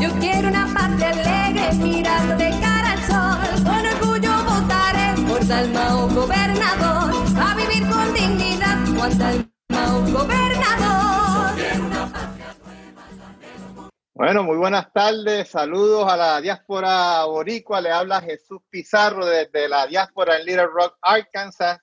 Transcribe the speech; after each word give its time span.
Yo 0.00 0.10
quiero 0.20 0.48
una 0.48 0.66
patria 0.72 1.10
alegre, 1.10 1.74
mirando 1.74 2.34
de 2.36 2.50
cara 2.60 2.92
al 2.92 3.02
sol. 3.02 3.62
Con 3.62 3.86
orgullo 3.86 4.32
votaré 4.44 5.22
por 5.28 5.46
Dalmao 5.46 6.08
gobernador. 6.08 7.12
A 7.36 7.54
vivir 7.54 7.86
con 7.90 8.14
dignidad, 8.14 8.78
Juan 8.96 9.18
Dalmao 9.18 10.00
gobernador. 10.12 11.58
Bueno, 14.14 14.42
muy 14.44 14.56
buenas 14.56 14.90
tardes, 14.94 15.50
saludos 15.50 16.10
a 16.10 16.16
la 16.16 16.40
diáspora 16.40 17.22
boricua, 17.26 17.82
le 17.82 17.90
habla 17.90 18.22
Jesús 18.22 18.60
Pizarro 18.70 19.26
desde 19.26 19.68
la 19.68 19.86
diáspora 19.86 20.38
en 20.38 20.46
Little 20.46 20.66
Rock, 20.66 20.96
Arkansas, 21.02 21.78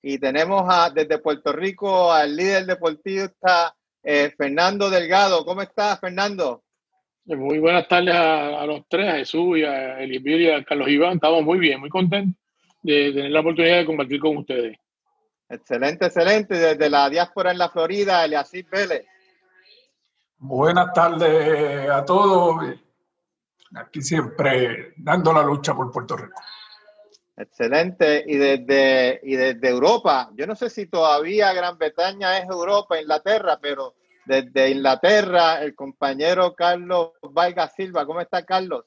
y 0.00 0.18
tenemos 0.18 0.62
a, 0.68 0.90
desde 0.90 1.18
Puerto 1.18 1.52
Rico 1.52 2.12
al 2.12 2.36
líder 2.36 2.66
deportista 2.66 3.74
eh, 4.02 4.32
Fernando 4.36 4.88
Delgado. 4.88 5.44
¿Cómo 5.44 5.60
estás, 5.60 5.98
Fernando? 5.98 6.62
Muy 7.26 7.58
buenas 7.58 7.88
tardes 7.88 8.14
a, 8.14 8.66
los 8.66 8.82
tres, 8.86 9.08
a 9.08 9.16
Jesús 9.16 9.56
y 9.56 9.64
a 9.64 9.98
Elibir 9.98 10.42
y 10.42 10.50
a 10.50 10.62
Carlos 10.62 10.88
Iván. 10.88 11.14
Estamos 11.14 11.42
muy 11.42 11.58
bien, 11.58 11.80
muy 11.80 11.88
contentos 11.88 12.38
de 12.82 13.12
tener 13.12 13.30
la 13.30 13.40
oportunidad 13.40 13.78
de 13.78 13.86
compartir 13.86 14.20
con 14.20 14.36
ustedes. 14.36 14.76
Excelente, 15.48 16.04
excelente. 16.04 16.54
Desde 16.54 16.90
la 16.90 17.08
diáspora 17.08 17.50
en 17.50 17.56
la 17.56 17.70
Florida, 17.70 18.22
Eliasís 18.26 18.68
Vélez. 18.68 19.06
Buenas 20.36 20.92
tardes 20.92 21.88
a 21.88 22.04
todos. 22.04 22.62
Aquí 23.74 24.02
siempre 24.02 24.92
dando 24.98 25.32
la 25.32 25.42
lucha 25.42 25.74
por 25.74 25.90
Puerto 25.90 26.18
Rico. 26.18 26.42
Excelente. 27.38 28.22
Y 28.26 28.36
desde, 28.36 29.20
y 29.22 29.34
desde 29.36 29.66
Europa, 29.70 30.30
yo 30.34 30.46
no 30.46 30.54
sé 30.54 30.68
si 30.68 30.86
todavía 30.86 31.54
Gran 31.54 31.78
Bretaña 31.78 32.36
es 32.36 32.44
Europa, 32.44 33.00
Inglaterra, 33.00 33.58
pero 33.62 33.94
desde 34.26 34.70
Inglaterra, 34.70 35.62
el 35.62 35.74
compañero 35.74 36.54
Carlos 36.54 37.10
Vaiga 37.30 37.68
Silva. 37.68 38.06
¿Cómo 38.06 38.20
está, 38.20 38.44
Carlos? 38.44 38.84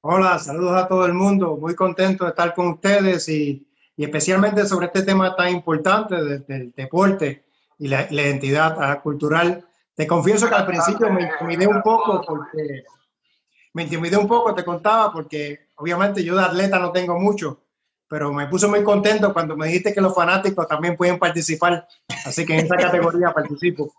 Hola, 0.00 0.38
saludos 0.38 0.76
a 0.76 0.88
todo 0.88 1.06
el 1.06 1.14
mundo. 1.14 1.56
Muy 1.56 1.74
contento 1.74 2.24
de 2.24 2.30
estar 2.30 2.54
con 2.54 2.68
ustedes 2.68 3.28
y, 3.28 3.66
y 3.96 4.04
especialmente 4.04 4.66
sobre 4.66 4.86
este 4.86 5.02
tema 5.02 5.34
tan 5.34 5.50
importante 5.50 6.16
del, 6.46 6.72
deporte 6.76 7.44
y 7.78 7.88
la, 7.88 8.06
la 8.10 8.22
identidad 8.22 8.76
ah, 8.80 9.00
cultural. 9.00 9.64
Te 9.94 10.06
confieso 10.06 10.48
que 10.48 10.54
al 10.54 10.66
principio 10.66 11.10
me 11.10 11.22
intimidé 11.22 11.66
un 11.66 11.82
poco 11.82 12.22
porque 12.26 12.84
me 13.72 13.82
intimidé 13.82 14.16
un 14.16 14.28
poco, 14.28 14.54
te 14.54 14.64
contaba, 14.64 15.12
porque 15.12 15.68
obviamente 15.76 16.22
yo 16.22 16.36
de 16.36 16.44
atleta 16.44 16.78
no 16.78 16.92
tengo 16.92 17.18
mucho, 17.18 17.62
pero 18.08 18.32
me 18.32 18.46
puso 18.46 18.68
muy 18.68 18.82
contento 18.82 19.32
cuando 19.32 19.56
me 19.56 19.66
dijiste 19.66 19.92
que 19.92 20.00
los 20.00 20.14
fanáticos 20.14 20.66
también 20.66 20.96
pueden 20.96 21.18
participar, 21.18 21.86
así 22.24 22.46
que 22.46 22.54
en 22.54 22.64
esa 22.64 22.76
categoría 22.76 23.32
participo. 23.32 23.92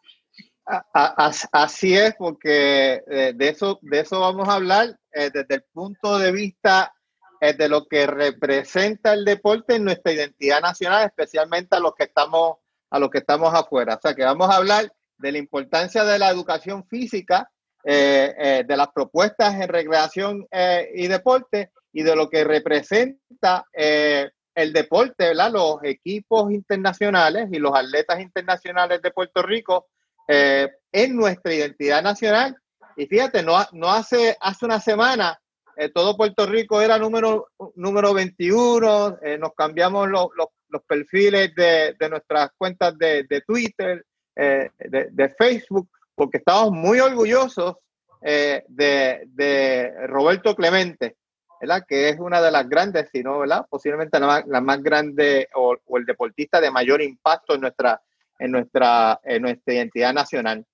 Así 0.68 1.96
es, 1.96 2.14
porque 2.16 3.02
eh, 3.08 3.34
de 3.34 3.50
eso, 3.50 3.80
de 3.82 4.02
eso 4.02 4.20
vamos 4.20 4.50
a 4.50 4.56
hablar 4.56 5.00
eh, 5.14 5.30
desde 5.34 5.56
el 5.56 5.64
punto 5.72 6.20
de 6.20 6.34
vista 6.34 6.94
eh, 7.40 7.54
de 7.54 7.70
lo 7.70 7.88
que 7.88 8.06
representa 8.06 9.14
el 9.14 9.24
deporte 9.24 9.76
en 9.76 9.86
nuestra 9.86 10.12
identidad 10.12 10.60
nacional, 10.60 11.06
especialmente 11.06 11.78
a 11.78 11.80
los 11.80 11.94
que 11.96 12.04
estamos 12.04 12.58
a 12.90 13.00
los 13.00 13.10
que 13.10 13.20
estamos 13.20 13.54
afuera. 13.54 13.96
O 13.96 14.00
sea, 14.02 14.14
que 14.14 14.24
vamos 14.24 14.50
a 14.50 14.58
hablar 14.58 14.92
de 15.18 15.32
la 15.32 15.38
importancia 15.38 16.04
de 16.04 16.20
la 16.20 16.30
educación 16.30 16.86
física, 16.88 17.50
de 17.84 18.66
las 18.70 18.88
propuestas 18.94 19.56
en 19.56 19.68
recreación 19.68 20.48
y 20.94 21.08
deporte 21.08 21.72
y 21.92 22.04
de 22.04 22.16
lo 22.16 22.30
que 22.30 22.46
representa 22.46 23.66
el 23.74 24.72
deporte. 24.72 25.36
Los 25.36 25.84
equipos 25.84 26.50
internacionales 26.50 27.50
y 27.52 27.60
los 27.60 27.76
atletas 27.76 28.22
internacionales 28.22 29.02
de 29.02 29.12
Puerto 29.12 29.42
Rico 29.42 29.88
eh, 30.28 30.70
en 30.92 31.16
nuestra 31.16 31.54
identidad 31.54 32.04
nacional. 32.04 32.56
Y 32.96 33.06
fíjate, 33.06 33.44
no, 33.44 33.58
no 33.74 33.92
hace, 33.92 34.36
hace 34.40 34.66
una 34.66 34.80
semana 34.80 35.40
eh, 35.76 35.90
todo 35.90 36.18
Puerto 36.18 36.46
Rico 36.48 36.82
era 36.82 36.98
número, 36.98 37.50
número 37.76 38.14
21, 38.14 39.20
eh, 39.22 39.38
nos 39.38 39.54
cambiamos 39.54 40.10
los, 40.10 40.30
los, 40.36 40.82
perfiles 40.88 41.54
de, 41.56 41.96
de, 42.00 42.10
nuestras 42.10 42.50
cuentas 42.58 42.98
de, 42.98 43.24
de 43.24 43.42
Twitter, 43.42 44.06
de, 44.36 44.72
de, 45.12 45.30
Facebook, 45.30 45.90
porque 46.16 46.38
estamos 46.38 46.72
muy 46.72 47.00
orgullosos 47.00 47.76
de, 48.22 48.64
de 48.68 50.08
Roberto 50.08 50.56
Clemente. 50.56 51.16
¿verdad? 51.60 51.84
que 51.88 52.10
es 52.10 52.20
una 52.20 52.42
de 52.42 52.52
las 52.52 52.68
grandes, 52.70 53.10
si 53.12 53.24
no, 53.24 53.40
¿verdad? 53.40 53.66
posiblemente 53.70 54.20
la 54.20 54.28
más, 54.28 54.48
la 54.48 54.62
más 54.62 54.82
grande 54.82 55.50
o, 55.56 55.76
o, 55.86 55.98
el 55.98 56.06
deportista 56.06 56.62
de 56.62 56.72
mayor 56.72 57.02
impacto 57.02 57.56
en 57.56 57.62
nuestra, 57.62 58.02
en 58.40 58.52
nuestra, 58.52 59.20
en 59.24 59.42
nuestra 59.42 59.74
identidad 59.74 60.14
nacional. 60.14 60.66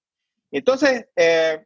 Entonces, 0.52 1.08
eh, 1.16 1.64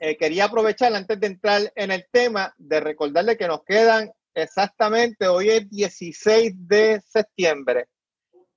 eh, 0.00 0.16
quería 0.16 0.46
aprovechar 0.46 0.94
antes 0.94 1.18
de 1.20 1.26
entrar 1.26 1.72
en 1.74 1.90
el 1.90 2.06
tema 2.10 2.54
de 2.56 2.80
recordarle 2.80 3.36
que 3.36 3.46
nos 3.46 3.62
quedan 3.64 4.10
exactamente, 4.34 5.28
hoy 5.28 5.50
es 5.50 5.68
16 5.68 6.54
de 6.66 7.02
septiembre, 7.06 7.88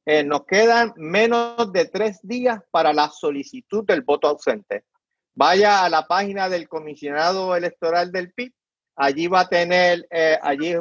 eh, 0.06 0.23
nos 0.23 0.45
quedan 0.45 0.94
menos 0.95 1.72
de 1.73 1.85
tres 1.85 2.19
días 2.23 2.59
para 2.72 2.94
la 2.94 3.09
solicitud 3.09 3.83
del 3.85 4.03
voto 4.03 4.29
ausente. 4.29 4.85
Vaya 5.33 5.83
a 5.83 5.89
la 5.89 6.07
página 6.07 6.47
del 6.47 6.69
comisionado 6.69 7.56
electoral 7.56 8.12
del 8.12 8.31
PIB, 8.31 8.53
allí 8.95 9.27
va 9.27 9.41
a 9.41 9.50
tener, 9.50 10.07
allí 10.41 10.75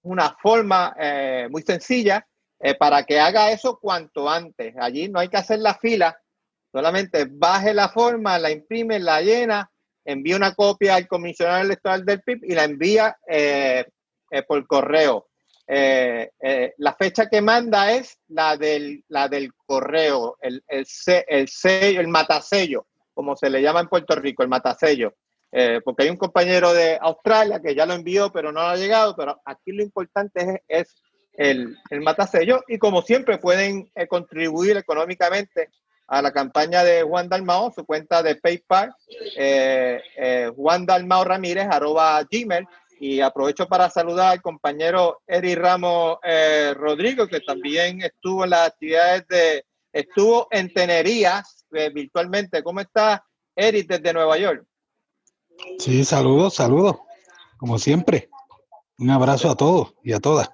una 0.00 0.34
forma 0.40 0.94
muy 1.50 1.60
sencilla 1.60 2.26
eh, 2.62 2.74
para 2.74 3.04
que 3.04 3.18
haga 3.18 3.50
eso 3.50 3.78
cuanto 3.80 4.28
antes. 4.28 4.74
Allí 4.78 5.08
no 5.08 5.18
hay 5.18 5.28
que 5.28 5.38
hacer 5.38 5.60
la 5.60 5.74
fila, 5.74 6.20
solamente 6.70 7.26
baje 7.30 7.72
la 7.72 7.88
forma, 7.88 8.38
la 8.38 8.50
imprime, 8.50 8.98
la 8.98 9.22
llena, 9.22 9.70
envía 10.04 10.36
una 10.36 10.54
copia 10.54 10.96
al 10.96 11.08
comisionado 11.08 11.62
electoral 11.62 12.04
del 12.04 12.20
PIB 12.20 12.44
y 12.44 12.54
la 12.54 12.64
envía 12.64 13.16
eh, 13.26 13.86
eh, 14.30 14.42
por 14.42 14.66
correo. 14.66 15.28
la 15.66 16.94
fecha 16.98 17.30
que 17.30 17.40
manda 17.40 17.92
es 17.92 18.18
la 18.28 18.58
del, 18.58 19.04
la 19.08 19.28
del 19.28 19.54
correo, 19.54 20.36
el, 20.42 20.62
el, 20.68 20.86
el 21.28 21.48
sello, 21.48 22.00
el 22.00 22.08
matasello, 22.08 22.86
como 23.14 23.36
se 23.36 23.48
le 23.48 23.62
llama 23.62 23.80
en 23.80 23.88
Puerto 23.88 24.16
Rico, 24.16 24.42
el 24.42 24.50
matasello. 24.50 25.14
porque 25.84 26.02
hay 26.02 26.10
un 26.10 26.18
compañero 26.18 26.74
de 26.74 26.98
Australia 27.00 27.60
que 27.60 27.74
ya 27.74 27.86
lo 27.86 27.94
envió, 27.94 28.30
pero 28.30 28.52
no 28.52 28.60
ha 28.60 28.76
llegado, 28.76 29.16
pero 29.16 29.40
aquí 29.46 29.72
lo 29.72 29.82
importante 29.82 30.62
es 30.68 30.94
el, 31.34 31.76
el 31.90 32.00
matasello 32.00 32.62
y 32.68 32.78
como 32.78 33.02
siempre 33.02 33.38
pueden 33.38 33.90
eh, 33.94 34.06
contribuir 34.06 34.76
económicamente 34.76 35.70
a 36.10 36.20
la 36.20 36.32
campaña 36.32 36.82
de 36.82 37.04
Juan 37.04 37.28
Dalmao, 37.28 37.72
su 37.72 37.86
cuenta 37.86 38.20
de 38.20 38.34
PayPal, 38.34 38.92
eh, 39.36 40.02
eh, 40.16 40.50
Juan 40.56 40.84
Dalmao 40.84 41.22
Ramírez, 41.24 41.68
arroba 41.70 42.20
Gmail. 42.30 42.66
Y 42.98 43.20
aprovecho 43.20 43.66
para 43.66 43.88
saludar 43.88 44.32
al 44.32 44.42
compañero 44.42 45.22
Eri 45.26 45.54
Ramos 45.54 46.18
eh, 46.22 46.74
Rodrigo, 46.76 47.26
que 47.28 47.40
también 47.40 48.02
estuvo 48.02 48.44
en 48.44 48.50
las 48.50 48.68
actividades 48.68 49.26
de, 49.28 49.64
estuvo 49.90 50.48
en 50.50 50.70
Tenerías 50.70 51.64
virtualmente. 51.94 52.62
¿Cómo 52.62 52.80
está 52.80 53.24
Eri 53.56 53.84
desde 53.84 54.12
Nueva 54.12 54.36
York? 54.36 54.66
Sí, 55.78 56.04
saludos, 56.04 56.56
saludos, 56.56 56.96
como 57.56 57.78
siempre. 57.78 58.28
Un 58.98 59.08
abrazo 59.08 59.48
a 59.48 59.56
todos 59.56 59.94
y 60.02 60.12
a 60.12 60.20
todas. 60.20 60.50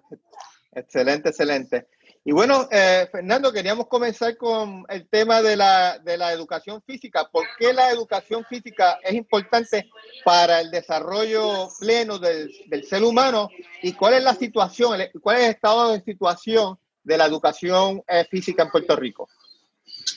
Excelente, 0.77 1.31
excelente. 1.31 1.87
Y 2.23 2.33
bueno, 2.33 2.69
eh, 2.71 3.09
Fernando, 3.11 3.51
queríamos 3.51 3.87
comenzar 3.87 4.37
con 4.37 4.85
el 4.91 5.09
tema 5.09 5.41
de 5.41 5.57
la, 5.57 5.99
de 6.01 6.19
la 6.19 6.33
educación 6.33 6.83
física. 6.83 7.31
¿Por 7.33 7.47
qué 7.59 7.73
la 7.73 7.91
educación 7.91 8.45
física 8.45 8.99
es 9.03 9.15
importante 9.15 9.89
para 10.23 10.61
el 10.61 10.71
desarrollo 10.71 11.69
pleno 11.81 12.19
del, 12.19 12.53
del 12.67 12.85
ser 12.85 13.05
humano? 13.05 13.49
¿Y 13.83 13.95
cuál 13.95 14.15
es 14.15 14.23
la 14.23 14.35
situación, 14.35 15.01
cuál 15.23 15.39
es 15.39 15.45
el 15.45 15.51
estado 15.53 15.93
de 15.93 16.03
situación 16.03 16.77
de 17.03 17.17
la 17.17 17.25
educación 17.25 18.03
eh, 18.07 18.27
física 18.31 18.65
en 18.65 18.71
Puerto 18.71 18.97
Rico? 18.97 19.31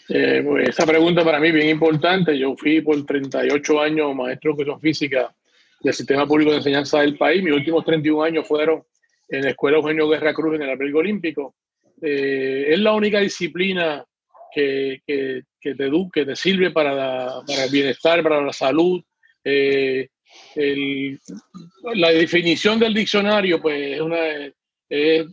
Eh, 0.09 0.43
pues 0.45 0.69
esa 0.69 0.85
pregunta 0.85 1.23
para 1.23 1.39
mí 1.39 1.47
es 1.47 1.53
bien 1.53 1.69
importante. 1.69 2.37
Yo 2.37 2.53
fui 2.57 2.81
por 2.81 3.05
38 3.05 3.79
años 3.79 4.13
maestro 4.13 4.51
de 4.51 4.63
educación 4.63 4.81
física 4.81 5.33
del 5.79 5.93
sistema 5.93 6.27
público 6.27 6.51
de 6.51 6.57
enseñanza 6.57 6.99
del 6.99 7.17
país. 7.17 7.41
Mis 7.41 7.53
últimos 7.53 7.85
31 7.85 8.23
años 8.23 8.45
fueron 8.45 8.83
en 9.29 9.43
la 9.43 9.51
Escuela 9.51 9.77
Eugenio 9.77 10.09
Guerra 10.09 10.33
Cruz 10.33 10.55
en 10.55 10.63
el 10.63 10.69
albergue 10.69 10.97
olímpico. 10.97 11.55
Eh, 12.01 12.67
es 12.69 12.79
la 12.79 12.93
única 12.93 13.19
disciplina 13.19 14.03
que, 14.53 15.01
que, 15.05 15.43
que 15.59 15.75
te 15.75 15.85
eduque, 15.85 16.25
te 16.25 16.35
sirve 16.35 16.71
para, 16.71 17.41
el 17.47 17.71
bienestar, 17.71 18.23
para 18.23 18.41
la 18.41 18.53
salud. 18.53 19.01
Eh, 19.43 20.07
la 21.93 22.09
definición 22.09 22.79
del 22.79 22.93
diccionario, 22.93 23.61
pues, 23.61 23.95
es 23.95 24.01
una. 24.01 24.17
Eh, 24.89 25.25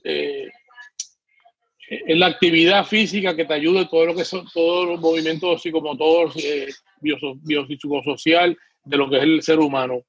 es 1.88 2.18
la 2.18 2.26
actividad 2.26 2.84
física 2.84 3.36
que 3.36 3.44
te 3.44 3.54
ayuda 3.54 3.82
en 3.82 3.88
todo 3.88 4.06
lo 4.06 4.14
que 4.14 4.24
son 4.24 4.44
todos 4.52 4.88
los 4.88 5.00
movimientos 5.00 5.62
psicomotores, 5.62 6.82
biopsicosocial 7.00 8.58
de 8.84 8.96
lo 8.96 9.08
que 9.08 9.18
es 9.18 9.22
el 9.22 9.42
ser 9.42 9.60
humano. 9.60 10.02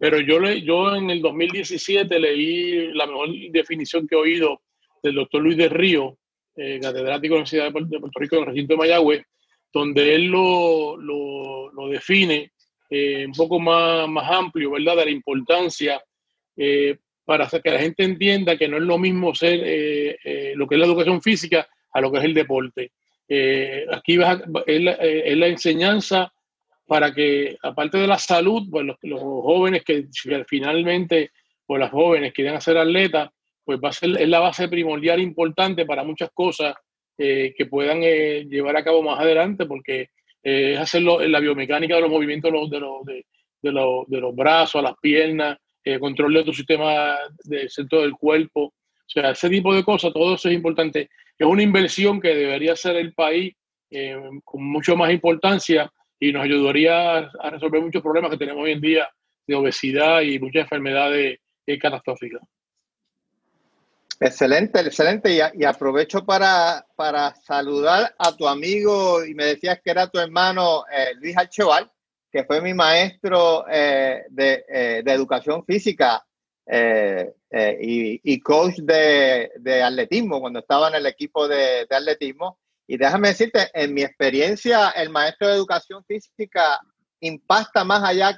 Pero 0.00 0.18
yo, 0.18 0.40
le, 0.40 0.62
yo 0.62 0.96
en 0.96 1.10
el 1.10 1.20
2017 1.20 2.18
leí 2.18 2.90
la 2.94 3.06
mejor 3.06 3.28
definición 3.50 4.08
que 4.08 4.14
he 4.14 4.18
oído 4.18 4.62
del 5.02 5.14
doctor 5.14 5.42
Luis 5.42 5.58
de 5.58 5.68
Río, 5.68 6.16
eh, 6.56 6.80
catedrático 6.80 7.34
de 7.34 7.40
la 7.40 7.42
Universidad 7.42 7.64
de 7.66 8.00
Puerto 8.00 8.18
Rico 8.18 8.36
en 8.36 8.40
el 8.40 8.46
recinto 8.46 8.72
de 8.72 8.78
Mayagüez, 8.78 9.22
donde 9.70 10.14
él 10.14 10.24
lo, 10.24 10.96
lo, 10.96 11.70
lo 11.70 11.88
define 11.88 12.52
eh, 12.88 13.26
un 13.26 13.32
poco 13.32 13.60
más, 13.60 14.08
más 14.08 14.30
amplio, 14.30 14.70
¿verdad? 14.70 14.96
De 14.96 15.04
la 15.04 15.10
importancia 15.10 16.02
eh, 16.56 16.96
para 17.26 17.46
que 17.46 17.70
la 17.70 17.78
gente 17.78 18.02
entienda 18.02 18.56
que 18.56 18.68
no 18.68 18.78
es 18.78 18.82
lo 18.82 18.96
mismo 18.96 19.34
ser 19.34 19.58
lo 20.56 20.66
que 20.66 20.74
es 20.76 20.78
la 20.78 20.86
educación 20.86 21.20
física 21.20 21.68
a 21.92 22.00
lo 22.00 22.10
que 22.10 22.18
es 22.18 22.24
el 22.24 22.34
deporte. 22.34 22.90
aquí 23.92 24.16
vas 24.16 24.42
es, 24.66 24.82
la, 24.82 25.46
enseñanza 25.46 26.32
para 26.90 27.14
que, 27.14 27.56
aparte 27.62 27.98
de 27.98 28.08
la 28.08 28.18
salud, 28.18 28.68
pues 28.68 28.84
los, 28.84 28.96
los 29.02 29.20
jóvenes 29.20 29.84
que 29.84 30.08
finalmente, 30.48 31.30
o 31.66 31.78
las 31.78 31.92
jóvenes 31.92 32.32
quieren 32.32 32.56
hacer 32.56 32.76
atletas, 32.76 33.30
pues 33.64 33.78
va 33.78 33.90
a 33.90 33.92
ser 33.92 34.20
es 34.20 34.28
la 34.28 34.40
base 34.40 34.66
primordial 34.66 35.20
importante 35.20 35.86
para 35.86 36.02
muchas 36.02 36.30
cosas 36.34 36.74
eh, 37.16 37.54
que 37.56 37.66
puedan 37.66 38.00
eh, 38.02 38.44
llevar 38.44 38.76
a 38.76 38.82
cabo 38.82 39.04
más 39.04 39.20
adelante, 39.20 39.66
porque 39.66 40.08
eh, 40.42 40.72
es 40.72 40.80
hacerlo 40.80 41.22
en 41.22 41.30
la 41.30 41.38
biomecánica 41.38 41.94
de 41.94 42.00
los 42.00 42.10
movimientos 42.10 42.50
de 42.68 42.80
los, 42.80 43.04
de, 43.04 43.24
de, 43.62 43.70
los, 43.70 44.08
de 44.08 44.20
los 44.20 44.34
brazos, 44.34 44.82
las 44.82 44.96
piernas, 45.00 45.58
control 46.00 46.34
de 46.34 46.42
tu 46.42 46.52
sistema 46.52 47.16
del 47.44 47.70
centro 47.70 48.00
del 48.00 48.14
cuerpo. 48.14 48.62
O 48.64 48.74
sea, 49.06 49.30
ese 49.30 49.48
tipo 49.48 49.72
de 49.72 49.84
cosas, 49.84 50.12
todo 50.12 50.34
eso 50.34 50.48
es 50.48 50.56
importante. 50.56 51.08
Es 51.38 51.46
una 51.46 51.62
inversión 51.62 52.20
que 52.20 52.34
debería 52.34 52.72
hacer 52.72 52.96
el 52.96 53.14
país 53.14 53.54
con 54.44 54.64
mucho 54.64 54.96
más 54.96 55.12
importancia 55.12 55.88
y 56.20 56.32
nos 56.32 56.44
ayudaría 56.44 57.18
a 57.18 57.50
resolver 57.50 57.80
muchos 57.80 58.02
problemas 58.02 58.30
que 58.30 58.36
tenemos 58.36 58.62
hoy 58.62 58.72
en 58.72 58.80
día 58.80 59.08
de 59.46 59.54
obesidad 59.54 60.20
y 60.20 60.38
muchas 60.38 60.62
enfermedades 60.62 61.40
catastróficas. 61.80 62.42
Excelente, 64.18 64.80
excelente. 64.80 65.32
Y, 65.54 65.64
aprovecho 65.64 66.24
para, 66.24 66.86
para, 66.94 67.34
saludar 67.36 68.14
a 68.18 68.36
tu 68.36 68.46
amigo, 68.46 69.24
y 69.24 69.34
me 69.34 69.46
decías 69.46 69.80
que 69.82 69.90
era 69.90 70.08
tu 70.08 70.18
hermano 70.18 70.84
eh, 70.94 71.14
Luis 71.18 71.36
Archeval, 71.36 71.90
que 72.30 72.44
fue 72.44 72.60
mi 72.60 72.74
maestro 72.74 73.64
eh, 73.68 74.26
eh, 74.36 75.02
de, 75.02 75.12
educación 75.12 75.64
física 75.64 76.22
y, 77.80 78.40
coach 78.40 78.76
de, 78.76 79.82
atletismo 79.82 80.40
cuando 80.40 80.58
estaba 80.58 80.88
en 80.88 80.96
el 80.96 81.06
equipo 81.06 81.48
de 81.48 81.86
atletismo. 81.90 82.59
Y 82.90 82.96
déjame 82.96 83.28
decirte, 83.28 83.70
en 83.72 83.94
mi 83.94 84.02
experiencia, 84.02 84.90
el 84.90 85.10
maestro 85.10 85.46
de 85.46 85.54
educación 85.54 86.04
física 86.06 86.80
impacta 87.20 87.84
más 87.84 88.02
allá 88.02 88.36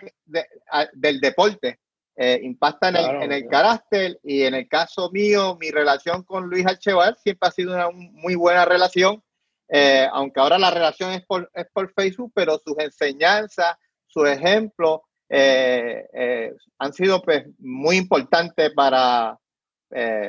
del 0.92 1.20
deporte. 1.22 1.78
Eh, 2.14 2.38
impacta 2.42 2.90
en, 2.90 3.32
el, 3.32 3.48
carácter 3.48 4.20
y 4.22 4.42
en 4.42 4.52
el 4.52 4.68
caso 4.68 5.10
mío, 5.10 5.56
mi 5.58 5.70
relación 5.70 6.22
con 6.22 6.50
Luis 6.50 6.66
Archeval 6.66 7.16
siempre 7.16 7.48
ha 7.48 7.50
sido 7.50 7.72
una 7.72 7.88
muy 7.90 8.34
buena 8.34 8.66
relación, 8.66 9.22
eh, 9.70 10.06
aunque 10.12 10.38
ahora 10.38 10.58
la 10.58 10.70
relación 10.70 11.12
es 11.12 11.24
por, 11.24 11.50
es 11.54 11.64
por 11.72 11.90
Facebook, 11.94 12.32
pero 12.34 12.60
sus 12.62 12.78
enseñanzas, 12.78 13.76
sus 14.06 14.28
ejemplos 14.28 15.00
eh, 15.30 16.52
han 16.78 16.92
sido 16.92 17.22
pues, 17.22 17.46
muy 17.58 17.96
importantes 17.96 18.70
para, 18.76 19.38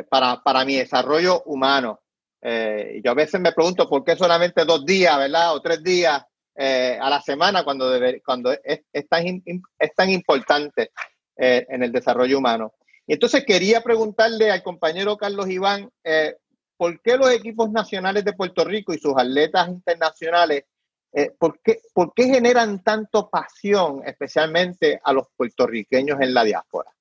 para, 0.09 0.41
para, 0.41 0.63
mi 0.63 0.77
desarrollo 0.77 1.43
humano. 1.43 1.99
Yo 2.44 3.12
a 3.12 3.16
veces 3.16 3.40
me 3.40 3.54
pregunto 3.54 3.88
por 3.88 4.04
qué 4.04 4.16
solamente 4.16 4.66
dos 4.66 4.86
días, 4.86 5.18
¿verdad? 5.18 5.56
O 5.56 5.62
tres 5.62 5.81
días 5.81 6.22
a 6.56 7.10
la 7.10 7.22
semana 7.22 7.63
cuando, 7.63 7.90
cuando 8.25 8.51
es, 8.51 8.81
es, 8.92 9.07
tan, 9.07 9.42
es 9.80 9.95
tan 9.95 10.10
importante. 10.10 10.92
Eh, 11.36 11.66
en 11.68 11.81
el 11.81 11.92
desarrollo 11.92 12.38
humano. 12.38 12.74
Y 13.07 13.13
entonces 13.13 13.44
quería 13.44 13.81
preguntarle 13.81 14.51
al 14.51 14.62
compañero 14.62 15.18
Carlos 15.18 15.50
Iván, 15.50 15.90
eh, 16.04 16.36
¿por 16.78 17.01
qué 17.01 17.18
los 17.18 17.31
equipos 17.31 17.72
nacionales 17.72 18.24
de 18.24 18.34
Puerto 18.34 18.63
Rico 18.63 18.94
y 18.94 19.00
sus 19.00 19.13
atletas 19.18 19.68
internacionales, 19.68 20.66
eh, 21.12 21.31
¿por, 21.40 21.60
qué, 21.63 21.80
¿por 21.92 22.13
qué 22.13 22.25
generan 22.25 22.84
tanto 22.84 23.31
pasión, 23.31 24.04
especialmente 24.06 25.01
a 25.04 25.12
los 25.12 25.25
puertorriqueños 25.36 26.22
en 26.22 26.36
la 26.36 26.44
diáspora? 26.44 26.92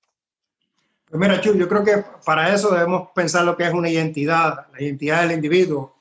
Pues 1.12 1.20
mira, 1.20 1.42
Chu, 1.42 1.54
yo 1.54 1.68
creo 1.68 1.84
que 1.84 2.02
para 2.24 2.54
eso 2.54 2.72
debemos 2.72 3.10
pensar 3.14 3.44
lo 3.44 3.54
que 3.54 3.64
es 3.64 3.74
una 3.74 3.90
identidad, 3.90 4.68
la 4.72 4.80
identidad 4.80 5.20
del 5.20 5.32
individuo. 5.32 5.94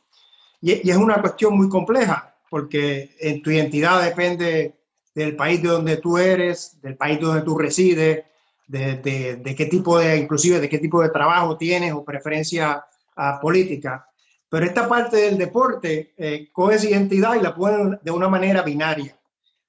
Y, 0.62 0.88
y, 0.88 0.90
es 0.90 0.96
una 0.96 1.20
cuestión 1.20 1.58
muy 1.58 1.68
compleja, 1.68 2.34
porque 2.50 3.14
en 3.20 3.42
tu 3.42 3.52
identidad 3.52 4.02
depende 4.02 4.74
del 5.14 5.36
país 5.36 5.62
de 5.62 5.68
donde 5.68 5.98
tú 5.98 6.18
eres, 6.18 6.80
del 6.82 6.96
país 6.96 7.20
donde 7.20 7.42
tú 7.42 7.58
resides, 7.58 8.24
de, 8.66 9.38
de, 9.44 9.54
qué 9.54 9.66
tipo 9.66 10.00
de, 10.00 10.16
inclusive 10.16 10.62
de 10.62 10.70
qué 10.70 10.78
tipo 10.78 11.02
de 11.02 11.10
trabajo 11.10 11.58
tienes 11.58 11.92
o 11.92 12.06
preferencia 12.06 12.82
uh, 13.18 13.42
política. 13.42 14.08
Pero 14.48 14.66
esta 14.66 14.88
parte 14.88 15.18
del 15.18 15.38
deporte 15.38 16.14
eh, 16.16 16.48
coge 16.54 16.76
esa 16.76 16.90
identidad 16.90 17.36
y 17.36 17.42
la 17.42 17.54
pone 17.54 18.00
de 18.02 18.12
una 18.12 18.30
manera 18.30 18.62
binaria. 18.62 19.14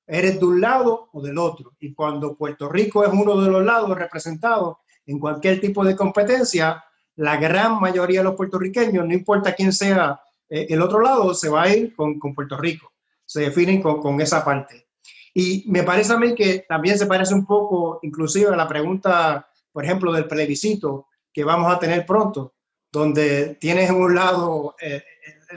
Eres 0.07 0.39
de 0.39 0.45
un 0.47 0.61
lado 0.61 1.09
o 1.13 1.21
del 1.21 1.37
otro. 1.37 1.73
Y 1.81 1.93
cuando 1.95 2.37
Puerto 2.37 2.69
Rico 2.69 3.05
es 3.05 3.13
uno 3.13 3.41
de 3.41 3.51
los 3.51 3.65
lados 3.65 3.99
representados 3.99 4.77
en 5.07 5.19
cualquier 5.19 5.61
tipo 5.61 5.85
de 5.85 5.97
competencia, 5.97 6.85
la 7.17 7.37
gran 7.37 7.81
mayoría 7.81 8.21
de 8.21 8.25
los 8.25 8.37
puertorriqueños, 8.37 9.07
no 9.07 9.13
importa 9.13 9.55
quién 9.55 9.73
sea 9.73 10.21
eh, 10.49 10.67
el 10.71 10.81
otro 10.83 11.01
lado, 11.01 11.35
se 11.35 11.49
va 11.49 11.63
a 11.63 11.75
ir 11.75 11.95
con, 11.95 12.19
con 12.19 12.35
Puerto 12.35 12.57
Rico. 12.57 12.93
Se 13.25 13.41
definen 13.41 13.83
con, 13.83 14.01
con 14.01 14.21
esa 14.21 14.45
parte. 14.45 14.89
Y 15.35 15.65
me 15.69 15.83
parece 15.83 16.13
a 16.13 16.19
mí 16.19 16.35
que 16.35 16.65
también 16.69 16.99
se 16.99 17.07
parece 17.07 17.35
un 17.35 17.47
poco, 17.47 17.99
inclusive 18.03 18.49
a 18.53 18.57
la 18.57 18.69
pregunta, 18.69 19.49
por 19.73 19.85
ejemplo, 19.85 20.13
del 20.13 20.29
plebiscito 20.29 21.07
que 21.33 21.45
vamos 21.45 21.73
a 21.73 21.79
tener 21.79 22.05
pronto, 22.05 22.55
donde 22.91 23.55
tienes 23.55 23.89
en 23.89 23.97
un 23.97 24.15
lado 24.15 24.77
eh, 24.81 25.03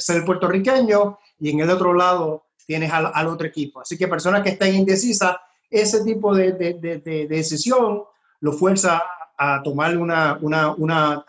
el 0.07 0.24
puertorriqueño 0.24 1.19
y 1.39 1.50
en 1.50 1.59
el 1.59 1.69
otro 1.69 1.94
lado 1.94 2.45
tienes 2.65 2.92
al, 2.92 3.27
otro 3.27 3.47
equipo. 3.47 3.81
Así 3.81 3.97
que 3.97 4.07
personas 4.07 4.42
que 4.42 4.50
estén 4.50 4.75
indecisas, 4.75 5.36
ese 5.69 6.03
tipo 6.03 6.33
de, 6.33 6.53
de, 6.53 7.27
decisión 7.27 8.03
lo 8.39 8.53
fuerza 8.53 9.03
a 9.38 9.62
tomar 9.64 9.98
una, 9.98 10.38
una, 10.42 10.74
una 10.76 11.24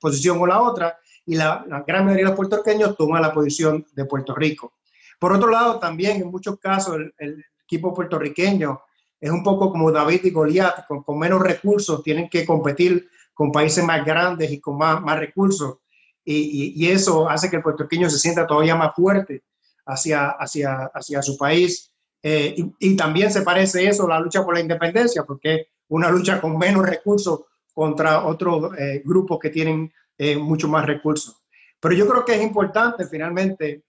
posición 0.00 0.38
o 0.40 0.46
la 0.46 0.60
otra 0.60 0.98
y 1.24 1.36
la, 1.36 1.64
gran 1.86 2.04
mayoría 2.04 2.24
de 2.24 2.30
los 2.30 2.36
puertorriqueños 2.36 2.96
toma 2.96 3.20
la 3.20 3.32
posición 3.32 3.86
de 3.92 4.04
Puerto 4.04 4.34
Rico. 4.34 4.74
Por 5.18 5.32
otro 5.32 5.50
lado, 5.50 5.78
también 5.78 6.20
en 6.20 6.30
muchos 6.30 6.58
casos 6.58 6.98
el, 7.18 7.44
equipo 7.64 7.94
puertorriqueño 7.94 8.82
es 9.18 9.30
un 9.30 9.42
poco 9.42 9.70
como 9.70 9.90
David 9.90 10.24
y 10.24 10.30
Goliat, 10.30 10.86
con, 10.86 11.18
menos 11.18 11.40
recursos, 11.40 12.02
tienen 12.02 12.28
que 12.28 12.44
competir 12.44 13.08
con 13.32 13.50
países 13.50 13.82
más 13.82 14.04
grandes 14.04 14.50
y 14.50 14.60
con 14.60 14.76
más, 14.76 15.00
más 15.00 15.18
recursos. 15.18 15.78
Y, 16.22 16.74
y, 16.76 16.90
eso 16.90 17.28
hace 17.30 17.48
que 17.48 17.56
el 17.56 17.62
puertorriqueño 17.62 18.10
se 18.10 18.18
sienta 18.18 18.46
todavía 18.46 18.76
más 18.76 18.94
fuerte 18.94 19.42
hacia, 19.86 20.30
hacia, 20.30 20.90
hacia 20.92 21.22
su 21.22 21.36
país. 21.38 21.92
Eh, 22.22 22.54
y, 22.78 22.96
también 22.96 23.32
se 23.32 23.42
parece 23.42 23.88
eso 23.88 24.04
a 24.04 24.10
la 24.10 24.20
lucha 24.20 24.44
por 24.44 24.54
la 24.54 24.60
independencia, 24.60 25.24
porque 25.24 25.68
una 25.88 26.10
lucha 26.10 26.40
con 26.40 26.56
menos 26.58 26.86
recursos 26.86 27.40
contra 27.72 28.26
otros 28.26 28.76
eh, 28.78 29.02
grupos 29.04 29.38
que 29.38 29.50
tienen 29.50 29.92
eh, 30.18 30.36
mucho 30.36 30.68
más 30.68 30.86
recursos. 30.86 31.42
Pero 31.80 31.94
yo 31.94 32.06
creo 32.06 32.24
que 32.24 32.34
es 32.34 32.42
importante 32.42 33.06
finalmente 33.06 33.82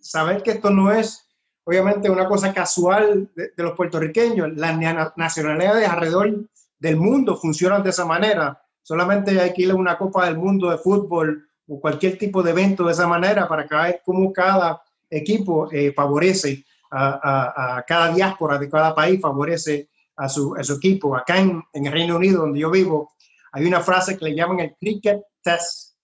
saber 0.00 0.42
que 0.42 0.52
esto 0.52 0.70
no 0.70 0.92
es 0.92 1.24
obviamente 1.64 2.10
una 2.10 2.26
cosa 2.26 2.52
casual 2.52 3.30
de, 3.34 3.52
los 3.56 3.72
puertorriqueños. 3.72 4.54
Las 4.56 4.78
nacionalidades 5.16 5.88
alrededor 5.88 6.46
del 6.78 6.96
mundo 6.96 7.36
funcionan 7.36 7.82
de 7.82 7.90
esa 7.90 8.04
manera. 8.04 8.60
Solamente 8.82 9.40
hay 9.40 9.52
que 9.52 9.62
ir 9.62 9.70
a 9.70 9.74
una 9.74 9.96
Copa 9.96 10.26
del 10.26 10.36
Mundo 10.36 10.70
de 10.70 10.78
fútbol 10.78 11.48
o 11.66 11.80
cualquier 11.80 12.18
tipo 12.18 12.42
de 12.42 12.50
evento 12.50 12.84
de 12.84 12.92
esa 12.92 13.08
manera 13.08 13.48
para 13.48 13.66
ver 13.66 14.02
cómo 14.04 14.32
cada 14.32 14.82
equipo 15.08 15.70
eh, 15.72 15.92
favorece 15.92 16.64
a, 16.90 17.82
cada 17.88 18.14
diáspora 18.14 18.56
de 18.56 18.68
cada 18.68 18.94
país, 18.94 19.20
favorece 19.20 19.88
a 20.16 20.28
su, 20.28 20.56
equipo. 20.56 21.16
Acá 21.16 21.38
en, 21.38 21.62
el 21.72 21.92
Reino 21.92 22.16
Unido, 22.16 22.42
donde 22.42 22.60
yo 22.60 22.70
vivo, 22.70 23.12
hay 23.52 23.66
una 23.66 23.80
frase 23.80 24.16
que 24.16 24.26
le 24.26 24.34
llaman 24.34 24.60
el 24.60 24.74
cricket 24.78 25.22
test, 25.42 25.94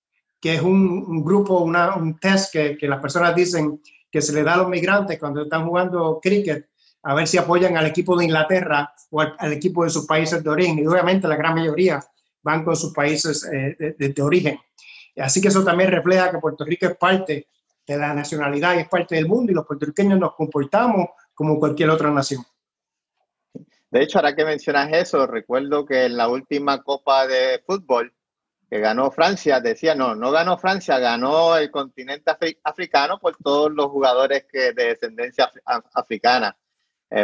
que 0.40 0.54
es 0.54 0.62
un, 0.62 1.22
grupo, 1.22 1.58
un 1.60 2.18
test 2.18 2.52
que, 2.52 2.76
que 2.76 2.88
las 2.88 3.00
personas 3.00 3.34
dicen 3.34 3.80
que 4.10 4.20
se 4.20 4.32
le 4.32 4.42
da 4.42 4.54
a 4.54 4.58
los 4.58 4.68
migrantes 4.68 5.18
cuando 5.18 5.42
están 5.42 5.66
jugando 5.66 6.18
cricket, 6.20 6.68
a 7.02 7.14
ver 7.14 7.26
si 7.26 7.38
apoyan 7.38 7.76
al 7.76 7.86
equipo 7.86 8.16
de 8.16 8.24
Inglaterra 8.24 8.92
o 9.10 9.20
al, 9.20 9.52
equipo 9.52 9.84
de 9.84 9.90
sus 9.90 10.06
países 10.06 10.42
de 10.42 10.50
origen. 10.50 10.78
Y 10.78 10.86
obviamente 10.86 11.28
la 11.28 11.36
gran 11.36 11.54
mayoría 11.54 12.04
van 12.42 12.64
con 12.64 12.76
sus 12.76 12.92
países 12.92 13.48
eh, 13.52 13.94
de, 13.98 14.22
origen. 14.22 14.58
Así 15.16 15.40
que 15.40 15.48
eso 15.48 15.64
también 15.64 15.90
refleja 15.90 16.30
que 16.30 16.38
Puerto 16.38 16.64
Rico 16.64 16.86
es 16.86 16.96
parte 16.96 17.46
de 17.86 17.96
la 17.96 18.14
nacionalidad 18.14 18.76
y 18.76 18.80
es 18.80 18.88
parte 18.88 19.14
del 19.14 19.28
mundo 19.28 19.50
y 19.50 19.54
los 19.54 19.66
puertorriqueños 19.66 20.18
nos 20.18 20.34
comportamos 20.34 21.08
como 21.34 21.58
cualquier 21.58 21.90
otra 21.90 22.10
nación. 22.10 22.44
De 23.90 24.02
hecho, 24.02 24.18
ahora 24.18 24.36
que 24.36 24.44
mencionas 24.44 24.92
eso, 24.92 25.26
recuerdo 25.26 25.84
que 25.84 26.04
en 26.04 26.16
la 26.16 26.28
última 26.28 26.82
Copa 26.82 27.26
de 27.26 27.60
Fútbol, 27.66 28.14
que 28.68 28.78
ganó 28.78 29.10
Francia, 29.10 29.60
decía, 29.60 29.96
no, 29.96 30.14
no 30.14 30.30
ganó 30.30 30.56
Francia, 30.58 31.00
ganó 31.00 31.56
el 31.56 31.72
continente 31.72 32.30
africano 32.62 33.18
por 33.18 33.36
todos 33.36 33.72
los 33.72 33.86
jugadores 33.86 34.46
que 34.50 34.72
de 34.72 34.84
descendencia 34.90 35.50
africana. 35.92 36.56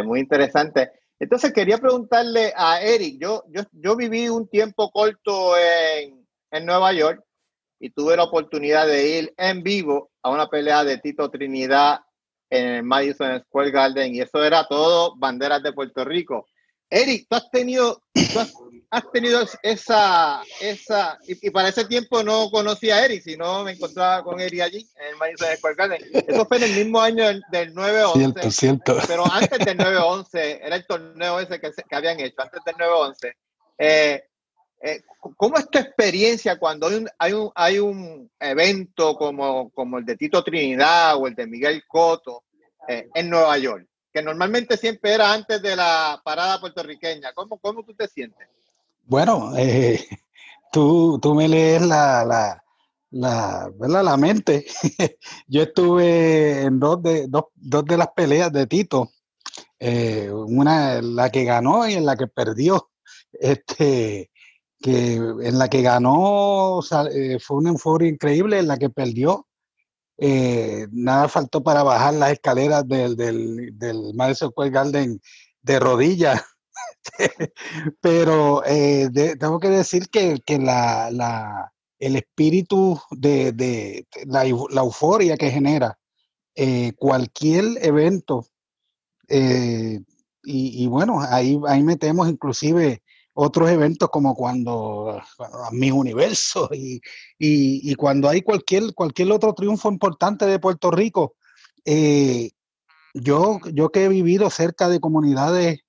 muy 0.03 0.19
interesante. 0.19 0.91
Entonces 1.19 1.53
quería 1.53 1.77
preguntarle 1.77 2.53
a 2.55 2.81
Eric, 2.81 3.17
yo, 3.19 3.43
yo, 3.47 3.63
yo 3.71 3.95
viví 3.95 4.27
un 4.27 4.49
tiempo 4.49 4.91
corto 4.91 5.57
en, 5.57 6.27
en 6.51 6.65
Nueva 6.65 6.91
York 6.91 7.23
y 7.79 7.91
tuve 7.91 8.17
la 8.17 8.23
oportunidad 8.23 8.87
de 8.87 9.07
ir 9.19 9.33
en 9.37 9.63
vivo 9.63 10.11
a 10.21 10.31
una 10.31 10.47
pelea 10.49 10.83
de 10.83 10.97
Tito 10.97 11.29
Trinidad 11.29 12.01
en 12.49 12.67
el 12.67 12.83
Madison 12.83 13.41
Square 13.41 13.71
Garden 13.71 14.13
y 14.13 14.21
eso 14.21 14.43
era 14.43 14.67
todo 14.67 15.15
banderas 15.15 15.63
de 15.63 15.73
Puerto 15.73 16.03
Rico. 16.03 16.47
Eric, 16.89 17.27
tú 17.29 17.35
has 17.35 17.51
tenido, 17.51 18.01
has, 18.89 19.11
tenido 19.11 19.41
esa, 19.61 20.41
esa, 20.61 21.19
y, 21.27 21.49
para 21.49 21.69
ese 21.69 21.85
tiempo 21.85 22.23
no 22.23 22.49
conocía 22.49 22.95
a 22.95 23.05
Eric, 23.05 23.23
sino 23.23 23.63
me 23.63 23.73
encontraba 23.73 24.23
con 24.23 24.39
Eric 24.39 24.61
allí 24.61 24.87
en 24.99 25.07
el 25.07 25.15
Madison 25.17 25.47
Square 25.57 25.75
Garden. 25.75 26.01
Eso 26.13 26.45
fue 26.45 26.57
en 26.57 26.63
el 26.63 26.71
mismo 26.73 27.01
año 27.01 27.25
del, 27.25 27.73
9-11. 27.73 28.51
Cierto, 28.51 28.97
Pero 29.07 29.25
antes 29.31 29.59
del 29.59 29.77
9-11, 29.77 30.59
era 30.63 30.75
el 30.75 30.85
torneo 30.87 31.39
ese 31.39 31.59
que, 31.59 31.71
que 31.71 31.95
habían 31.95 32.19
hecho, 32.19 32.41
antes 32.41 32.61
del 32.65 32.75
9-11. 32.75 33.33
Eh, 33.79 34.23
eh, 34.81 35.01
¿Cómo 35.35 35.57
es 35.57 35.69
tu 35.69 35.79
experiencia 35.79 36.57
cuando 36.57 36.87
hay 36.87 36.95
un, 36.95 37.09
hay 37.17 37.33
un, 37.33 37.51
hay 37.55 37.79
un 37.79 38.31
evento 38.39 39.15
como, 39.15 39.71
como 39.71 39.97
el 39.97 40.05
de 40.05 40.15
Tito 40.15 40.43
Trinidad 40.43 41.17
o 41.17 41.27
el 41.27 41.35
de 41.35 41.47
Miguel 41.47 41.83
Coto 41.87 42.43
eh, 42.87 43.09
en 43.13 43.29
Nueva 43.29 43.57
York? 43.57 43.87
Normalmente 44.21 44.77
siempre 44.77 45.13
era 45.13 45.33
antes 45.33 45.61
de 45.61 45.75
la 45.75 46.21
parada 46.23 46.59
puertorriqueña. 46.59 47.33
¿Cómo, 47.33 47.57
cómo 47.57 47.83
tú 47.83 47.93
te 47.93 48.07
sientes? 48.07 48.47
Bueno, 49.05 49.53
eh, 49.57 50.05
tú, 50.71 51.19
tú 51.21 51.33
me 51.35 51.47
lees 51.47 51.81
la, 51.81 52.25
la, 52.25 52.63
la, 53.11 54.03
la 54.03 54.17
mente. 54.17 54.65
Yo 55.47 55.63
estuve 55.63 56.63
en 56.63 56.79
dos 56.79 57.01
de, 57.01 57.27
dos, 57.27 57.45
dos 57.55 57.85
de 57.85 57.97
las 57.97 58.09
peleas 58.15 58.51
de 58.51 58.67
Tito. 58.67 59.11
una 59.79 61.01
la 61.01 61.29
que 61.29 61.43
ganó 61.43 61.87
y 61.87 61.93
en 61.93 62.05
la 62.05 62.15
que 62.15 62.27
perdió. 62.27 62.89
Este, 63.39 64.31
que 64.81 65.15
en 65.15 65.57
la 65.57 65.69
que 65.69 65.81
ganó 65.81 66.81
eh, 67.11 67.37
fue 67.39 67.57
una 67.57 67.69
euforia 67.69 68.09
increíble, 68.09 68.59
en 68.59 68.67
la 68.67 68.77
que 68.77 68.89
perdió. 68.89 69.46
Eh, 70.17 70.87
nada 70.91 71.27
faltó 71.27 71.61
para 71.61 71.83
bajar 71.83 72.13
las 72.15 72.31
escaleras 72.31 72.87
del, 72.87 73.15
del, 73.15 73.77
del 73.77 74.13
Madison 74.15 74.51
Square 74.51 74.71
Garden 74.71 75.21
de 75.61 75.79
rodillas. 75.79 76.43
Pero 78.01 78.63
eh, 78.65 79.09
tengo 79.39 79.59
que 79.59 79.69
decir 79.69 80.09
que, 80.09 80.41
que 80.45 80.59
la, 80.59 81.09
la, 81.11 81.73
el 81.99 82.15
espíritu 82.15 82.99
de, 83.11 83.51
de, 83.51 84.07
la, 84.25 84.43
la, 84.43 84.81
euforia 84.81 85.37
que 85.37 85.51
genera 85.51 85.97
cualquier 86.97 87.65
evento, 87.85 88.47
y, 89.29 90.01
y, 90.43 90.87
bueno, 90.87 91.21
ahí, 91.21 91.59
ahí 91.67 91.83
metemos 91.83 92.29
inclusive 92.29 93.03
otros 93.39 93.69
eventos 93.69 94.09
como 94.09 94.33
cuando, 94.33 95.21
mi 95.71 95.91
universo 95.91 96.69
y, 96.73 96.99
y, 97.37 97.93
cuando 97.93 98.27
hay 98.27 98.41
cualquier, 98.41 98.95
cualquier 98.95 99.31
otro 99.31 99.53
triunfo 99.53 99.91
importante 99.91 100.47
de 100.47 100.57
Puerto 100.57 100.89
Rico. 100.89 101.35
Eh, 101.85 102.49
yo, 103.13 103.59
yo 103.71 103.89
que 103.89 104.05
he 104.05 104.09
vivido 104.09 104.49
cerca 104.49 104.89
de 104.89 104.99
comunidades, 104.99 105.81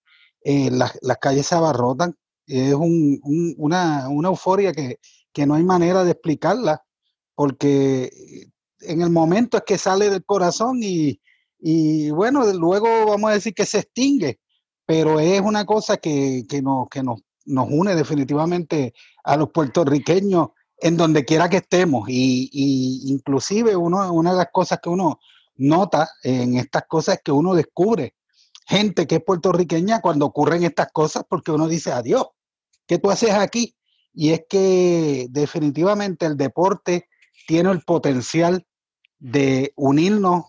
eh, 0.44 0.70
las, 0.70 0.98
las, 1.00 1.16
calles 1.16 1.46
se 1.46 1.54
abarrotan, 1.54 2.14
es 2.46 2.74
un, 2.74 3.18
una, 3.56 4.10
una, 4.10 4.28
euforia 4.28 4.74
que, 4.74 4.98
que, 5.32 5.46
no 5.46 5.54
hay 5.54 5.62
manera 5.62 6.04
de 6.04 6.10
explicarla, 6.10 6.82
porque 7.34 8.10
en 8.80 9.00
el 9.00 9.08
momento 9.08 9.56
es 9.56 9.62
que 9.66 9.78
sale 9.78 10.10
del 10.10 10.22
corazón 10.22 10.80
y, 10.82 11.18
y 11.58 12.10
bueno, 12.10 12.44
luego 12.52 13.06
vamos 13.06 13.30
a 13.30 13.34
decir 13.34 13.54
que 13.54 13.64
se 13.64 13.78
extingue, 13.78 14.38
pero 14.84 15.18
es 15.18 15.40
una 15.40 15.64
cosa 15.64 15.96
que, 15.96 16.44
que, 16.46 16.60
nos, 16.60 16.88
que 16.90 17.02
nos 17.02 17.20
nos 17.48 17.68
une 17.70 17.94
definitivamente 17.94 18.94
a 19.24 19.36
los 19.36 19.50
puertorriqueños 19.50 20.50
en 20.80 20.96
donde 20.96 21.24
quiera 21.24 21.48
que 21.48 21.58
estemos. 21.58 22.08
Y, 22.08 23.02
inclusive 23.06 23.76
uno, 23.76 24.12
una 24.12 24.32
de 24.32 24.38
las 24.38 24.48
cosas 24.52 24.78
que 24.82 24.88
uno 24.88 25.18
nota 25.56 26.08
en 26.22 26.56
estas 26.56 26.84
cosas 26.86 27.16
es 27.16 27.22
que 27.24 27.32
uno 27.32 27.54
descubre 27.54 28.14
gente 28.66 29.06
que 29.06 29.16
es 29.16 29.24
puertorriqueña 29.24 30.00
cuando 30.00 30.26
ocurren 30.26 30.62
estas 30.62 30.92
cosas 30.92 31.24
porque 31.28 31.50
uno 31.50 31.68
dice, 31.68 31.90
adiós, 31.90 32.26
¿qué 32.86 32.98
tú 32.98 33.10
haces 33.10 33.30
aquí? 33.30 33.74
Y 34.12 34.30
es 34.30 34.42
que 34.48 35.26
definitivamente 35.30 36.26
el 36.26 36.36
deporte 36.36 37.08
tiene 37.46 37.70
el 37.70 37.80
potencial 37.80 38.66
de 39.18 39.72
unirnos 39.74 40.44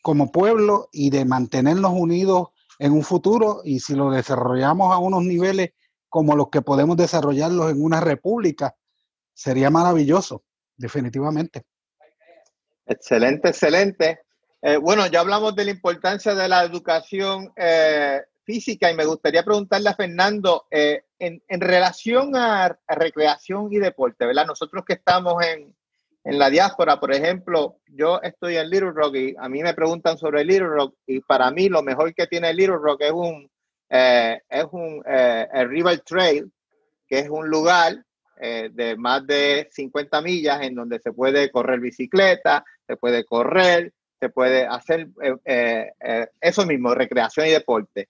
como 0.00 0.30
pueblo 0.30 0.88
y 0.92 1.10
de 1.10 1.24
mantenernos 1.24 1.92
unidos 1.92 2.48
en 2.78 2.92
un 2.92 3.02
futuro 3.02 3.62
y 3.64 3.80
si 3.80 3.94
lo 3.94 4.10
desarrollamos 4.10 4.94
a 4.94 4.98
unos 4.98 5.24
niveles 5.24 5.72
como 6.10 6.36
los 6.36 6.50
que 6.50 6.60
podemos 6.60 6.96
desarrollarlos 6.96 7.70
en 7.70 7.82
una 7.82 8.00
república, 8.00 8.74
sería 9.32 9.70
maravilloso, 9.70 10.44
definitivamente. 10.76 11.62
Excelente, 12.84 13.48
excelente. 13.48 14.20
Eh, 14.60 14.76
bueno, 14.76 15.06
ya 15.06 15.20
hablamos 15.20 15.54
de 15.54 15.64
la 15.64 15.70
importancia 15.70 16.34
de 16.34 16.48
la 16.48 16.64
educación 16.64 17.52
eh, 17.56 18.20
física 18.44 18.90
y 18.90 18.96
me 18.96 19.06
gustaría 19.06 19.44
preguntarle 19.44 19.88
a 19.88 19.94
Fernando, 19.94 20.66
eh, 20.70 21.04
en, 21.18 21.40
relación 21.60 22.34
a, 22.34 22.76
recreación 22.88 23.72
y 23.72 23.78
deporte, 23.78 24.26
¿verdad? 24.26 24.46
Nosotros 24.46 24.84
que 24.84 24.94
estamos 24.94 25.42
en, 25.46 25.74
en, 26.24 26.38
la 26.38 26.50
diáspora, 26.50 26.98
por 26.98 27.12
ejemplo, 27.12 27.78
yo 27.86 28.20
estoy 28.22 28.56
en 28.56 28.68
Little 28.68 28.92
Rock 28.92 29.14
y 29.14 29.34
a 29.38 29.48
mí 29.48 29.62
me 29.62 29.74
preguntan 29.74 30.18
sobre 30.18 30.44
Little 30.44 30.66
Rock 30.66 30.96
y 31.06 31.20
para 31.20 31.50
mí 31.50 31.68
lo 31.68 31.82
mejor 31.82 32.12
que 32.14 32.26
tiene 32.26 32.52
Little 32.52 32.76
Rock 32.76 33.02
es 33.02 33.12
un 33.12 33.49
eh, 33.90 34.40
es 34.48 34.66
un 34.70 35.02
eh, 35.04 35.48
el 35.52 35.68
River 35.68 36.00
Trail, 36.00 36.50
que 37.08 37.18
es 37.18 37.28
un 37.28 37.48
lugar 37.48 38.04
eh, 38.40 38.70
de 38.72 38.96
más 38.96 39.26
de 39.26 39.68
50 39.70 40.22
millas 40.22 40.62
en 40.62 40.76
donde 40.76 41.00
se 41.00 41.12
puede 41.12 41.50
correr 41.50 41.80
bicicleta, 41.80 42.64
se 42.86 42.96
puede 42.96 43.24
correr, 43.24 43.92
se 44.20 44.28
puede 44.28 44.64
hacer 44.66 45.08
eso 46.40 46.66
mismo, 46.66 46.94
recreación 46.94 47.46
y 47.46 47.50
deporte. 47.50 48.08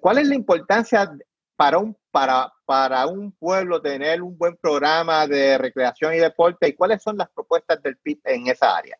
¿Cuál 0.00 0.18
es 0.18 0.28
la 0.28 0.34
importancia 0.34 1.10
para 1.56 1.78
un, 1.78 1.96
para, 2.10 2.52
para 2.64 3.06
un 3.06 3.32
pueblo 3.32 3.80
tener 3.80 4.20
un 4.20 4.36
buen 4.36 4.56
programa 4.56 5.26
de 5.26 5.56
recreación 5.56 6.14
y 6.14 6.18
deporte 6.18 6.68
y 6.68 6.72
cuáles 6.72 7.02
son 7.02 7.16
las 7.16 7.28
propuestas 7.30 7.80
del 7.82 7.96
PIB 7.98 8.18
en 8.24 8.48
esa 8.48 8.76
área? 8.76 8.98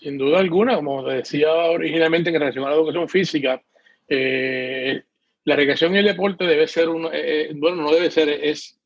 Sin 0.00 0.18
duda 0.18 0.40
alguna, 0.40 0.76
como 0.76 1.04
decía 1.04 1.52
originalmente 1.52 2.30
en 2.30 2.40
relación 2.40 2.64
a 2.64 2.70
la 2.70 2.74
educación 2.74 3.08
física, 3.08 3.62
eh, 4.08 5.02
la 5.44 5.56
recreación 5.56 5.94
y 5.94 5.98
el 5.98 6.06
deporte 6.06 6.44
debe 6.44 6.66
ser 6.66 6.88
un, 6.88 7.06
eh, 7.06 7.10
eh, 7.12 7.50
bueno, 7.54 7.82
no 7.82 7.92
debe 7.92 8.10
ser, 8.10 8.28
es, 8.28 8.78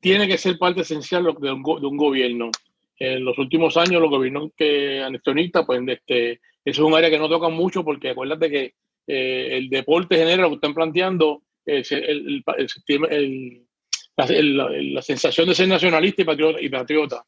tiene 0.00 0.26
que 0.26 0.38
ser 0.38 0.58
parte 0.58 0.82
esencial 0.82 1.24
de 1.24 1.30
un, 1.30 1.62
de 1.62 1.86
un, 1.86 1.96
gobierno. 1.96 2.50
En 2.98 3.24
los 3.24 3.38
últimos 3.38 3.76
años, 3.76 4.00
los 4.00 4.10
gobiernos 4.10 4.50
que 4.56 5.00
anexionistas, 5.00 5.64
pues 5.64 5.80
este, 5.86 6.32
eso 6.32 6.40
es 6.64 6.78
un 6.78 6.94
área 6.94 7.10
que 7.10 7.18
no 7.18 7.28
tocan 7.28 7.52
mucho 7.52 7.84
porque 7.84 8.10
acuérdate 8.10 8.50
que 8.50 8.74
el 9.06 9.68
deporte 9.70 10.16
genera 10.16 10.42
lo 10.42 10.50
que 10.50 10.54
están 10.56 10.74
planteando, 10.74 11.42
el, 11.64 11.84
el, 13.08 13.62
la, 14.94 15.02
sensación 15.02 15.48
de 15.48 15.54
ser 15.54 15.68
nacionalista 15.68 16.22
y 16.22 16.24
patriota. 16.24 16.60
Y 16.60 16.68
patriota. 16.68 17.24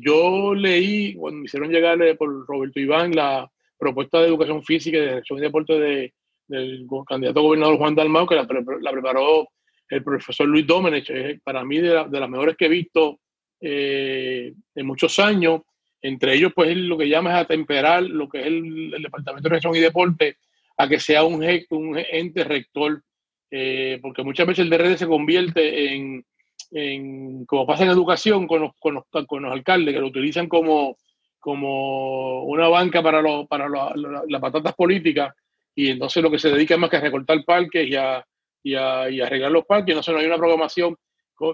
yo 0.00 0.54
leí, 0.54 1.14
cuando 1.14 1.40
me 1.40 1.44
hicieron 1.44 1.70
llegar 1.70 1.98
por 2.16 2.46
Roberto 2.46 2.80
Iván 2.80 3.14
la, 3.14 3.50
propuesta 3.80 4.20
de 4.20 4.28
educación 4.28 4.62
física 4.62 4.98
y 4.98 5.00
de 5.00 5.08
dirección 5.08 5.38
y 5.38 5.42
deporte 5.42 5.72
de, 5.72 6.14
del 6.46 6.86
candidato 7.06 7.42
gobernador 7.42 7.78
Juan 7.78 7.94
Dalmau, 7.94 8.26
que 8.26 8.34
la, 8.34 8.46
preparó 8.46 9.48
el 9.88 10.04
profesor 10.04 10.46
Luis 10.46 10.66
Domenech, 10.66 11.40
para 11.42 11.64
mí 11.64 11.78
de, 11.78 11.94
las 12.10 12.30
mejores 12.30 12.56
que 12.56 12.66
he 12.66 12.68
visto 12.68 13.18
eh, 13.60 14.52
en 14.74 14.86
muchos 14.86 15.18
años. 15.18 15.62
Entre 16.02 16.34
ellos, 16.34 16.52
pues 16.54 16.76
lo 16.76 16.96
que 16.96 17.08
llama 17.08 17.30
es 17.30 17.44
atemperar 17.44 18.02
lo 18.02 18.28
que 18.28 18.40
es 18.40 18.46
el, 18.46 18.90
Departamento 19.02 19.48
de 19.48 19.54
Dirección 19.54 19.76
y 19.76 19.80
Deporte 19.80 20.36
a 20.76 20.88
que 20.88 20.98
sea 20.98 21.24
un, 21.24 21.44
un 21.70 21.98
ente 21.98 22.44
rector, 22.44 23.02
eh, 23.50 23.98
porque 24.00 24.22
muchas 24.22 24.46
veces 24.46 24.64
el 24.64 24.70
DRD 24.70 24.96
se 24.96 25.06
convierte 25.06 25.92
en, 25.92 26.24
en, 26.70 27.44
como 27.44 27.66
pasa 27.66 27.84
en 27.84 27.90
educación 27.90 28.46
con 28.46 28.62
los, 28.62 28.72
con 28.78 28.94
los, 28.94 29.04
con 29.26 29.42
los 29.42 29.52
alcaldes, 29.52 29.94
que 29.94 30.00
lo 30.00 30.06
utilizan 30.06 30.48
como, 30.48 30.96
como 31.40 32.44
una 32.44 32.68
banca 32.68 33.02
para, 33.02 33.22
para 33.48 33.68
las 33.68 34.40
patatas 34.40 34.74
políticas 34.74 35.34
y 35.74 35.90
entonces 35.90 36.22
lo 36.22 36.30
que 36.30 36.38
se 36.38 36.50
dedica 36.50 36.74
es 36.74 36.80
más 36.80 36.90
que 36.90 36.96
a 36.96 37.00
recortar 37.00 37.42
parques 37.44 37.88
y 37.88 37.96
a, 37.96 38.24
y 38.62 38.74
a, 38.74 39.08
y 39.10 39.20
arreglar 39.20 39.50
los 39.50 39.64
parques, 39.64 39.96
no, 39.96 40.12
no 40.12 40.18
hay 40.18 40.26
una 40.26 40.36
programación 40.36 40.96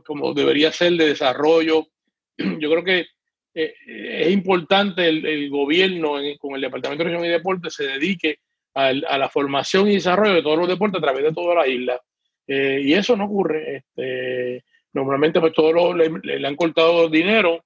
como 0.05 0.35
debería 0.35 0.73
ser 0.73 0.95
de 0.95 1.09
desarrollo. 1.09 1.87
Yo 2.37 2.71
creo 2.71 2.85
que 2.85 3.07
eh, 3.55 3.75
es 3.87 4.31
importante 4.33 5.09
el, 5.09 5.49
gobierno 5.49 6.15
con 6.39 6.55
el 6.57 6.61
Departamento 6.61 7.05
de 7.05 7.11
Región 7.11 7.25
y 7.25 7.29
Deporte 7.29 7.71
se 7.71 7.87
dedique 7.87 8.39
a, 8.75 8.93
la 8.93 9.29
formación 9.31 9.89
y 9.89 9.95
desarrollo 9.95 10.35
de 10.35 10.43
todos 10.43 10.59
los 10.59 10.69
deportes 10.69 10.99
a 10.99 11.03
través 11.03 11.25
de 11.25 11.33
toda 11.33 11.55
la 11.55 11.67
isla. 11.67 11.99
Eh, 12.47 12.81
y 12.85 12.93
eso 12.93 13.17
no 13.17 13.25
ocurre. 13.25 13.77
Este, 13.77 14.65
normalmente 14.93 15.41
pues 15.41 15.55
todos 15.55 15.97
le, 15.97 16.47
han 16.47 16.57
cortado 16.57 17.09
dinero 17.09 17.65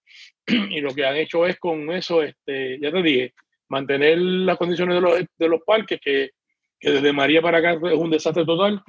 y 0.70 0.80
lo 0.80 0.94
que 0.94 1.04
han 1.04 1.16
hecho 1.16 1.46
es 1.46 1.58
con 1.58 1.90
eso, 1.90 2.22
este, 2.22 2.78
ya 2.80 2.90
te 2.90 3.02
dije, 3.02 3.34
mantener 3.68 4.18
las 4.18 4.56
condiciones 4.56 4.96
de 4.96 5.00
los, 5.00 5.20
de 5.38 5.48
los 5.48 5.60
parques, 5.64 6.00
que, 6.00 6.30
que, 6.78 6.90
desde 6.90 7.12
María 7.12 7.42
para 7.42 7.58
acá 7.58 7.72
es 7.72 7.98
un 7.98 8.10
desastre 8.10 8.44
total. 8.44 8.82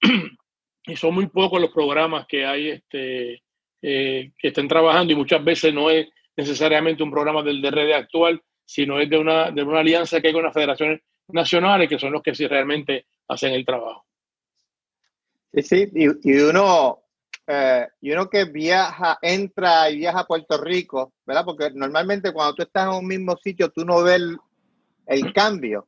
y 0.86 0.96
son 0.96 1.14
muy 1.14 1.26
pocos 1.26 1.60
los 1.60 1.70
programas 1.70 2.26
que 2.26 2.44
hay 2.44 2.70
este, 2.70 3.42
eh, 3.82 4.32
que 4.38 4.48
estén 4.48 4.68
trabajando 4.68 5.12
y 5.12 5.16
muchas 5.16 5.42
veces 5.42 5.72
no 5.72 5.90
es 5.90 6.08
necesariamente 6.36 7.02
un 7.02 7.10
programa 7.10 7.42
del 7.42 7.62
DRD 7.62 7.94
actual, 7.94 8.40
sino 8.64 8.98
es 8.98 9.08
de 9.08 9.18
una, 9.18 9.50
de 9.50 9.62
una 9.62 9.80
alianza 9.80 10.20
que 10.20 10.28
hay 10.28 10.32
con 10.32 10.42
las 10.42 10.54
federaciones 10.54 11.00
nacionales, 11.28 11.88
que 11.88 11.98
son 11.98 12.12
los 12.12 12.22
que 12.22 12.34
sí 12.34 12.46
realmente 12.46 13.06
hacen 13.28 13.52
el 13.52 13.64
trabajo. 13.64 14.04
Sí, 15.52 15.62
sí, 15.62 15.90
y, 15.94 16.32
uno, 16.40 17.03
eh, 17.46 17.86
y 18.00 18.12
uno 18.12 18.28
que 18.28 18.44
viaja, 18.44 19.18
entra 19.20 19.90
y 19.90 19.98
viaja 19.98 20.20
a 20.20 20.26
Puerto 20.26 20.56
Rico, 20.58 21.12
¿verdad? 21.26 21.44
Porque 21.44 21.70
normalmente 21.70 22.32
cuando 22.32 22.54
tú 22.54 22.62
estás 22.62 22.88
en 22.88 22.94
un 22.94 23.06
mismo 23.06 23.36
sitio, 23.36 23.70
tú 23.70 23.84
no 23.84 24.02
ves 24.02 24.20
el, 25.06 25.32
cambio. 25.32 25.86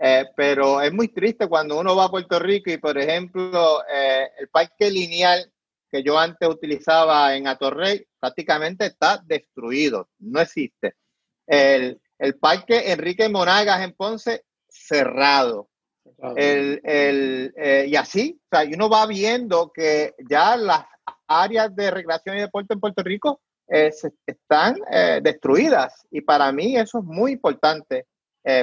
Eh, 0.00 0.26
pero 0.36 0.80
es 0.80 0.92
muy 0.92 1.08
triste 1.08 1.48
cuando 1.48 1.78
uno 1.78 1.96
va 1.96 2.04
a 2.04 2.10
Puerto 2.10 2.38
Rico 2.38 2.70
y, 2.70 2.78
por 2.78 2.96
ejemplo, 2.98 3.82
eh, 3.92 4.28
el 4.38 4.48
parque 4.48 4.90
lineal 4.90 5.52
que 5.90 6.02
yo 6.02 6.18
antes 6.18 6.48
utilizaba 6.48 7.36
en 7.36 7.46
Atorrey 7.46 8.06
prácticamente 8.18 8.86
está 8.86 9.20
destruido, 9.24 10.08
no 10.20 10.40
existe. 10.40 10.94
El, 11.46 12.00
el 12.18 12.38
parque 12.38 12.92
Enrique 12.92 13.28
Monagas 13.28 13.82
en 13.82 13.92
Ponce 13.92 14.44
cerrado. 14.68 15.68
El, 16.36 16.80
el, 16.84 17.52
eh, 17.56 17.86
y 17.88 17.96
así, 17.96 18.40
o 18.44 18.56
sea, 18.56 18.68
uno 18.72 18.88
va 18.88 19.06
viendo 19.06 19.72
que 19.72 20.14
ya 20.28 20.56
las 20.56 20.84
áreas 21.40 21.74
de 21.74 21.90
recreación 21.90 22.36
y 22.36 22.40
deporte 22.40 22.74
en 22.74 22.80
Puerto 22.80 23.02
Rico 23.02 23.40
eh, 23.68 23.90
están 24.26 24.76
eh, 24.90 25.20
destruidas 25.22 26.06
y 26.10 26.20
para 26.20 26.50
mí 26.52 26.76
eso 26.76 26.98
es 26.98 27.04
muy 27.04 27.32
importante 27.32 28.06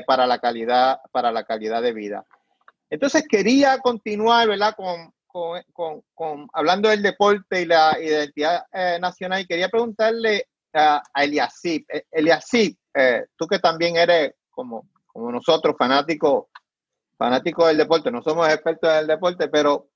para 0.05 0.27
la 0.27 0.39
calidad 0.39 0.99
para 1.09 1.31
la 1.31 1.45
calidad 1.45 1.81
de 1.81 1.93
vida. 1.93 2.25
Entonces 2.89 3.25
quería 3.25 3.77
continuar, 3.77 4.49
¿verdad? 4.49 4.75
Con, 4.75 5.13
con, 5.25 5.61
con, 5.71 6.03
con 6.13 6.49
hablando 6.51 6.89
del 6.89 7.01
deporte 7.01 7.61
y 7.61 7.65
la 7.65 7.97
identidad 7.97 8.65
nacional 8.99 9.39
y 9.39 9.47
quería 9.47 9.69
preguntarle 9.69 10.49
a, 10.73 11.01
a 11.13 11.23
Eliasip, 11.23 11.87
Eliasip, 12.11 12.77
tú 13.37 13.47
que 13.47 13.59
también 13.59 13.95
eres 13.95 14.33
como 14.49 14.89
como 15.07 15.31
nosotros, 15.31 15.75
fanáticos 15.77 16.45
fanáticos 17.17 17.67
del 17.67 17.77
deporte, 17.77 18.09
no 18.09 18.21
somos 18.21 18.47
expertos 18.47 18.89
en 18.89 18.99
el 18.99 19.07
deporte, 19.07 19.49
pero, 19.49 19.89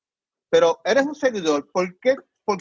pero 0.50 0.82
eres 0.84 1.06
un 1.06 1.15
seguidor. 1.15 1.72
¿Por 1.72 1.98
qué, 2.00 2.18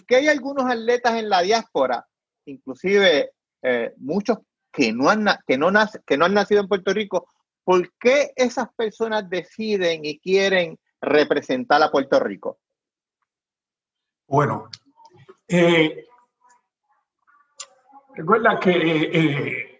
hay 0.08 0.28
algunos 0.28 0.64
atletas 0.70 1.14
en 1.14 1.28
la 1.28 1.42
diáspora, 1.42 2.06
inclusive 2.46 3.32
eh, 3.62 3.92
muchos 3.98 4.38
que 4.72 4.92
no, 4.92 5.10
han, 5.10 5.26
que, 5.46 5.58
no 5.58 5.70
que 6.06 6.16
no 6.16 6.24
han 6.24 6.34
nacido 6.34 6.60
en 6.62 6.68
Puerto 6.68 6.92
Rico, 6.92 7.28
¿por 7.64 7.92
qué 7.98 8.32
esas 8.36 8.72
personas 8.74 9.28
deciden 9.28 10.04
y 10.04 10.18
quieren 10.18 10.78
representar 11.00 11.82
a 11.82 11.90
Puerto 11.90 12.18
Rico? 12.20 12.58
Bueno, 14.26 14.70
eh, 15.46 16.06
recuerda 18.14 18.58
que 18.58 18.70
eh, 18.70 19.72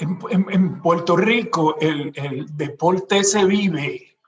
en, 0.00 0.80
Puerto 0.80 1.16
Rico 1.16 1.76
el, 1.80 2.12
deporte 2.56 3.24
se 3.24 3.44
vive 3.44 4.18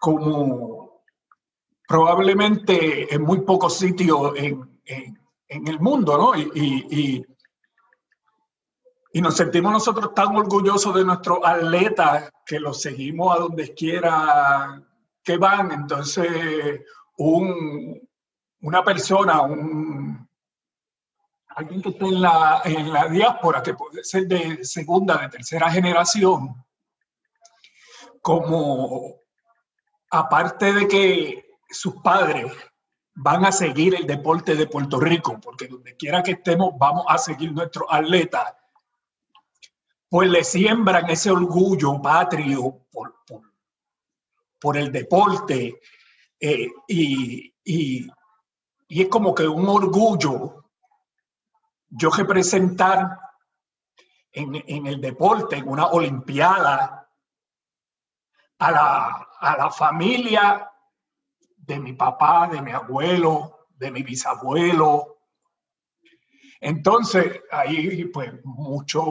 como 0.00 0.83
probablemente 1.86 3.14
en 3.14 3.22
muy 3.22 3.40
pocos 3.40 3.78
sitios 3.78 4.32
en, 4.36 4.70
el 5.48 5.78
mundo, 5.80 6.18
¿no? 6.18 6.36
Y, 6.36 7.24
y, 9.12 9.20
nos 9.20 9.36
sentimos 9.36 9.72
nosotros 9.72 10.12
tan 10.12 10.34
orgullosos 10.36 10.92
de 10.94 11.04
nuestros 11.04 11.38
atletas 11.44 12.32
que 12.44 12.58
los 12.58 12.82
seguimos 12.82 13.34
a 13.34 13.40
donde 13.40 13.72
quiera 13.72 14.82
que 15.22 15.36
van. 15.36 15.70
Entonces, 15.70 16.80
un, 17.18 18.08
una 18.62 18.82
persona, 18.82 19.42
alguien 21.48 21.82
que 21.82 21.90
esté 21.90 22.04
en 22.06 22.20
la, 22.20 22.62
en 22.64 22.92
la 22.92 23.06
diáspora, 23.06 23.62
que 23.62 23.74
puede 23.74 24.02
ser 24.02 24.26
de 24.26 24.64
segunda, 24.64 25.18
de 25.18 25.28
tercera 25.28 25.70
generación, 25.70 26.64
como 28.20 29.20
aparte 30.10 30.72
de 30.72 30.88
que 30.88 31.43
sus 31.74 31.96
padres 32.02 32.52
van 33.14 33.44
a 33.44 33.52
seguir 33.52 33.94
el 33.94 34.06
deporte 34.06 34.54
de 34.54 34.66
Puerto 34.66 34.98
Rico, 34.98 35.38
porque 35.40 35.68
donde 35.68 35.96
quiera 35.96 36.22
que 36.22 36.32
estemos 36.32 36.72
vamos 36.78 37.04
a 37.08 37.18
seguir 37.18 37.52
nuestros 37.52 37.86
atletas, 37.90 38.54
pues 40.08 40.28
le 40.28 40.44
siembran 40.44 41.08
ese 41.10 41.30
orgullo 41.30 42.00
patrio 42.00 42.86
por, 42.90 43.14
por, 44.60 44.76
el 44.76 44.90
deporte 44.90 45.80
eh, 46.40 46.68
y, 46.88 47.54
y, 47.64 48.08
es 48.88 49.08
como 49.08 49.34
que 49.34 49.46
un 49.46 49.68
orgullo 49.68 50.64
yo 51.88 52.10
representar 52.10 53.18
en, 54.32 54.62
en 54.66 54.86
el 54.86 55.00
deporte, 55.00 55.56
en 55.56 55.68
una 55.68 55.86
olimpiada, 55.88 57.08
a 58.58 58.70
la, 58.70 59.28
a 59.40 59.56
la 59.56 59.70
familia 59.70 60.70
de 61.66 61.78
mi 61.78 61.92
papá, 61.94 62.48
de 62.48 62.60
mi 62.60 62.72
abuelo, 62.72 63.66
de 63.70 63.90
mi 63.90 64.02
bisabuelo. 64.02 65.18
Entonces, 66.60 67.42
hay 67.50 68.04
pues 68.06 68.32
muchos 68.44 69.04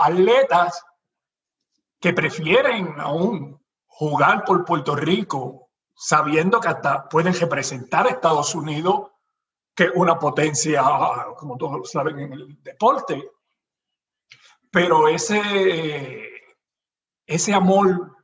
atletas 0.00 0.84
que 2.00 2.12
prefieren 2.12 2.94
aún 2.98 3.60
jugar 3.86 4.44
por 4.44 4.64
Puerto 4.64 4.94
Rico, 4.94 5.70
sabiendo 5.94 6.60
que 6.60 6.68
hasta 6.68 7.08
pueden 7.08 7.34
representar 7.34 8.06
a 8.06 8.10
Estados 8.10 8.54
Unidos 8.54 9.10
que 9.74 9.90
una 9.94 10.18
potencia, 10.18 10.82
como 11.36 11.56
todos 11.56 11.90
saben, 11.90 12.18
en 12.18 12.32
el 12.32 12.62
deporte. 12.62 13.30
Pero 14.70 15.08
ese, 15.08 16.24
ese 17.26 17.54
amor 17.54 18.16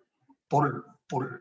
por, 0.49 0.87
por, 1.09 1.40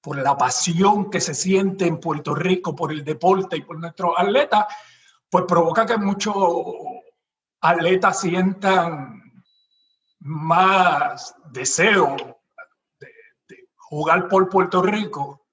por 0.00 0.16
la 0.16 0.36
pasión 0.36 1.10
que 1.10 1.20
se 1.20 1.34
siente 1.34 1.86
en 1.86 2.00
Puerto 2.00 2.34
Rico 2.34 2.74
por 2.74 2.92
el 2.92 3.04
deporte 3.04 3.56
y 3.56 3.62
por 3.62 3.78
nuestros 3.78 4.12
atletas, 4.16 4.66
pues 5.28 5.44
provoca 5.46 5.86
que 5.86 5.96
muchos 5.96 6.34
atletas 7.60 8.20
sientan 8.20 9.20
más 10.20 11.34
deseo 11.50 12.16
de, 12.98 13.08
jugar 13.76 14.28
por 14.28 14.48
Puerto 14.48 14.82
Rico 14.82 15.46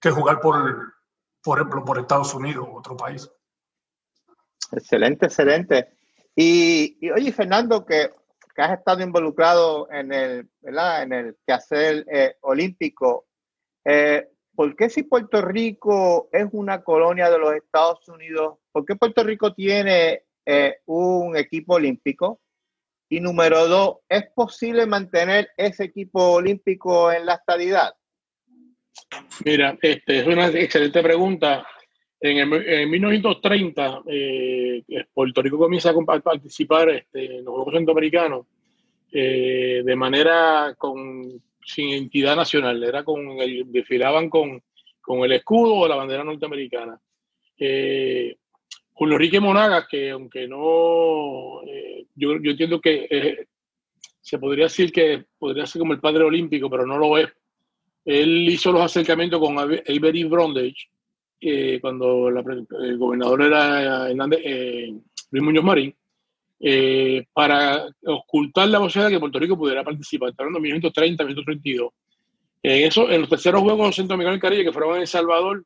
que 0.00 0.10
jugar 0.10 0.40
por, 0.40 0.94
por 1.42 1.58
ejemplo, 1.58 1.84
por 1.84 1.98
Estados 1.98 2.34
Unidos 2.34 2.66
u 2.68 2.78
otro 2.78 2.96
país. 2.96 3.30
Excelente, 4.72 5.26
excelente. 5.26 5.98
Y, 6.34 7.10
oye, 7.10 7.32
Fernando, 7.32 7.84
que, 7.84 8.10
has 8.56 8.78
estado 8.78 9.02
involucrado 9.02 9.90
en 9.90 10.12
el, 10.12 10.50
¿verdad? 10.60 11.02
En 11.02 11.12
el 11.14 11.38
quehacer 11.46 12.04
eh, 12.12 12.36
olímpico, 12.42 13.29
eh, 13.84 14.28
¿por 14.54 14.76
qué 14.76 14.88
si 14.90 15.02
Puerto 15.04 15.40
Rico 15.42 16.28
es 16.32 16.46
una 16.52 16.82
colonia 16.82 17.30
de 17.30 17.38
los 17.38 17.54
Estados 17.54 18.06
Unidos, 18.08 18.58
por 18.72 18.84
qué 18.84 18.96
Puerto 18.96 19.24
Rico 19.24 19.54
tiene 19.54 20.22
eh, 20.44 20.76
un 20.86 21.36
equipo 21.36 21.74
olímpico? 21.74 22.40
Y 23.08 23.20
número 23.20 23.66
dos, 23.66 23.98
¿es 24.08 24.24
posible 24.34 24.86
mantener 24.86 25.48
ese 25.56 25.84
equipo 25.84 26.34
olímpico 26.34 27.10
en 27.10 27.26
la 27.26 27.34
estadidad? 27.34 27.92
Mira, 29.44 29.76
este, 29.82 30.20
es 30.20 30.26
una 30.26 30.46
excelente 30.48 31.02
pregunta. 31.02 31.66
En, 32.20 32.48
1930, 32.90 34.02
eh, 34.06 34.84
Puerto 35.12 35.42
Rico 35.42 35.58
comienza 35.58 35.90
a 35.90 36.20
participar 36.20 36.90
este, 36.90 37.38
en 37.38 37.44
los 37.44 37.54
Juegos 37.54 37.74
Centroamericanos 37.74 38.46
de 39.10 39.94
manera 39.96 40.76
con, 40.78 41.42
sin 41.64 41.94
entidad 41.94 42.36
nacional, 42.36 42.82
era 42.82 43.04
con 43.04 43.28
el, 43.40 43.70
desfilaban 43.70 44.28
con, 44.28 44.62
con 45.00 45.20
el 45.20 45.32
escudo 45.32 45.74
o 45.74 45.88
la 45.88 45.96
bandera 45.96 46.24
norteamericana. 46.24 47.00
Eh, 47.58 48.36
Julio 48.92 49.14
Enrique 49.14 49.40
Monagas, 49.40 49.86
que 49.88 50.10
aunque 50.10 50.46
no, 50.46 51.62
eh, 51.66 52.06
yo, 52.14 52.36
yo, 52.40 52.50
entiendo 52.50 52.80
que 52.80 53.46
se 54.20 54.38
podría 54.38 54.64
decir 54.64 54.92
que 54.92 55.24
podría 55.38 55.66
ser 55.66 55.80
como 55.80 55.92
el 55.92 56.00
padre 56.00 56.24
olímpico, 56.24 56.68
pero 56.70 56.86
no 56.86 56.98
lo 56.98 57.18
es. 57.18 57.28
Él 58.04 58.48
hizo 58.48 58.72
los 58.72 58.82
acercamientos 58.82 59.40
con 59.40 59.58
Avery 59.58 60.24
Brondage, 60.24 60.88
cuando 61.80 62.28
el 62.28 62.98
gobernador 62.98 63.42
era 63.42 64.10
Hernández, 64.10 64.40
eh, 64.44 64.94
Luis 65.30 65.44
Muñoz 65.44 65.64
Marín, 65.64 65.94
eh, 66.62 67.24
para 67.32 67.86
ocultar 68.04 68.68
la 68.68 68.78
posibilidad 68.78 69.08
de 69.08 69.16
que 69.16 69.20
Puerto 69.20 69.38
Rico 69.38 69.56
pudiera 69.56 69.82
participar. 69.82 70.28
Está 70.28 70.42
hablando 70.42 70.58
de 70.58 70.62
1930, 70.64 71.24
1932. 71.24 71.92
En, 72.62 72.86
eso, 72.86 73.10
en 73.10 73.22
los 73.22 73.30
terceros 73.30 73.62
Juegos 73.62 73.96
Centroamericanos 73.96 74.34
del 74.34 74.42
Caribe, 74.42 74.64
que 74.64 74.72
fueron 74.72 74.96
en 74.96 75.00
El 75.02 75.06
Salvador, 75.06 75.64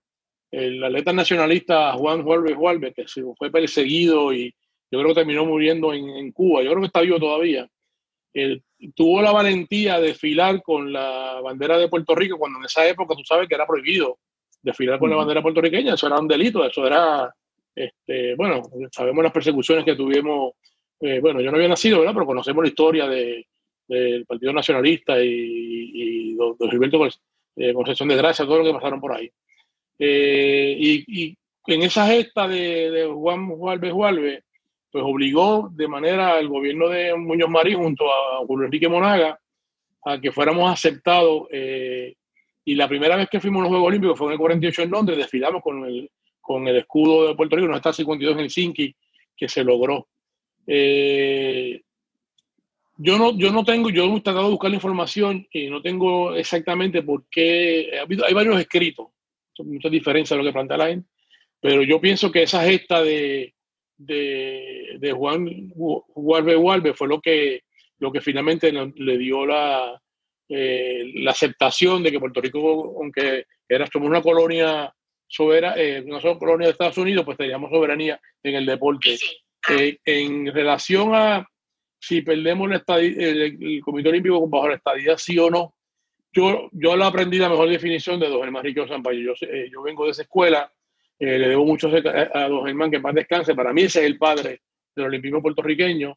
el 0.53 0.85
atleta 0.85 1.13
nacionalista 1.13 1.93
Juan 1.95 2.23
Juárez 2.23 2.55
Juárez, 2.55 2.95
que 2.95 3.05
fue 3.37 3.51
perseguido 3.51 4.33
y 4.33 4.55
yo 4.91 5.01
creo 5.01 5.09
que 5.09 5.15
terminó 5.15 5.45
muriendo 5.45 5.93
en, 5.93 6.31
Cuba, 6.31 6.63
yo 6.63 6.71
creo 6.71 6.83
que 6.83 6.87
está 6.87 7.01
vivo 7.01 7.19
todavía, 7.19 7.69
tuvo 8.95 9.21
la 9.21 9.33
valentía 9.33 9.99
de 9.99 10.15
filar 10.15 10.63
con 10.63 10.93
la 10.93 11.41
bandera 11.43 11.77
de 11.77 11.89
Puerto 11.89 12.15
Rico 12.15 12.39
cuando 12.39 12.61
en 12.61 12.67
esa 12.67 12.87
época 12.87 13.17
tú 13.17 13.25
sabes 13.25 13.49
que 13.49 13.57
era 13.57 13.67
prohibido 13.67 14.19
desfilar 14.63 15.01
con 15.01 15.11
la 15.11 15.17
bandera 15.17 15.43
puertorriqueña, 15.43 15.95
eso 15.95 16.07
era 16.07 16.19
un 16.19 16.29
delito, 16.29 16.65
eso 16.65 16.87
era, 16.87 17.35
este, 17.75 18.37
bueno, 18.37 18.63
sabemos 18.93 19.25
las 19.25 19.33
persecuciones 19.33 19.85
que 19.85 19.97
tuvimos 19.97 20.53
eh, 21.01 21.21
bueno, 21.21 21.41
yo 21.41 21.51
no 21.51 21.57
había 21.57 21.69
nacido, 21.69 22.01
¿verdad? 22.01 22.15
Pero 22.15 22.27
conocemos 22.27 22.63
la 22.63 22.69
historia 22.69 23.09
de, 23.09 23.47
del 23.87 24.27
Partido 24.27 24.53
Nacionalista 24.53 25.23
y, 25.23 25.31
y, 25.31 26.35
don, 26.35 26.57
Gilberto 26.71 26.99
Concepción 27.75 28.09
de 28.09 28.17
Gracia, 28.17 28.45
todo 28.45 28.59
lo 28.59 28.65
que 28.65 28.75
pasaron 28.75 29.01
por 29.01 29.13
ahí. 29.13 29.31
y, 29.99 31.05
y, 31.07 31.37
en 31.67 31.83
esa 31.83 32.07
gesta 32.07 32.47
de, 32.47 32.91
de 32.91 33.07
Juan 33.07 33.49
Juárez 33.49 33.93
Juárez, 33.93 34.45
pues 34.95 35.03
obligó 35.05 35.71
de 35.73 35.89
manera 35.89 36.37
al 36.37 36.47
gobierno 36.47 36.89
de 36.89 37.17
Muñoz 37.17 37.51
Marín 37.51 37.79
junto 37.79 38.05
a 38.05 38.47
Julio 38.47 38.67
Enrique 38.67 38.89
Monaga 38.89 39.41
a 40.05 40.21
que 40.21 40.31
fuéramos 40.31 40.71
aceptados. 40.71 41.49
Eh, 41.51 42.15
y 42.65 42.77
la 42.77 42.87
primera 42.87 43.17
vez 43.17 43.29
que 43.29 43.41
fuimos 43.41 43.59
a 43.59 43.63
los 43.63 43.71
Juegos 43.71 43.89
Olímpicos 43.89 44.17
fue 44.17 44.29
en 44.29 44.33
el 44.35 44.39
48 44.39 44.83
en 44.83 44.91
Londres, 44.93 45.19
desfilamos 45.19 45.63
con 45.63 45.85
el, 45.85 46.09
con 46.41 46.69
el 46.69 46.77
escudo 46.77 47.27
de 47.27 47.35
Puerto 47.35 47.57
Rico, 47.57 47.69
no 47.69 47.77
está 47.77 47.93
52 47.93 48.35
en 48.35 48.41
Helsinki, 48.41 48.95
que 49.37 49.49
se 49.49 49.65
logró. 49.65 50.07
Eh, 50.67 51.83
yo 52.97 53.19
no, 53.19 53.37
yo 53.37 53.51
no 53.51 53.65
tengo, 53.65 53.91
yo 53.91 54.05
he 54.05 54.21
tratado 54.21 54.45
de 54.45 54.51
buscar 54.53 54.71
la 54.71 54.77
información 54.77 55.47
y 55.53 55.69
no 55.69 55.83
tengo 55.83 56.35
exactamente 56.35 57.03
por 57.03 57.25
qué. 57.29 57.91
hay 57.99 58.35
varios 58.35 58.61
escritos, 58.61 59.09
muchas 59.59 59.91
diferencias 59.91 60.37
de 60.37 60.43
lo 60.43 60.49
que 60.49 60.53
plantea 60.53 60.77
la 60.77 60.89
gente, 60.89 61.09
pero 61.61 61.83
yo 61.83 62.01
pienso 62.01 62.31
que 62.31 62.45
esa 62.45 62.63
gesta 62.63 63.03
de, 63.03 63.55
de, 63.97 64.97
de 64.99 65.13
Juan 65.13 65.71
Gualbe 65.75 66.55
Gualbe 66.55 66.95
fue 66.95 67.09
lo 67.09 67.21
que, 67.21 67.63
lo 67.99 68.13
que 68.13 68.21
finalmente 68.21 68.73
le 68.73 69.19
dio 69.19 69.45
la, 69.45 70.01
eh, 70.49 71.11
la 71.17 71.31
aceptación 71.31 72.03
de 72.03 72.13
que 72.13 72.21
Puerto 72.21 72.41
Rico, 72.41 72.97
aunque 73.01 73.47
era 73.69 73.87
somos 73.87 74.09
una 74.09 74.23
colonia 74.23 74.95
soberana, 75.27 75.75
eh, 75.77 76.05
somos 76.21 76.39
colonia 76.39 76.67
de 76.67 76.73
Estados 76.73 76.99
Unidos, 76.99 77.25
pues 77.25 77.39
teníamos 77.39 77.71
soberanía 77.71 78.21
en 78.43 78.55
el 78.55 78.67
deporte. 78.67 79.17
Eh, 79.71 79.99
en 80.05 80.53
relación 80.53 81.15
a 81.15 81.47
si 81.99 82.21
perdemos 82.23 82.71
el, 82.89 83.81
Comité 83.83 84.11
Olímpico 84.11 84.47
bajo 84.47 84.69
la 84.69 84.75
estadía, 84.75 85.17
sí 85.17 85.39
o 85.39 85.49
no, 85.49 85.75
yo, 86.33 86.69
yo 86.73 86.97
la 86.97 87.07
aprendí 87.07 87.39
la 87.39 87.49
mejor 87.49 87.69
definición 87.69 88.21
de 88.21 88.29
Don 88.29 88.43
Germán 88.43 88.65
Rico 88.65 88.87
Zampayo. 88.87 89.21
Yo, 89.21 89.47
yo 89.71 89.83
vengo 89.83 90.05
de 90.05 90.11
esa 90.11 90.23
escuela 90.23 90.71
eh, 91.19 91.39
le 91.39 91.49
debo 91.49 91.65
mucho 91.65 91.89
a, 91.89 92.49
don 92.49 92.67
Germán, 92.67 92.91
que 92.91 92.99
más 92.99 93.15
descanse. 93.15 93.55
Para 93.55 93.73
mí 93.73 93.83
ese 93.83 94.01
es 94.01 94.07
el 94.07 94.19
padre 94.19 94.61
del 94.95 95.07
olimpismo 95.07 95.41
puertorriqueño. 95.41 96.17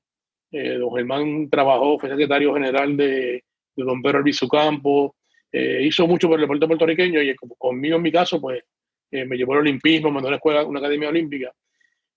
Eh, 0.52 0.74
don 0.78 0.94
Germán 0.96 1.50
trabajó, 1.50 2.00
fue 2.00 2.10
secretario 2.10 2.54
general 2.54 2.98
de, 2.98 3.44
don 3.76 4.02
Pedro 4.02 4.24
Campo, 4.50 5.16
eh, 5.52 5.82
hizo 5.84 6.08
mucho 6.08 6.28
por 6.28 6.38
el 6.38 6.42
deporte 6.42 6.68
puertorriqueño 6.68 7.22
y 7.22 7.36
conmigo 7.36 7.98
en 7.98 8.02
mi 8.02 8.12
caso, 8.12 8.42
pues 8.42 8.64
me 9.10 9.38
llevó 9.38 9.54
al 9.54 9.60
olimpismo, 9.60 10.12
mandó 10.12 10.28
a 10.28 10.32
una 10.32 10.36
escuela, 10.38 10.66
una 10.66 10.80
academia 10.80 11.10
olímpica. 11.10 11.52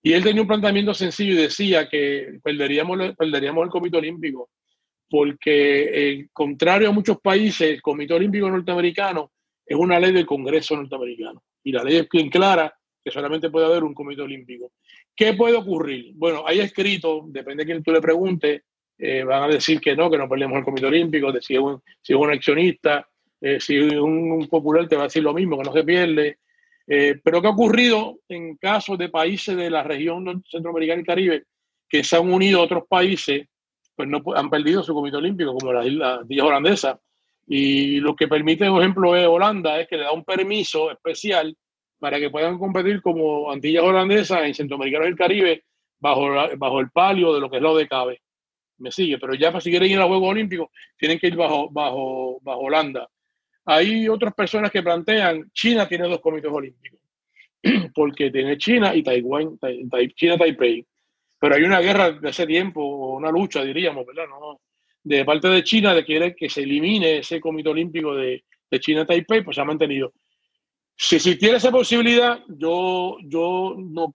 Y 0.03 0.13
él 0.13 0.23
tenía 0.23 0.41
un 0.41 0.47
planteamiento 0.47 0.93
sencillo 0.93 1.33
y 1.33 1.43
decía 1.43 1.87
que 1.87 2.39
perderíamos, 2.43 2.99
el 3.19 3.69
Comité 3.69 3.97
Olímpico, 3.97 4.49
porque, 5.09 6.27
contrario 6.33 6.89
a 6.89 6.93
muchos 6.93 7.19
países, 7.21 7.69
el 7.69 7.81
Comité 7.81 8.13
Olímpico 8.13 8.49
Norteamericano 8.49 9.31
es 9.65 9.77
una 9.77 9.99
ley 9.99 10.11
del 10.11 10.25
Congreso 10.25 10.75
norteamericano. 10.75 11.43
Y 11.63 11.71
la 11.71 11.83
ley 11.83 11.97
es 11.97 12.09
bien 12.09 12.29
clara 12.29 12.73
que 13.03 13.11
solamente 13.11 13.49
puede 13.49 13.65
haber 13.65 13.83
un 13.83 13.93
comité 13.93 14.21
olímpico. 14.21 14.71
¿Qué 15.15 15.33
puede 15.33 15.55
ocurrir? 15.55 16.11
Bueno, 16.15 16.43
hay 16.45 16.59
escrito, 16.59 17.23
depende 17.27 17.63
de 17.63 17.71
quién 17.71 17.83
tú 17.83 17.91
le 17.91 18.01
preguntes, 18.01 18.61
eh, 18.97 19.23
van 19.23 19.43
a 19.43 19.47
decir 19.47 19.79
que 19.79 19.95
no, 19.95 20.09
que 20.09 20.17
no 20.17 20.29
perdemos 20.29 20.59
el 20.59 20.63
comité 20.63 20.85
olímpico, 20.85 21.31
si, 21.41 21.55
es 21.55 21.59
un, 21.59 21.81
es 22.07 22.37
accionista, 22.37 23.07
eh, 23.39 23.59
si 23.59 23.79
un, 23.79 24.31
un, 24.31 24.47
popular 24.47 24.87
te 24.87 24.95
va 24.95 25.03
a 25.03 25.05
decir 25.05 25.23
lo 25.23 25.33
mismo, 25.33 25.57
que 25.57 25.63
no 25.63 25.73
se 25.73 25.83
pierde. 25.83 26.37
Eh, 26.93 27.21
pero 27.23 27.41
¿qué 27.41 27.47
ha 27.47 27.51
ocurrido 27.51 28.19
en 28.27 28.57
casos 28.57 28.97
de 28.97 29.07
países 29.07 29.55
de 29.55 29.69
la 29.69 29.81
región 29.81 30.43
centroamericana 30.45 30.99
y 30.99 31.05
caribe 31.05 31.43
que 31.87 32.03
se 32.03 32.17
han 32.17 32.29
unido 32.29 32.59
a 32.59 32.63
otros 32.63 32.83
países, 32.89 33.47
pues 33.95 34.09
no 34.09 34.21
han 34.35 34.49
perdido 34.49 34.83
su 34.83 34.93
comité 34.93 35.15
olímpico, 35.15 35.53
como 35.53 35.71
las 35.71 35.85
islas, 35.85 36.19
holandesas? 36.41 36.99
Y 37.47 38.01
lo 38.01 38.13
que 38.13 38.27
permite, 38.27 38.69
por 38.69 38.81
ejemplo, 38.81 39.09
Holanda 39.09 39.79
es 39.79 39.87
que 39.87 39.95
le 39.95 40.03
da 40.03 40.11
un 40.11 40.25
permiso 40.25 40.91
especial 40.91 41.55
para 41.97 42.19
que 42.19 42.29
puedan 42.29 42.59
competir 42.59 43.01
como 43.01 43.49
Antillas 43.49 43.85
Holandesas 43.85 44.41
en 44.43 44.53
Centroamericano 44.53 45.05
y 45.05 45.11
el 45.11 45.15
Caribe 45.15 45.63
bajo, 45.97 46.27
bajo 46.57 46.81
el 46.81 46.91
palio 46.91 47.33
de 47.33 47.39
lo 47.39 47.49
que 47.49 47.55
es 47.55 47.63
lo 47.63 47.73
de 47.73 47.87
CABE. 47.87 48.19
Me 48.79 48.91
sigue, 48.91 49.17
pero 49.17 49.33
ya 49.33 49.49
para 49.49 49.61
si 49.61 49.69
quieren 49.69 49.91
ir 49.91 49.99
a 49.99 50.07
Juegos 50.07 50.31
Olímpicos 50.31 50.67
tienen 50.97 51.19
que 51.19 51.27
ir 51.27 51.37
bajo, 51.37 51.69
bajo, 51.69 52.39
bajo 52.41 52.59
Holanda. 52.59 53.07
Hay 53.65 54.07
otras 54.09 54.33
personas 54.33 54.71
que 54.71 54.81
plantean, 54.81 55.51
China 55.53 55.87
tiene 55.87 56.07
dos 56.07 56.19
comités 56.19 56.51
olímpicos, 56.51 56.99
porque 57.93 58.31
tiene 58.31 58.57
China 58.57 58.95
y 58.95 59.03
Taiwán, 59.03 59.59
China 60.15 60.37
Taipei. 60.37 60.85
Pero 61.39 61.55
hay 61.55 61.63
una 61.63 61.79
guerra 61.79 62.11
de 62.11 62.29
ese 62.29 62.45
tiempo, 62.45 63.15
una 63.15 63.31
lucha, 63.31 63.63
diríamos, 63.63 64.05
¿verdad? 64.05 64.27
¿No? 64.27 64.59
de 65.03 65.25
parte 65.25 65.47
de 65.47 65.63
China 65.63 65.93
de 65.93 66.05
quiere 66.05 66.35
que 66.35 66.49
se 66.49 66.63
elimine 66.63 67.19
ese 67.19 67.39
comité 67.39 67.69
olímpico 67.69 68.15
de, 68.15 68.43
China 68.79 69.05
Taipei, 69.05 69.43
pues 69.43 69.55
se 69.55 69.61
ha 69.61 69.65
mantenido. 69.65 70.13
Si 70.95 71.17
existiera 71.17 71.57
esa 71.57 71.71
posibilidad, 71.71 72.39
yo, 72.47 73.17
yo 73.23 73.75
no, 73.77 74.13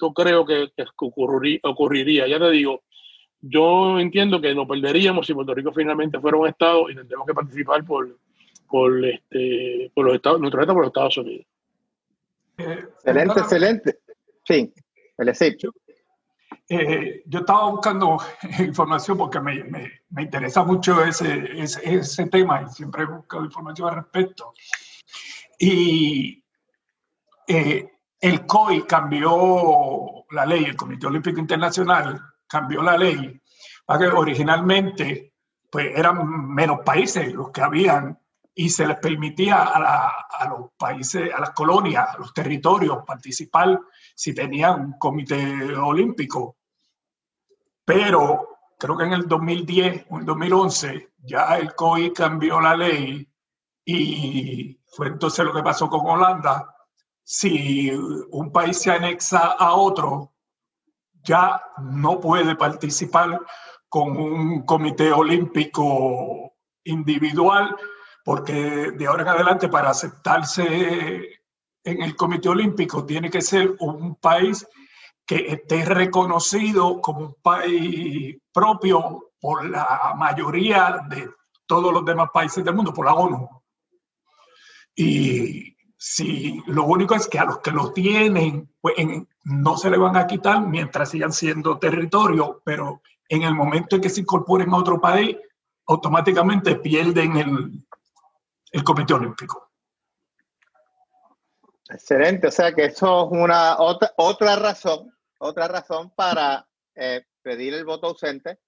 no 0.00 0.12
creo 0.12 0.44
que, 0.44 0.68
que 0.76 0.84
ocurriría, 0.98 2.26
Ya 2.26 2.38
te 2.38 2.50
digo, 2.50 2.82
yo 3.40 3.98
entiendo 3.98 4.38
que 4.38 4.54
nos 4.54 4.68
perderíamos 4.68 5.26
si 5.26 5.32
Puerto 5.32 5.54
Rico 5.54 5.72
finalmente 5.72 6.20
fuera 6.20 6.36
un 6.36 6.46
Estado 6.46 6.90
y 6.90 6.94
tendremos 6.94 7.26
que 7.26 7.32
participar 7.32 7.84
por, 7.86 8.18
por, 8.66 9.04
este, 9.04 9.90
por 9.94 10.06
los 10.06 10.14
Estados, 10.14 10.40
nuestro 10.40 10.60
Estado 10.60 10.74
por 10.74 10.82
los 10.84 10.90
Estados 10.90 11.18
Unidos. 11.18 11.46
excelente, 12.58 13.40
excelente. 13.40 13.98
Sí, 14.44 14.72
el 15.18 15.28
eh, 16.68 17.22
yo 17.26 17.40
estaba 17.40 17.70
buscando 17.70 18.18
información 18.58 19.16
porque 19.16 19.40
me, 19.40 19.62
me, 19.64 19.92
me 20.10 20.22
interesa 20.22 20.64
mucho 20.64 21.02
ese, 21.04 21.62
ese, 21.62 21.94
ese, 21.94 22.26
tema 22.26 22.62
y 22.62 22.72
siempre 22.72 23.04
he 23.04 23.06
buscado 23.06 23.44
información 23.44 23.88
al 23.88 23.96
respecto. 23.96 24.52
Y 25.58 26.44
eh, 27.46 27.88
el 28.20 28.46
COI 28.46 28.82
cambió 28.82 30.24
la 30.30 30.44
ley, 30.44 30.64
el 30.64 30.76
Comité 30.76 31.06
Olímpico 31.06 31.38
Internacional 31.38 32.20
cambió 32.48 32.82
la 32.82 32.96
ley, 32.96 33.40
para 33.84 34.00
que 34.00 34.06
originalmente 34.06 35.32
pues, 35.70 35.96
eran 35.96 36.48
menos 36.48 36.80
países 36.84 37.32
los 37.32 37.50
que 37.50 37.62
habían 37.62 38.18
y 38.58 38.70
se 38.70 38.86
les 38.86 38.98
permitía 38.98 39.62
a, 39.64 39.78
la, 39.78 40.26
a, 40.30 40.48
los 40.48 40.70
países, 40.78 41.30
a 41.32 41.38
las 41.40 41.50
colonias, 41.50 42.14
a 42.14 42.18
los 42.18 42.32
territorios 42.32 43.04
participar 43.06 43.78
si 44.14 44.34
tenían 44.34 44.80
un 44.80 44.98
comité 44.98 45.76
olímpico. 45.76 46.56
Pero 47.84 48.60
creo 48.78 48.96
que 48.96 49.04
en 49.04 49.12
el 49.12 49.28
2010 49.28 50.06
o 50.08 50.20
en 50.20 50.24
2011 50.24 51.12
ya 51.18 51.58
el 51.58 51.74
COI 51.74 52.14
cambió 52.14 52.58
la 52.58 52.74
ley 52.74 53.28
y 53.84 54.80
fue 54.86 55.08
entonces 55.08 55.44
lo 55.44 55.52
que 55.52 55.62
pasó 55.62 55.90
con 55.90 56.06
Holanda. 56.06 56.74
Si 57.22 57.90
un 57.90 58.50
país 58.50 58.80
se 58.80 58.90
anexa 58.90 59.52
a 59.52 59.74
otro, 59.74 60.32
ya 61.22 61.62
no 61.82 62.20
puede 62.20 62.56
participar 62.56 63.38
con 63.90 64.16
un 64.16 64.64
comité 64.64 65.12
olímpico 65.12 66.54
individual, 66.84 67.76
porque 68.26 68.90
de 68.90 69.06
ahora 69.06 69.22
en 69.22 69.28
adelante 69.28 69.68
para 69.68 69.90
aceptarse 69.90 71.42
en 71.84 72.02
el 72.02 72.16
Comité 72.16 72.48
Olímpico 72.48 73.06
tiene 73.06 73.30
que 73.30 73.40
ser 73.40 73.76
un 73.78 74.16
país 74.16 74.66
que 75.24 75.46
esté 75.46 75.84
reconocido 75.84 77.00
como 77.00 77.20
un 77.20 77.34
país 77.40 78.36
propio 78.52 79.30
por 79.40 79.70
la 79.70 80.12
mayoría 80.18 81.06
de 81.08 81.30
todos 81.66 81.92
los 81.92 82.04
demás 82.04 82.30
países 82.34 82.64
del 82.64 82.74
mundo, 82.74 82.92
por 82.92 83.06
la 83.06 83.14
ONU. 83.14 83.48
Y 84.96 85.76
si 85.96 86.60
lo 86.66 86.82
único 86.82 87.14
es 87.14 87.28
que 87.28 87.38
a 87.38 87.44
los 87.44 87.60
que 87.60 87.70
lo 87.70 87.92
tienen, 87.92 88.74
pues 88.80 88.96
no 89.44 89.76
se 89.76 89.88
le 89.88 89.98
van 89.98 90.16
a 90.16 90.26
quitar 90.26 90.66
mientras 90.66 91.10
sigan 91.10 91.32
siendo 91.32 91.78
territorio, 91.78 92.60
pero 92.64 93.02
en 93.28 93.42
el 93.42 93.54
momento 93.54 93.94
en 93.94 94.02
que 94.02 94.10
se 94.10 94.22
incorporen 94.22 94.70
a 94.70 94.78
otro 94.78 95.00
país, 95.00 95.36
automáticamente 95.86 96.74
pierden 96.74 97.36
el, 97.36 97.85
el 98.72 98.84
Comité 98.84 99.14
Olímpico. 99.14 99.70
Excelente, 101.88 102.48
o 102.48 102.50
sea 102.50 102.72
que 102.72 102.86
eso 102.86 103.26
es 103.26 103.38
una 103.38 103.78
otra, 103.78 104.12
otra 104.16 104.56
razón, 104.56 105.14
otra 105.38 105.68
razón 105.68 106.10
para 106.10 106.66
eh, 106.94 107.24
pedir 107.42 107.74
el 107.74 107.84
voto 107.84 108.08
ausente 108.08 108.58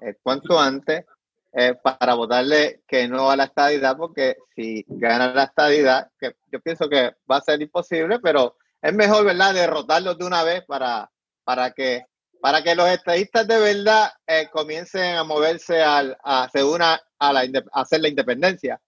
eh, 0.00 0.16
cuanto 0.22 0.58
antes 0.58 1.04
eh, 1.52 1.74
para 1.74 2.14
votarle 2.14 2.82
que 2.86 3.06
no 3.06 3.30
a 3.30 3.36
la 3.36 3.44
estadidad, 3.44 3.96
porque 3.96 4.38
si 4.54 4.84
gana 4.88 5.34
la 5.34 5.44
estadidad, 5.44 6.10
que 6.18 6.36
yo 6.50 6.60
pienso 6.60 6.88
que 6.88 7.16
va 7.30 7.36
a 7.36 7.42
ser 7.42 7.60
imposible, 7.60 8.18
pero 8.20 8.56
es 8.80 8.94
mejor, 8.94 9.24
¿verdad?, 9.24 9.54
derrotarlos 9.54 10.16
de 10.16 10.24
una 10.24 10.42
vez 10.42 10.64
para, 10.66 11.10
para, 11.44 11.72
que, 11.72 12.06
para 12.40 12.62
que 12.62 12.74
los 12.74 12.88
estadistas 12.88 13.46
de 13.46 13.58
verdad 13.58 14.10
comiencen 14.52 15.16
a 15.16 15.24
moverse 15.24 15.82
al, 15.82 16.16
a, 16.22 16.44
a, 16.44 17.32
la, 17.32 17.40
a 17.40 17.80
hacer 17.80 18.00
la 18.00 18.08
independencia. 18.08 18.80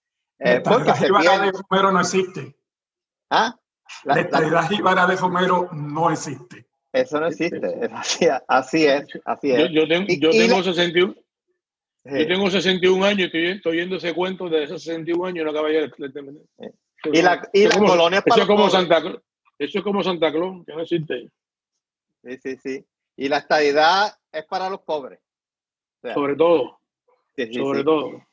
Porque 0.64 0.94
se 0.94 1.08
pierde... 1.08 1.52
no 1.92 2.00
existe. 2.00 2.56
¿Ah? 3.30 3.56
La, 4.04 4.20
estadidad 4.20 4.68
jíbara 4.68 5.06
de 5.06 5.16
Romero 5.16 5.68
no 5.72 6.10
existe. 6.10 6.66
Eso 6.92 7.20
no 7.20 7.26
existe. 7.26 7.60
Así, 7.92 8.26
así 8.48 8.86
es. 8.86 9.06
Así 9.24 9.48
Yo, 9.48 9.56
es. 9.56 9.70
yo 9.72 9.88
tengo, 9.88 10.06
Y- 10.08 10.18
yo 10.20 10.30
y 10.30 10.38
tengo 10.38 10.58
la- 10.58 10.64
61, 10.64 11.14
Sí. 12.02 12.18
yo 12.18 12.26
tengo 12.28 12.50
61 12.50 13.04
años 13.04 13.20
y 13.20 13.24
estoy, 13.24 13.46
estoy 13.48 13.76
viendo 13.76 13.96
ese 13.96 14.14
cuento 14.14 14.48
de 14.48 14.64
esos 14.64 14.82
61 14.82 15.26
años 15.26 15.42
y 15.42 15.44
no 15.44 15.50
acaba 15.50 15.68
de 15.68 15.74
llegar. 15.74 15.92
Y 17.12 17.22
la, 17.22 17.48
y 17.52 17.60
Eso 17.62 17.68
la 17.68 17.74
como- 17.74 17.88
colonia 17.88 18.18
es 18.20 18.24
Eso 18.26 18.30
para 18.30 18.42
es 18.42 18.48
como. 18.48 18.70
Santa 18.70 19.00
Claus. 19.02 19.22
Eso 19.58 19.78
es 19.78 19.84
como 19.84 20.02
Santa 20.02 20.32
Claus, 20.32 20.64
que 20.64 20.72
no 20.72 20.80
existe. 20.80 21.30
Sí, 22.24 22.38
sí, 22.42 22.56
sí. 22.62 22.86
Y 23.16 23.28
la 23.28 23.38
estadidad 23.38 24.14
es 24.32 24.44
para 24.46 24.70
los 24.70 24.80
pobres. 24.80 25.20
O 26.02 26.06
sea, 26.06 26.14
Sobre 26.14 26.34
todo, 26.36 26.80
sí, 27.36 27.46
sí, 27.48 27.54
sobre 27.54 27.80
sí. 27.80 27.84
todo. 27.84 28.26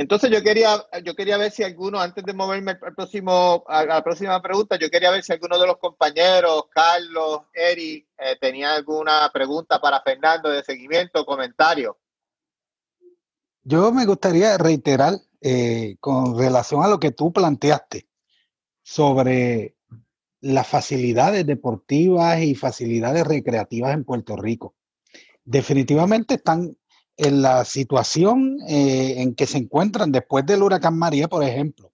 Entonces 0.00 0.30
yo 0.30 0.42
quería, 0.42 0.82
yo 1.04 1.14
quería 1.14 1.36
ver 1.36 1.50
si 1.50 1.62
alguno, 1.62 2.00
antes 2.00 2.24
de 2.24 2.32
moverme 2.32 2.70
al 2.70 2.94
próximo, 2.94 3.62
a 3.68 3.84
la 3.84 4.02
próxima 4.02 4.40
pregunta, 4.40 4.78
yo 4.78 4.88
quería 4.88 5.10
ver 5.10 5.22
si 5.22 5.34
alguno 5.34 5.58
de 5.58 5.66
los 5.66 5.76
compañeros, 5.76 6.68
Carlos, 6.70 7.42
Eri, 7.52 8.08
eh, 8.16 8.38
tenía 8.40 8.72
alguna 8.76 9.30
pregunta 9.30 9.78
para 9.78 10.00
Fernando 10.00 10.48
de 10.48 10.62
seguimiento, 10.62 11.26
comentario. 11.26 11.98
Yo 13.62 13.92
me 13.92 14.06
gustaría 14.06 14.56
reiterar 14.56 15.16
eh, 15.42 15.96
con 16.00 16.38
relación 16.38 16.82
a 16.82 16.88
lo 16.88 16.98
que 16.98 17.10
tú 17.10 17.30
planteaste 17.30 18.08
sobre 18.82 19.76
las 20.40 20.66
facilidades 20.66 21.44
deportivas 21.44 22.40
y 22.40 22.54
facilidades 22.54 23.26
recreativas 23.26 23.92
en 23.92 24.04
Puerto 24.04 24.34
Rico. 24.34 24.74
Definitivamente 25.44 26.36
están 26.36 26.74
en 27.20 27.42
la 27.42 27.66
situación 27.66 28.58
eh, 28.66 29.16
en 29.18 29.34
que 29.34 29.46
se 29.46 29.58
encuentran 29.58 30.10
después 30.10 30.46
del 30.46 30.62
huracán 30.62 30.96
María, 30.98 31.28
por 31.28 31.44
ejemplo, 31.44 31.92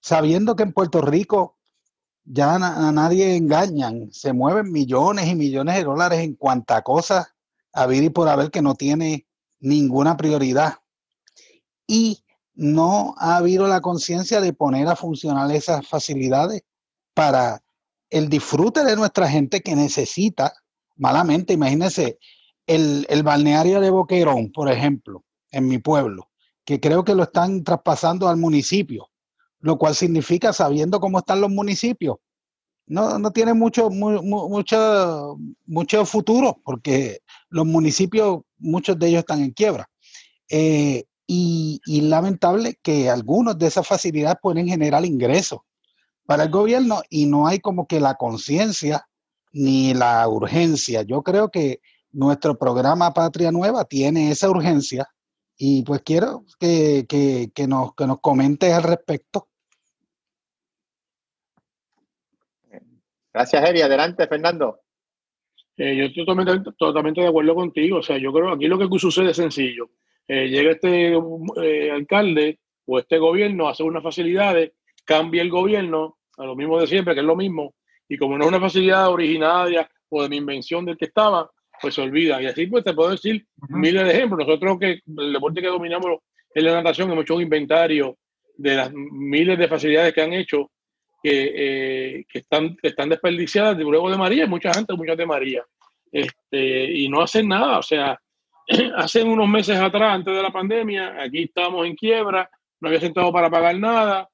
sabiendo 0.00 0.56
que 0.56 0.64
en 0.64 0.72
Puerto 0.72 1.00
Rico 1.00 1.58
ya 2.24 2.56
a 2.56 2.92
nadie 2.92 3.36
engañan, 3.36 4.12
se 4.12 4.32
mueven 4.32 4.72
millones 4.72 5.28
y 5.28 5.36
millones 5.36 5.76
de 5.76 5.84
dólares 5.84 6.20
en 6.20 6.34
cuanta 6.34 6.82
cosa 6.82 7.32
a 7.72 7.92
y 7.94 8.10
por 8.10 8.28
haber 8.28 8.50
que 8.50 8.62
no 8.62 8.74
tiene 8.74 9.26
ninguna 9.60 10.16
prioridad. 10.16 10.74
Y 11.86 12.24
no 12.54 13.14
ha 13.18 13.36
habido 13.36 13.68
la 13.68 13.80
conciencia 13.80 14.40
de 14.40 14.52
poner 14.52 14.88
a 14.88 14.96
funcionar 14.96 15.50
esas 15.52 15.86
facilidades 15.86 16.62
para 17.14 17.62
el 18.10 18.28
disfrute 18.28 18.84
de 18.84 18.96
nuestra 18.96 19.28
gente 19.28 19.60
que 19.60 19.76
necesita, 19.76 20.52
malamente, 20.96 21.54
imagínense, 21.54 22.18
el, 22.66 23.06
el 23.08 23.22
balneario 23.22 23.80
de 23.80 23.90
Boquerón, 23.90 24.52
por 24.52 24.70
ejemplo, 24.70 25.24
en 25.50 25.68
mi 25.68 25.78
pueblo, 25.78 26.30
que 26.64 26.80
creo 26.80 27.04
que 27.04 27.14
lo 27.14 27.24
están 27.24 27.64
traspasando 27.64 28.28
al 28.28 28.36
municipio, 28.36 29.08
lo 29.60 29.78
cual 29.78 29.94
significa, 29.94 30.52
sabiendo 30.52 31.00
cómo 31.00 31.18
están 31.18 31.40
los 31.40 31.50
municipios, 31.50 32.16
no, 32.86 33.18
no 33.18 33.30
tiene 33.30 33.54
mucho, 33.54 33.90
mu- 33.90 34.22
mu- 34.22 34.48
mucho, 34.48 35.38
mucho 35.66 36.04
futuro, 36.04 36.60
porque 36.64 37.20
los 37.48 37.64
municipios, 37.66 38.40
muchos 38.58 38.98
de 38.98 39.08
ellos 39.08 39.20
están 39.20 39.40
en 39.42 39.52
quiebra. 39.52 39.88
Eh, 40.48 41.04
y, 41.26 41.80
y 41.86 42.02
lamentable 42.02 42.78
que 42.82 43.08
algunas 43.08 43.56
de 43.56 43.68
esas 43.68 43.86
facilidades 43.86 44.36
pueden 44.42 44.66
generar 44.68 45.04
ingresos 45.06 45.60
para 46.26 46.44
el 46.44 46.50
gobierno 46.50 47.02
y 47.08 47.26
no 47.26 47.46
hay 47.46 47.60
como 47.60 47.86
que 47.86 48.00
la 48.00 48.16
conciencia 48.16 49.06
ni 49.52 49.94
la 49.94 50.26
urgencia. 50.28 51.02
Yo 51.02 51.22
creo 51.22 51.50
que 51.50 51.80
nuestro 52.12 52.56
programa 52.56 53.12
Patria 53.12 53.50
Nueva 53.50 53.84
tiene 53.84 54.30
esa 54.30 54.50
urgencia 54.50 55.08
y 55.56 55.82
pues 55.82 56.02
quiero 56.02 56.44
que, 56.58 57.06
que, 57.08 57.50
que 57.54 57.66
nos, 57.66 57.94
que 57.94 58.06
nos 58.06 58.20
comentes 58.20 58.72
al 58.72 58.82
respecto. 58.82 59.48
Gracias, 63.32 63.68
Eri. 63.68 63.80
Adelante, 63.80 64.26
Fernando. 64.26 64.80
Eh, 65.76 65.96
yo 65.96 66.04
estoy 66.04 66.26
totalmente, 66.26 66.70
totalmente 66.76 67.20
de 67.22 67.28
acuerdo 67.28 67.54
contigo. 67.54 67.98
O 67.98 68.02
sea, 68.02 68.18
yo 68.18 68.32
creo 68.32 68.48
que 68.48 68.54
aquí 68.54 68.66
lo 68.66 68.78
que 68.78 68.98
sucede 68.98 69.30
es 69.30 69.36
sencillo. 69.36 69.90
Eh, 70.28 70.48
llega 70.48 70.72
este 70.72 71.14
eh, 71.62 71.90
alcalde 71.90 72.60
o 72.86 72.98
este 72.98 73.18
gobierno, 73.18 73.68
hace 73.68 73.82
unas 73.82 74.02
facilidades, 74.02 74.72
cambia 75.04 75.42
el 75.42 75.50
gobierno 75.50 76.18
a 76.36 76.44
lo 76.44 76.56
mismo 76.56 76.80
de 76.80 76.86
siempre, 76.86 77.14
que 77.14 77.20
es 77.20 77.26
lo 77.26 77.36
mismo, 77.36 77.74
y 78.08 78.16
como 78.16 78.36
no 78.36 78.44
es 78.44 78.48
una 78.48 78.60
facilidad 78.60 79.08
originaria 79.08 79.88
o 80.08 80.22
de 80.22 80.28
mi 80.28 80.36
invención 80.36 80.84
del 80.84 80.96
que 80.96 81.06
estaba, 81.06 81.50
pues 81.82 81.94
se 81.94 82.00
olvida. 82.00 82.40
Y 82.40 82.46
así 82.46 82.66
pues 82.66 82.84
te 82.84 82.94
puedo 82.94 83.10
decir 83.10 83.44
Ujú. 83.60 83.76
miles 83.76 84.04
de 84.04 84.10
ejemplos. 84.12 84.46
Nosotros 84.46 84.78
que 84.78 85.00
el 85.18 85.32
deporte 85.32 85.60
que 85.60 85.66
dominamos 85.66 86.20
es 86.54 86.62
la 86.62 86.74
natación, 86.74 87.10
hemos 87.10 87.24
hecho 87.24 87.34
un 87.34 87.42
inventario 87.42 88.16
de 88.56 88.76
las 88.76 88.92
miles 88.92 89.58
de 89.58 89.68
facilidades 89.68 90.14
que 90.14 90.22
han 90.22 90.32
hecho 90.32 90.70
que, 91.22 91.52
eh, 91.54 92.24
que 92.28 92.38
están, 92.40 92.76
que 92.76 92.88
están 92.88 93.08
desperdiciadas 93.08 93.76
de 93.76 93.84
luego 93.84 94.10
de 94.10 94.18
María, 94.18 94.46
muchas 94.46 94.76
antes, 94.76 94.96
muchas 94.96 95.16
de 95.16 95.26
María. 95.26 95.64
Este, 96.10 96.92
y 96.92 97.08
no 97.08 97.22
hacen 97.22 97.48
nada, 97.48 97.78
o 97.78 97.82
sea, 97.82 98.18
hace 98.96 99.22
unos 99.22 99.48
meses 99.48 99.78
atrás, 99.78 100.14
antes 100.14 100.34
de 100.34 100.42
la 100.42 100.50
pandemia, 100.50 101.22
aquí 101.22 101.44
estábamos 101.44 101.86
en 101.86 101.94
quiebra, 101.94 102.48
no 102.80 102.88
había 102.88 103.00
sentado 103.00 103.32
para 103.32 103.48
pagar 103.48 103.78
nada, 103.78 104.28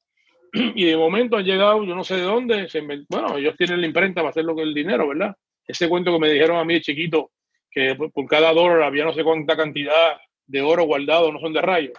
y 0.53 0.85
de 0.85 0.97
momento 0.97 1.37
han 1.37 1.45
llegado, 1.45 1.85
yo 1.85 1.95
no 1.95 2.05
sé 2.05 2.17
de 2.17 2.23
dónde, 2.23 2.69
se 2.69 2.81
bueno, 2.81 3.37
ellos 3.37 3.55
tienen 3.57 3.81
la 3.81 3.87
imprenta 3.87 4.23
para 4.23 4.31
hacer 4.31 4.45
lo 4.45 4.57
que 4.57 4.63
el 4.63 4.75
dinero, 4.75 5.09
¿verdad? 5.09 5.37
Ese 5.67 5.89
cuento 5.89 6.13
que 6.13 6.19
me 6.19 6.31
dijeron 6.31 6.57
a 6.57 6.65
mí 6.65 6.75
de 6.75 6.81
chiquito, 6.81 7.31
que 7.71 7.95
por, 7.95 8.27
cada 8.27 8.53
dólar 8.53 8.83
había 8.83 9.05
no 9.05 9.13
sé 9.13 9.23
cuánta 9.25 9.57
cantidad 9.57 10.17
de 10.47 10.63
oro 10.63 10.85
guardado, 10.85 11.33
no 11.33 11.41
son 11.41 11.53
de 11.53 11.61
rayos. 11.63 11.93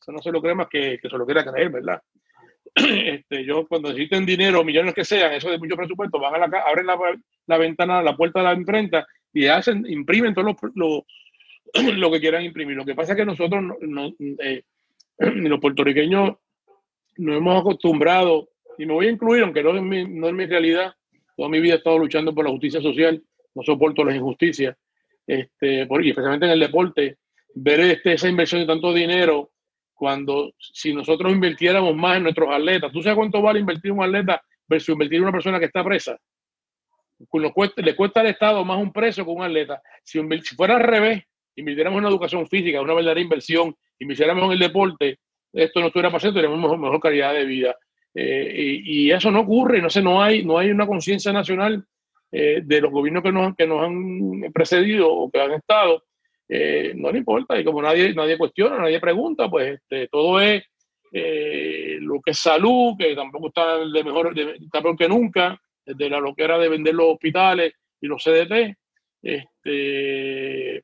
Eso 0.00 0.12
no 0.12 0.18
se 0.18 0.30
lo 0.30 0.42
cree 0.42 0.54
más 0.54 0.68
que, 0.68 0.98
que 1.00 1.08
se 1.08 1.16
lo 1.16 1.24
quiera 1.24 1.44
creer, 1.44 1.70
¿verdad? 1.70 2.00
Este, 2.74 3.44
yo 3.44 3.66
cuando 3.66 3.88
necesiten 3.90 4.26
dinero, 4.26 4.64
millones 4.64 4.94
que 4.94 5.04
sean, 5.04 5.32
eso 5.32 5.48
de 5.48 5.58
mucho 5.58 5.76
presupuesto, 5.76 6.18
van 6.18 6.34
a 6.34 6.38
la 6.38 6.50
ca- 6.50 6.64
abren 6.66 6.86
la, 6.86 6.98
la 7.46 7.58
ventana, 7.58 8.02
la 8.02 8.16
puerta 8.16 8.40
de 8.40 8.44
la 8.46 8.52
imprenta 8.54 9.06
y 9.32 9.46
hacen, 9.46 9.84
imprimen 9.88 10.34
todo 10.34 10.44
lo, 10.44 10.56
lo, 10.74 11.06
lo 11.96 12.10
que 12.10 12.20
quieran 12.20 12.44
imprimir. 12.44 12.76
Lo 12.76 12.84
que 12.84 12.94
pasa 12.94 13.12
es 13.12 13.18
que 13.18 13.24
nosotros, 13.24 13.62
no, 13.62 13.76
no, 13.80 14.12
eh, 14.40 14.62
los 15.18 15.60
puertorriqueños, 15.60 16.36
nos 17.16 17.36
hemos 17.36 17.60
acostumbrado, 17.60 18.48
y 18.76 18.86
me 18.86 18.92
voy 18.92 19.06
a 19.06 19.10
incluir, 19.10 19.44
aunque 19.44 19.62
no 19.62 19.76
es 19.76 19.82
mi, 19.82 20.04
no 20.04 20.26
es 20.28 20.34
mi 20.34 20.46
realidad, 20.46 20.94
toda 21.36 21.48
mi 21.48 21.60
vida 21.60 21.74
he 21.74 21.76
estado 21.78 21.98
luchando 21.98 22.34
por 22.34 22.44
la 22.44 22.50
justicia 22.50 22.80
social, 22.80 23.22
no 23.54 23.62
soporto 23.62 24.04
las 24.04 24.16
injusticias, 24.16 24.76
este, 25.26 25.86
por, 25.86 26.04
y 26.04 26.10
especialmente 26.10 26.46
en 26.46 26.52
el 26.52 26.60
deporte, 26.60 27.18
ver 27.54 27.80
este, 27.80 28.14
esa 28.14 28.28
inversión 28.28 28.60
de 28.60 28.66
tanto 28.66 28.92
dinero, 28.92 29.50
cuando 29.92 30.52
si 30.58 30.92
nosotros 30.92 31.32
invirtiéramos 31.32 31.94
más 31.94 32.16
en 32.16 32.24
nuestros 32.24 32.48
atletas, 32.52 32.92
¿tú 32.92 33.02
sabes 33.02 33.16
cuánto 33.16 33.40
vale 33.40 33.60
invertir 33.60 33.92
un 33.92 34.02
atleta 34.02 34.42
versus 34.66 34.92
invertir 34.92 35.22
una 35.22 35.32
persona 35.32 35.58
que 35.58 35.66
está 35.66 35.84
presa? 35.84 36.18
Cuesta- 37.28 37.80
le 37.80 37.94
cuesta 37.94 38.20
al 38.20 38.26
Estado 38.26 38.64
más 38.64 38.78
un 38.78 38.92
preso 38.92 39.24
que 39.24 39.30
un 39.30 39.42
atleta. 39.42 39.80
Si, 40.02 40.20
si 40.42 40.56
fuera 40.56 40.76
al 40.76 40.82
revés, 40.82 41.22
invirtiéramos 41.56 42.00
en 42.00 42.08
educación 42.08 42.46
física, 42.48 42.80
una 42.82 42.94
verdadera 42.94 43.20
inversión, 43.20 43.74
invirtiéramos 43.98 44.44
en 44.46 44.52
el 44.52 44.58
deporte, 44.58 45.18
esto 45.52 45.80
no 45.80 45.86
estuviera 45.86 46.10
pasando, 46.10 46.34
tendríamos 46.34 46.60
mejor, 46.60 46.78
mejor 46.78 47.00
calidad 47.00 47.32
de 47.32 47.44
vida. 47.44 47.76
Eh, 48.14 48.80
y, 48.84 49.06
y 49.06 49.10
eso 49.12 49.30
no 49.30 49.40
ocurre, 49.40 49.80
no 49.80 49.88
sé, 49.88 50.02
no 50.02 50.20
hay, 50.22 50.44
no 50.44 50.58
hay 50.58 50.70
una 50.70 50.86
conciencia 50.86 51.32
nacional 51.32 51.84
eh, 52.36 52.62
de 52.64 52.80
los 52.80 52.90
gobiernos 52.90 53.22
que 53.22 53.30
nos, 53.30 53.54
que 53.54 53.64
nos 53.64 53.84
han 53.84 54.52
precedido 54.52 55.08
o 55.08 55.30
que 55.30 55.40
han 55.40 55.52
estado, 55.52 56.02
eh, 56.48 56.92
no 56.96 57.12
le 57.12 57.18
importa. 57.18 57.56
Y 57.56 57.62
como 57.62 57.80
nadie, 57.80 58.12
nadie 58.12 58.36
cuestiona, 58.36 58.76
nadie 58.76 58.98
pregunta, 58.98 59.48
pues 59.48 59.74
este, 59.74 60.08
todo 60.08 60.40
es 60.40 60.64
eh, 61.12 61.96
lo 62.00 62.20
que 62.20 62.32
es 62.32 62.38
salud, 62.40 62.94
que 62.98 63.14
tampoco 63.14 63.46
está 63.46 63.78
de 63.78 64.02
mejor, 64.02 64.34
de, 64.34 64.58
peor 64.68 64.96
que 64.96 65.08
nunca, 65.08 65.56
desde 65.86 66.10
la 66.10 66.18
loquera 66.18 66.58
de 66.58 66.68
vender 66.68 66.96
los 66.96 67.12
hospitales 67.12 67.72
y 68.00 68.08
los 68.08 68.20
CDT. 68.24 68.76
Este, 69.22 70.82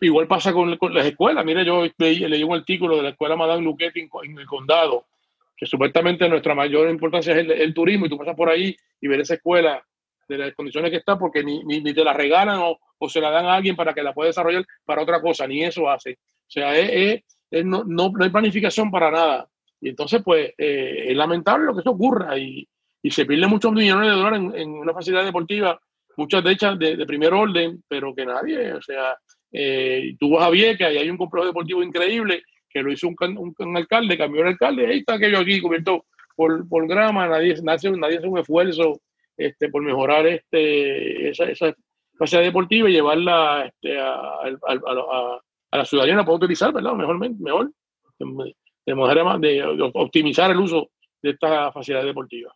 igual 0.00 0.26
pasa 0.28 0.54
con, 0.54 0.78
las 0.94 1.06
escuelas. 1.06 1.44
Mira, 1.44 1.62
yo 1.62 1.84
leí, 1.98 2.42
un 2.42 2.54
artículo 2.54 2.96
de 2.96 3.02
la 3.02 3.10
escuela 3.10 3.36
Madame 3.36 3.60
Luquetti 3.60 4.00
en, 4.00 4.38
el 4.38 4.46
condado, 4.46 5.08
que 5.54 5.66
supuestamente 5.66 6.26
nuestra 6.26 6.54
mayor 6.54 6.88
importancia 6.88 7.38
es 7.38 7.46
el, 7.50 7.74
turismo, 7.74 8.06
y 8.06 8.08
tú 8.08 8.16
pasas 8.16 8.34
por 8.34 8.48
ahí 8.48 8.74
y 8.98 9.08
ver 9.08 9.20
esa 9.20 9.34
escuela 9.34 9.84
de 10.28 10.38
las 10.38 10.54
condiciones 10.54 10.90
que 10.90 10.98
está, 10.98 11.18
porque 11.18 11.42
ni, 11.42 11.62
ni, 11.64 11.80
ni 11.80 11.94
te 11.94 12.04
la 12.04 12.12
regalan 12.12 12.58
o, 12.58 12.78
o, 12.98 13.08
se 13.08 13.20
la 13.20 13.30
dan 13.30 13.46
a 13.46 13.54
alguien 13.54 13.74
para 13.74 13.94
que 13.94 14.02
la 14.02 14.12
pueda 14.12 14.28
desarrollar 14.28 14.64
para 14.84 15.02
otra 15.02 15.20
cosa, 15.20 15.46
ni 15.46 15.64
eso 15.64 15.88
hace. 15.88 16.12
O 16.12 16.50
sea, 16.50 16.76
es, 16.78 17.22
no, 17.64 17.84
no, 17.84 18.10
no, 18.10 18.24
hay 18.24 18.30
planificación 18.30 18.90
para 18.90 19.10
nada. 19.10 19.48
Y 19.80 19.90
entonces, 19.90 20.22
pues, 20.24 20.52
eh, 20.58 21.06
es 21.08 21.16
lamentable 21.16 21.66
lo 21.66 21.74
que 21.74 21.80
eso 21.80 21.90
ocurra 21.90 22.36
y, 22.38 22.68
y 23.02 23.10
se 23.10 23.24
pierden 23.24 23.50
muchos 23.50 23.72
millones 23.72 24.10
de 24.10 24.16
dólares 24.16 24.40
en, 24.54 24.70
una 24.70 24.92
facilidad 24.92 25.24
deportiva, 25.24 25.80
muchas 26.16 26.42
de 26.44 26.52
ellas 26.52 26.78
de, 26.78 27.06
primer 27.06 27.32
orden, 27.32 27.82
pero 27.88 28.14
que 28.14 28.26
nadie, 28.26 28.72
o 28.72 28.82
sea, 28.82 29.16
eh, 29.52 30.14
tú 30.18 30.30
vas 30.32 30.44
a 30.44 30.50
Vieques 30.50 30.92
y 30.92 30.98
hay 30.98 31.10
un 31.10 31.16
complejo 31.16 31.46
deportivo 31.46 31.82
increíble 31.82 32.42
que 32.68 32.82
lo 32.82 32.92
hizo 32.92 33.08
un, 33.08 33.16
un, 33.38 33.54
un 33.56 33.76
alcalde, 33.76 34.18
cambió 34.18 34.42
el 34.42 34.48
alcalde, 34.48 34.86
ahí 34.86 34.98
está 34.98 35.14
aquello 35.14 35.38
aquí 35.38 35.60
cubierto 35.60 36.04
por, 36.36 36.68
por 36.68 36.86
grama, 36.86 37.26
nadie, 37.28 37.54
nadie, 37.62 37.90
nadie 37.92 38.18
hace 38.18 38.28
un 38.28 38.38
esfuerzo 38.38 39.00
este, 39.38 39.70
por 39.70 39.82
mejorar 39.82 40.26
este, 40.26 41.30
esa, 41.30 41.44
esa 41.44 41.74
facilidad 42.18 42.48
deportiva 42.48 42.90
y 42.90 42.92
llevarla 42.92 43.66
este, 43.66 43.98
a, 43.98 44.10
a, 44.10 44.48
a, 44.66 45.40
a, 45.70 45.76
la 45.78 45.84
ciudadanía 45.84 46.16
la 46.16 46.24
puede 46.24 46.38
utilizar, 46.38 46.72
¿verdad? 46.72 46.92
Mejor, 46.92 47.18
mejor 47.18 47.70
de, 48.18 49.48
de, 49.48 49.54
de 49.76 49.90
optimizar 49.94 50.50
el 50.50 50.58
uso 50.58 50.90
de 51.22 51.30
esta 51.30 51.72
facilidad 51.72 52.04
deportiva. 52.04 52.52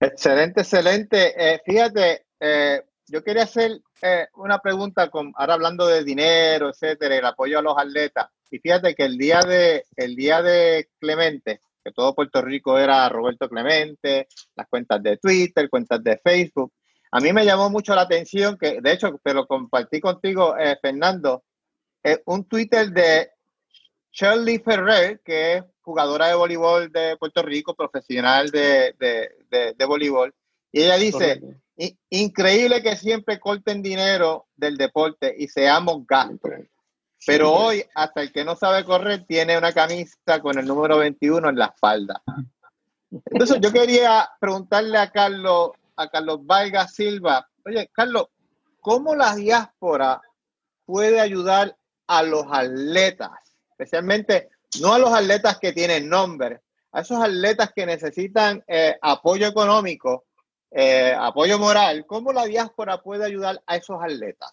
Excelente, 0.00 0.62
excelente. 0.62 1.34
Eh, 1.36 1.60
fíjate, 1.64 2.26
eh, 2.40 2.82
yo 3.06 3.22
quería 3.22 3.44
hacer 3.44 3.72
eh, 4.02 4.26
una 4.34 4.58
pregunta 4.58 5.08
con, 5.10 5.32
ahora 5.36 5.54
hablando 5.54 5.86
de 5.86 6.02
dinero, 6.02 6.70
etcétera, 6.70 7.16
el 7.18 7.24
apoyo 7.24 7.58
a 7.58 7.62
los 7.62 7.78
atletas. 7.78 8.28
Y 8.50 8.58
fíjate 8.58 8.94
que 8.94 9.04
el 9.04 9.16
día 9.16 9.40
de, 9.40 9.84
el 9.96 10.16
día 10.16 10.42
de 10.42 10.88
Clemente, 10.98 11.60
que 11.82 11.92
todo 11.92 12.14
Puerto 12.14 12.42
Rico 12.42 12.78
era 12.78 13.08
Roberto 13.08 13.48
Clemente, 13.48 14.28
las 14.54 14.68
cuentas 14.68 15.02
de 15.02 15.16
Twitter, 15.16 15.68
cuentas 15.68 16.02
de 16.02 16.20
Facebook. 16.22 16.72
A 17.10 17.20
mí 17.20 17.32
me 17.32 17.44
llamó 17.44 17.68
mucho 17.70 17.94
la 17.94 18.02
atención 18.02 18.56
que, 18.56 18.80
de 18.80 18.92
hecho, 18.92 19.18
te 19.22 19.34
lo 19.34 19.46
compartí 19.46 20.00
contigo, 20.00 20.54
Fernando, 20.80 21.44
un 22.26 22.44
Twitter 22.48 22.90
de 22.90 23.30
Shirley 24.12 24.58
Ferrer, 24.58 25.20
que 25.24 25.56
es 25.56 25.64
jugadora 25.80 26.28
de 26.28 26.34
voleibol 26.34 26.90
de 26.90 27.16
Puerto 27.18 27.42
Rico, 27.42 27.74
profesional 27.74 28.50
de, 28.50 28.94
de, 28.98 29.84
voleibol. 29.84 30.34
Y 30.70 30.82
ella 30.82 30.96
dice, 30.96 31.40
increíble 32.10 32.82
que 32.82 32.96
siempre 32.96 33.40
corten 33.40 33.82
dinero 33.82 34.46
del 34.56 34.76
deporte 34.76 35.34
y 35.36 35.48
seamos 35.48 36.06
gastos. 36.06 36.52
Pero 37.26 37.52
hoy, 37.52 37.84
hasta 37.94 38.22
el 38.22 38.32
que 38.32 38.44
no 38.44 38.56
sabe 38.56 38.84
correr 38.84 39.24
tiene 39.26 39.56
una 39.56 39.72
camisa 39.72 40.40
con 40.40 40.58
el 40.58 40.66
número 40.66 40.98
21 40.98 41.48
en 41.48 41.56
la 41.56 41.66
espalda. 41.66 42.22
Entonces, 43.10 43.58
yo 43.60 43.72
quería 43.72 44.28
preguntarle 44.40 44.98
a 44.98 45.10
Carlos, 45.10 45.70
a 45.96 46.08
Carlos 46.08 46.40
Vargas 46.44 46.94
Silva, 46.94 47.48
oye, 47.64 47.88
Carlos, 47.92 48.28
¿cómo 48.80 49.14
la 49.14 49.34
diáspora 49.34 50.20
puede 50.84 51.20
ayudar 51.20 51.76
a 52.06 52.22
los 52.22 52.44
atletas? 52.50 53.30
Especialmente, 53.70 54.50
no 54.80 54.94
a 54.94 54.98
los 54.98 55.12
atletas 55.12 55.58
que 55.58 55.72
tienen 55.72 56.08
nombre, 56.08 56.60
a 56.92 57.00
esos 57.00 57.22
atletas 57.22 57.72
que 57.74 57.86
necesitan 57.86 58.64
eh, 58.66 58.96
apoyo 59.00 59.46
económico, 59.46 60.24
eh, 60.70 61.14
apoyo 61.18 61.58
moral, 61.58 62.06
¿cómo 62.06 62.32
la 62.32 62.44
diáspora 62.44 62.98
puede 63.02 63.26
ayudar 63.26 63.62
a 63.66 63.76
esos 63.76 64.02
atletas? 64.02 64.52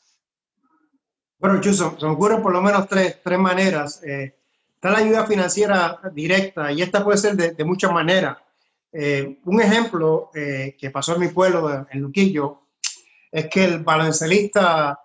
Bueno, 1.40 1.62
Chuso, 1.62 1.96
se 1.98 2.06
me 2.06 2.12
ocurren 2.12 2.42
por 2.42 2.52
lo 2.52 2.62
menos 2.62 2.88
tres, 2.88 3.20
tres 3.24 3.40
maneras. 3.40 4.04
Eh, 4.04 4.36
está 4.76 4.92
la 4.92 5.00
ayuda 5.00 5.26
financiera 5.26 6.00
directa 6.14 6.72
y 6.72 6.82
esta 6.82 7.04
puede 7.04 7.18
ser 7.18 7.36
de, 7.36 7.64
muchas 7.64 7.92
maneras. 7.92 8.38
un 8.92 9.62
ejemplo 9.62 10.32
que 10.34 10.90
pasó 10.92 11.16
en 11.16 11.22
mi 11.22 11.28
pueblo, 11.28 11.86
en 11.92 12.02
Luquillo, 12.02 12.62
es 13.32 13.48
que 13.48 13.66
el 13.66 13.84
baloncelista 13.84 15.02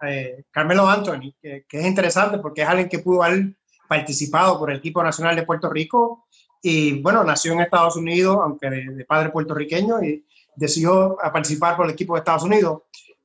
Carmelo 0.50 0.88
Anthony, 0.88 1.34
que, 1.40 1.64
que, 1.68 1.80
es 1.80 1.86
interesante 1.86 2.38
porque 2.38 2.62
es 2.62 2.68
alguien 2.68 2.88
que 2.88 3.00
pudo 3.00 3.22
haber 3.22 3.54
participado 3.88 4.58
por 4.58 4.70
el 4.70 4.78
equipo 4.78 5.02
nacional 5.02 5.36
de 5.36 5.42
Puerto 5.42 5.68
Rico 5.68 6.24
y 6.66 7.02
bueno, 7.02 7.22
nació 7.24 7.52
en 7.52 7.60
Estados 7.60 7.94
Unidos, 7.94 8.38
aunque 8.42 8.70
de, 8.70 9.04
padre 9.04 9.28
puertorriqueño, 9.28 10.02
y 10.02 10.24
decidió 10.56 11.18
participar 11.30 11.76
por 11.76 11.84
el 11.84 11.92
equipo 11.92 12.14
de 12.14 12.20
Estados 12.20 12.44
Unidos. 12.44 12.84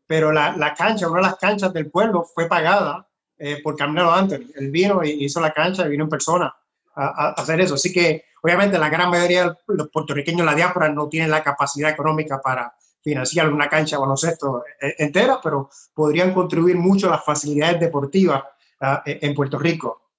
Pero 0.10 0.32
la, 0.32 0.58
la 0.58 0.74
cancha, 0.74 1.08
una 1.08 1.17
de 1.17 1.28
las 1.28 1.36
canchas 1.36 1.72
del 1.72 1.91
pueblo, 1.91 2.24
fue 2.24 2.48
pagada 2.48 3.08
eh, 3.38 3.62
por 3.62 3.76
Carmelo 3.76 4.12
Anthony. 4.12 4.50
Él 4.56 4.72
vino 4.72 5.04
y 5.04 5.24
hizo 5.24 5.39
la 5.39 5.52
cancha 5.52 5.86
y 5.86 5.89
vino 5.89 6.06
en 6.06 6.10
persona 6.10 6.52
a, 6.95 7.36
hacer 7.38 7.62
eso. 7.62 7.76
Así 7.76 7.93
que, 7.93 8.26
obviamente, 8.41 8.80
la 8.80 8.89
gran 8.89 9.12
mayoría 9.12 9.50
de 9.50 9.56
los 9.67 9.89
puertorriqueños, 9.89 10.48
la 10.48 10.56
diáspora, 10.56 10.89
no 10.89 11.08
tienen 11.08 11.30
la 11.30 11.43
capacidad 11.43 11.91
económica 11.91 12.41
para 12.41 12.74
financiar 13.04 13.54
una 13.54 13.69
cancha 13.69 14.00
baloncesto 14.00 14.63
eh, 14.82 14.95
entera, 14.98 15.39
pero 15.43 15.69
podrían 15.93 16.34
contribuir 16.34 16.76
mucho 16.76 17.08
a 17.08 17.12
las 17.12 17.24
facilidades 17.24 17.80
deportivas 17.80 18.45
ah, 18.82 19.04
en 19.06 19.36
Puerto 19.36 19.60
Rico. 19.60 20.10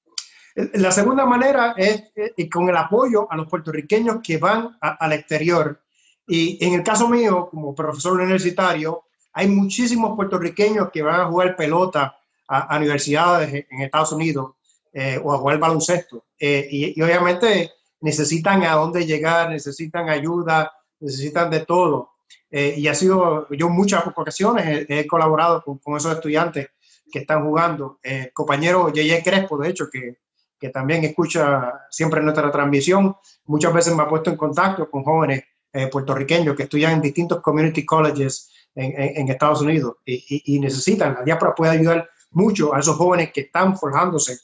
La 0.75 0.93
segunda 0.93 1.27
manera 1.27 1.75
es 1.77 2.05
eh, 2.15 2.49
con 2.49 2.69
el 2.69 2.77
apoyo 2.77 3.27
a 3.29 3.37
los 3.37 3.49
puertorriqueños 3.49 4.19
que 4.23 4.39
van 4.39 4.79
al 4.81 5.13
exterior. 5.15 5.83
Y 6.29 6.65
en 6.65 6.75
el 6.75 6.85
caso 6.85 7.09
mío, 7.09 7.49
como 7.51 7.75
profesor 7.75 8.13
universitario, 8.13 9.07
hay 9.33 9.49
muchísimos 9.49 10.17
puertorriqueños 10.17 10.91
que 10.91 11.03
van 11.03 11.21
a 11.21 11.27
jugar 11.27 11.57
pelota 11.57 12.17
a, 12.49 12.77
universidades 12.77 13.67
en 13.71 13.83
Estados 13.83 14.13
Unidos 14.13 14.55
eh, 14.93 15.21
o 15.23 15.33
a 15.33 15.39
jugar 15.39 15.59
baloncesto. 15.59 16.25
Eh, 16.39 16.67
y, 16.71 17.03
obviamente 17.03 17.73
necesitan 18.01 18.65
a 18.65 18.75
dónde 18.75 19.07
llegar, 19.07 19.51
necesitan 19.51 20.09
ayuda, 20.09 20.73
necesitan 20.99 21.51
de 21.51 21.61
todo. 21.61 22.11
y 22.51 22.89
ha 22.89 22.95
sido, 22.95 23.47
yo 23.51 23.69
muchas 23.69 24.07
ocasiones 24.07 24.87
he, 24.89 25.07
colaborado 25.07 25.63
con, 25.63 25.79
con, 25.79 25.97
esos 25.97 26.15
estudiantes 26.15 26.69
que 27.13 27.21
están 27.21 27.45
jugando. 27.45 27.99
El 28.03 28.33
compañero 28.33 28.91
Yeye 28.93 29.23
Crespo, 29.23 29.59
de 29.59 29.69
hecho, 29.69 29.89
que 29.91 30.19
que 30.61 30.69
también 30.69 31.03
escucha 31.05 31.87
siempre 31.89 32.21
nuestra 32.21 32.53
transmisión, 32.53 33.17
muchas 33.47 33.73
veces 33.73 33.95
me 33.97 34.03
ha 34.03 34.09
puesto 34.09 34.31
en 34.31 34.37
contacto 34.37 34.91
con 34.91 35.03
jóvenes 35.03 35.43
eh, 35.73 35.87
puertorriqueños 35.87 36.55
que 36.55 36.65
estudian 36.65 36.93
en 36.93 37.01
distintos 37.01 37.41
community 37.41 37.87
colleges 37.87 38.51
en, 38.75 39.29
Estados 39.29 39.63
Unidos 39.63 39.97
y, 40.05 40.59
necesitan, 40.61 41.15
la 41.15 41.23
diáspora 41.23 41.55
puede 41.55 41.73
ayudar 41.73 42.09
mucho 42.31 42.75
a 42.75 42.81
esos 42.81 42.97
jóvenes 42.97 43.33
que 43.33 43.43
están 43.43 43.77
forjándose 43.77 44.39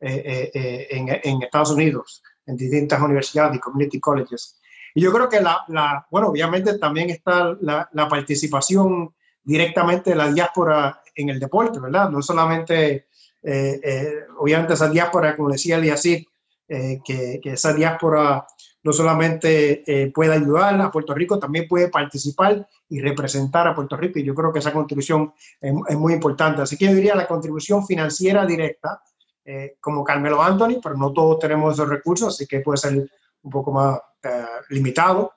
eh, 0.00 0.50
eh, 0.54 0.88
en, 0.90 1.42
Estados 1.42 1.72
Unidos, 1.72 2.22
en 2.46 2.56
distintas 2.56 3.00
universidades 3.00 3.56
y 3.56 3.60
community 3.60 4.00
colleges. 4.00 4.58
Y 4.94 5.02
yo 5.02 5.12
creo 5.12 5.28
que 5.28 5.40
la, 5.40 5.64
la 5.68 6.06
bueno, 6.10 6.28
obviamente 6.28 6.78
también 6.78 7.10
está 7.10 7.56
la, 7.60 7.88
la, 7.92 8.08
participación 8.08 9.14
directamente 9.42 10.10
de 10.10 10.16
la 10.16 10.30
diáspora 10.30 11.00
en 11.14 11.30
el 11.30 11.40
deporte, 11.40 11.80
¿verdad? 11.80 12.10
No 12.10 12.22
solamente 12.22 13.06
eh, 13.42 13.80
eh, 13.82 14.14
obviamente 14.38 14.74
esa 14.74 14.88
diáspora, 14.88 15.36
como 15.36 15.50
decía 15.50 15.76
Eliasir, 15.76 16.26
eh, 16.68 17.00
que, 17.04 17.40
que, 17.42 17.52
esa 17.52 17.72
diáspora 17.72 18.46
no 18.82 18.92
solamente 18.92 20.10
puede 20.14 20.34
ayudar 20.34 20.80
a 20.80 20.90
Puerto 20.90 21.14
Rico, 21.14 21.38
también 21.38 21.68
puede 21.68 21.88
participar 21.88 22.68
y 22.88 23.00
representar 23.00 23.68
a 23.68 23.74
Puerto 23.74 23.96
Rico. 23.96 24.18
Y 24.18 24.24
yo 24.24 24.34
creo 24.34 24.52
que 24.52 24.58
esa 24.58 24.72
contribución 24.72 25.32
es, 25.60 25.96
muy 25.96 26.12
importante. 26.12 26.62
Así 26.62 26.76
que 26.76 26.86
yo 26.86 26.94
diría 26.94 27.14
la 27.14 27.28
contribución 27.28 27.86
financiera 27.86 28.44
directa, 28.44 29.00
como 29.80 30.02
Carmelo 30.02 30.42
Anthony, 30.42 30.80
pero 30.82 30.96
no 30.96 31.12
todos 31.12 31.38
tenemos 31.38 31.74
esos 31.74 31.88
recursos, 31.88 32.34
así 32.34 32.46
que 32.46 32.60
puede 32.60 32.78
ser 32.78 33.08
un 33.42 33.50
poco 33.50 33.72
más 33.72 34.00
limitado. 34.70 35.32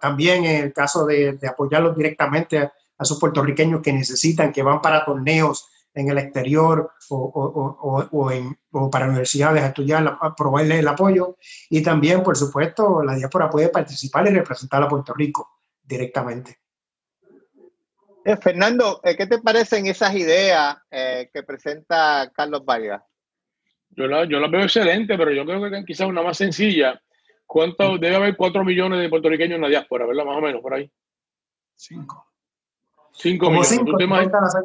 también 0.00 0.44
en 0.44 0.64
el 0.64 0.72
caso 0.72 1.06
de, 1.06 1.32
de 1.32 1.48
apoyarlos 1.48 1.96
directamente 1.96 2.58
a, 2.58 2.72
a 2.98 3.02
esos 3.02 3.18
puertorriqueños 3.18 3.80
que 3.80 3.92
necesitan, 3.92 4.52
que 4.52 4.62
van 4.62 4.82
para 4.82 5.04
torneos 5.04 5.68
en 5.98 6.08
el 6.10 6.18
exterior 6.18 6.92
o, 7.10 8.30
en, 8.30 8.58
para 8.90 9.06
universidades 9.06 9.62
a 9.62 9.68
estudiar, 9.68 10.18
a 10.20 10.34
proveerle 10.34 10.78
el 10.78 10.88
apoyo. 10.88 11.36
Y 11.70 11.82
también, 11.82 12.22
por 12.22 12.36
supuesto, 12.36 13.02
la 13.02 13.14
diáspora 13.16 13.50
puede 13.50 13.68
participar 13.68 14.26
y 14.26 14.30
representar 14.30 14.82
a 14.82 14.88
Puerto 14.88 15.12
Rico 15.14 15.60
directamente. 15.82 16.58
Eh, 18.24 18.36
Fernando, 18.36 19.00
eh, 19.02 19.16
¿qué 19.16 19.26
te 19.26 19.38
parecen 19.38 19.86
esas 19.86 20.14
ideas 20.14 20.76
eh, 20.90 21.30
que 21.32 21.42
presenta 21.42 22.30
Carlos 22.34 22.64
Vargas? 22.64 23.02
Yo 23.90 24.06
la, 24.06 24.24
yo 24.26 24.38
la 24.38 24.48
veo 24.48 24.62
excelente, 24.62 25.16
pero 25.16 25.32
yo 25.32 25.44
creo 25.44 25.70
que 25.70 25.84
quizás 25.84 26.06
una 26.06 26.22
más 26.22 26.36
sencilla. 26.36 27.00
¿Cuánto 27.46 27.96
debe 27.96 28.16
haber 28.16 28.36
cuatro 28.36 28.62
millones 28.62 29.00
de 29.00 29.08
puertorriqueños 29.08 29.56
en 29.56 29.62
la 29.62 29.68
diáspora, 29.68 30.04
verdad? 30.04 30.26
Más 30.26 30.36
o 30.36 30.40
menos, 30.42 30.60
por 30.60 30.74
ahí. 30.74 30.92
Cinco. 31.74 32.27
Cinco 33.18 33.50
millones. 33.50 33.80
¿Tú, 33.84 33.96
te 33.96 34.04
imaginas, 34.04 34.56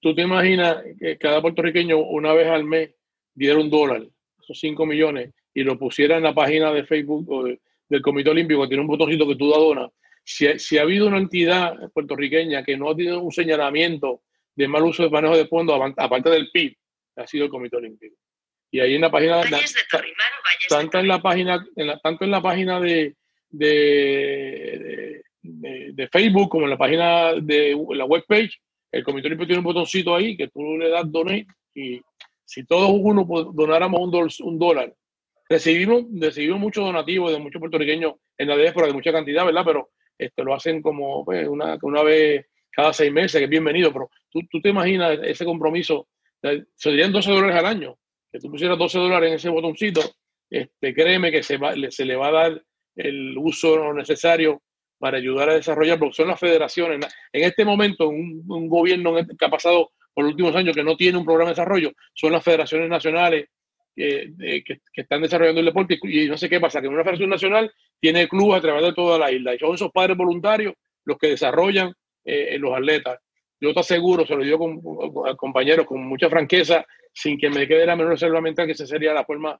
¿tú, 0.00 0.14
te 0.14 0.22
imaginas 0.22 0.84
que 0.98 1.16
cada 1.16 1.40
puertorriqueño 1.40 1.96
una 1.98 2.34
vez 2.34 2.48
al 2.48 2.64
mes 2.64 2.90
diera 3.32 3.58
un 3.58 3.70
dólar, 3.70 4.02
esos 4.40 4.58
cinco 4.60 4.84
millones, 4.84 5.32
y 5.54 5.62
lo 5.62 5.78
pusiera 5.78 6.18
en 6.18 6.22
la 6.22 6.34
página 6.34 6.70
de 6.70 6.84
Facebook 6.84 7.30
o 7.30 7.44
del 7.44 8.02
Comité 8.02 8.28
Olímpico, 8.28 8.62
que 8.62 8.68
tiene 8.68 8.82
un 8.82 8.88
botoncito 8.88 9.26
que 9.26 9.36
tú 9.36 9.48
donas? 9.48 9.90
Si, 10.22 10.58
si, 10.58 10.76
ha 10.76 10.82
habido 10.82 11.06
una 11.06 11.18
entidad 11.18 11.90
puertorriqueña 11.92 12.62
que 12.62 12.76
no 12.76 12.90
ha 12.90 12.96
tenido 12.96 13.20
un 13.20 13.32
señalamiento 13.32 14.22
de 14.54 14.68
mal 14.68 14.82
uso 14.82 15.02
de 15.02 15.10
manejo 15.10 15.36
de 15.36 15.46
fondos, 15.46 15.80
aparte 15.96 16.30
del 16.30 16.50
PIB, 16.50 16.76
ha 17.16 17.26
sido 17.26 17.44
el 17.44 17.50
Comité 17.50 17.76
Olímpico. 17.76 18.16
Y 18.70 18.80
ahí 18.80 18.96
en 18.96 19.00
la 19.00 19.10
página, 19.10 19.38
de 19.38 19.50
tanto, 20.68 20.98
en 20.98 21.08
la 21.08 21.22
página 21.22 21.64
tanto 22.02 22.24
en 22.24 22.30
la 22.30 22.42
página 22.42 22.80
de, 22.80 23.14
de 25.44 26.08
Facebook 26.08 26.48
como 26.48 26.64
en 26.64 26.70
la 26.70 26.78
página 26.78 27.34
de 27.34 27.76
la 27.90 28.06
webpage, 28.06 28.60
el 28.90 29.04
Comité 29.04 29.26
Olímpico 29.26 29.46
tiene 29.46 29.58
un 29.58 29.64
botoncito 29.64 30.14
ahí 30.14 30.36
que 30.36 30.48
tú 30.48 30.78
le 30.78 30.88
das 30.88 31.10
donate 31.10 31.46
y 31.74 32.00
si 32.44 32.64
todos 32.64 32.90
uno 32.94 33.26
donáramos 33.52 34.00
un, 34.00 34.48
un 34.48 34.58
dólar, 34.58 34.94
recibimos, 35.48 36.04
recibimos 36.12 36.60
muchos 36.60 36.84
donativos 36.84 37.32
de 37.32 37.38
muchos 37.38 37.60
puertorriqueños 37.60 38.14
en 38.38 38.48
la 38.48 38.56
diáspora 38.56 38.86
de 38.86 38.92
mucha 38.92 39.12
cantidad, 39.12 39.44
¿verdad? 39.44 39.64
Pero 39.64 39.90
este, 40.18 40.44
lo 40.44 40.54
hacen 40.54 40.80
como 40.80 41.24
pues, 41.24 41.46
una, 41.48 41.78
una 41.82 42.02
vez 42.02 42.46
cada 42.70 42.92
seis 42.92 43.12
meses, 43.12 43.38
que 43.38 43.44
es 43.44 43.50
bienvenido, 43.50 43.92
pero 43.92 44.10
tú, 44.30 44.40
tú 44.50 44.60
te 44.60 44.70
imaginas 44.70 45.18
ese 45.22 45.44
compromiso, 45.44 46.08
serían 46.74 47.12
12 47.12 47.30
dólares 47.30 47.56
al 47.56 47.66
año, 47.66 47.96
que 48.32 48.40
tú 48.40 48.50
pusieras 48.50 48.78
12 48.78 48.98
dólares 48.98 49.28
en 49.28 49.36
ese 49.36 49.48
botoncito, 49.48 50.00
este, 50.50 50.94
créeme 50.94 51.30
que 51.30 51.42
se, 51.42 51.58
se 51.90 52.04
le 52.04 52.16
va 52.16 52.28
a 52.28 52.32
dar 52.32 52.62
el 52.96 53.36
uso 53.38 53.92
necesario 53.92 54.62
para 54.98 55.18
ayudar 55.18 55.50
a 55.50 55.54
desarrollar, 55.54 55.98
porque 55.98 56.14
son 56.14 56.28
las 56.28 56.40
federaciones. 56.40 57.06
En 57.32 57.44
este 57.44 57.64
momento, 57.64 58.08
un, 58.08 58.68
gobierno 58.68 59.14
que 59.14 59.44
ha 59.44 59.50
pasado 59.50 59.92
por 60.12 60.24
los 60.24 60.32
últimos 60.32 60.54
años 60.54 60.74
que 60.74 60.84
no 60.84 60.96
tiene 60.96 61.18
un 61.18 61.24
programa 61.24 61.50
de 61.50 61.54
desarrollo, 61.54 61.92
son 62.14 62.32
las 62.32 62.42
federaciones 62.42 62.88
nacionales 62.88 63.48
que, 63.94 64.32
que, 64.64 65.00
están 65.00 65.22
desarrollando 65.22 65.60
el 65.60 65.66
deporte 65.66 65.98
y, 66.02 66.26
no 66.26 66.36
sé 66.36 66.48
qué 66.48 66.60
pasa, 66.60 66.80
que 66.80 66.88
una 66.88 67.02
federación 67.02 67.30
nacional 67.30 67.72
tiene 68.00 68.28
clubes 68.28 68.58
a 68.58 68.62
través 68.62 68.82
de 68.82 68.92
toda 68.92 69.18
la 69.18 69.30
isla 69.30 69.54
y 69.54 69.58
son 69.58 69.74
esos 69.74 69.90
padres 69.92 70.16
voluntarios 70.16 70.74
los 71.04 71.18
que 71.18 71.28
desarrollan 71.28 71.92
eh, 72.24 72.56
los 72.58 72.74
atletas. 72.74 73.18
Yo 73.60 73.72
te 73.72 73.80
aseguro, 73.80 74.26
se 74.26 74.34
lo 74.34 74.42
digo 74.42 74.58
con, 74.58 75.28
a 75.28 75.36
compañeros 75.36 75.86
con 75.86 76.04
mucha 76.04 76.28
franqueza, 76.28 76.84
sin 77.12 77.38
que 77.38 77.50
me 77.50 77.66
quede 77.68 77.86
la 77.86 77.96
menor 77.96 78.12
reserva 78.12 78.40
mental, 78.40 78.66
que 78.66 78.72
esa 78.72 78.86
sería 78.86 79.14
la 79.14 79.24
forma 79.24 79.58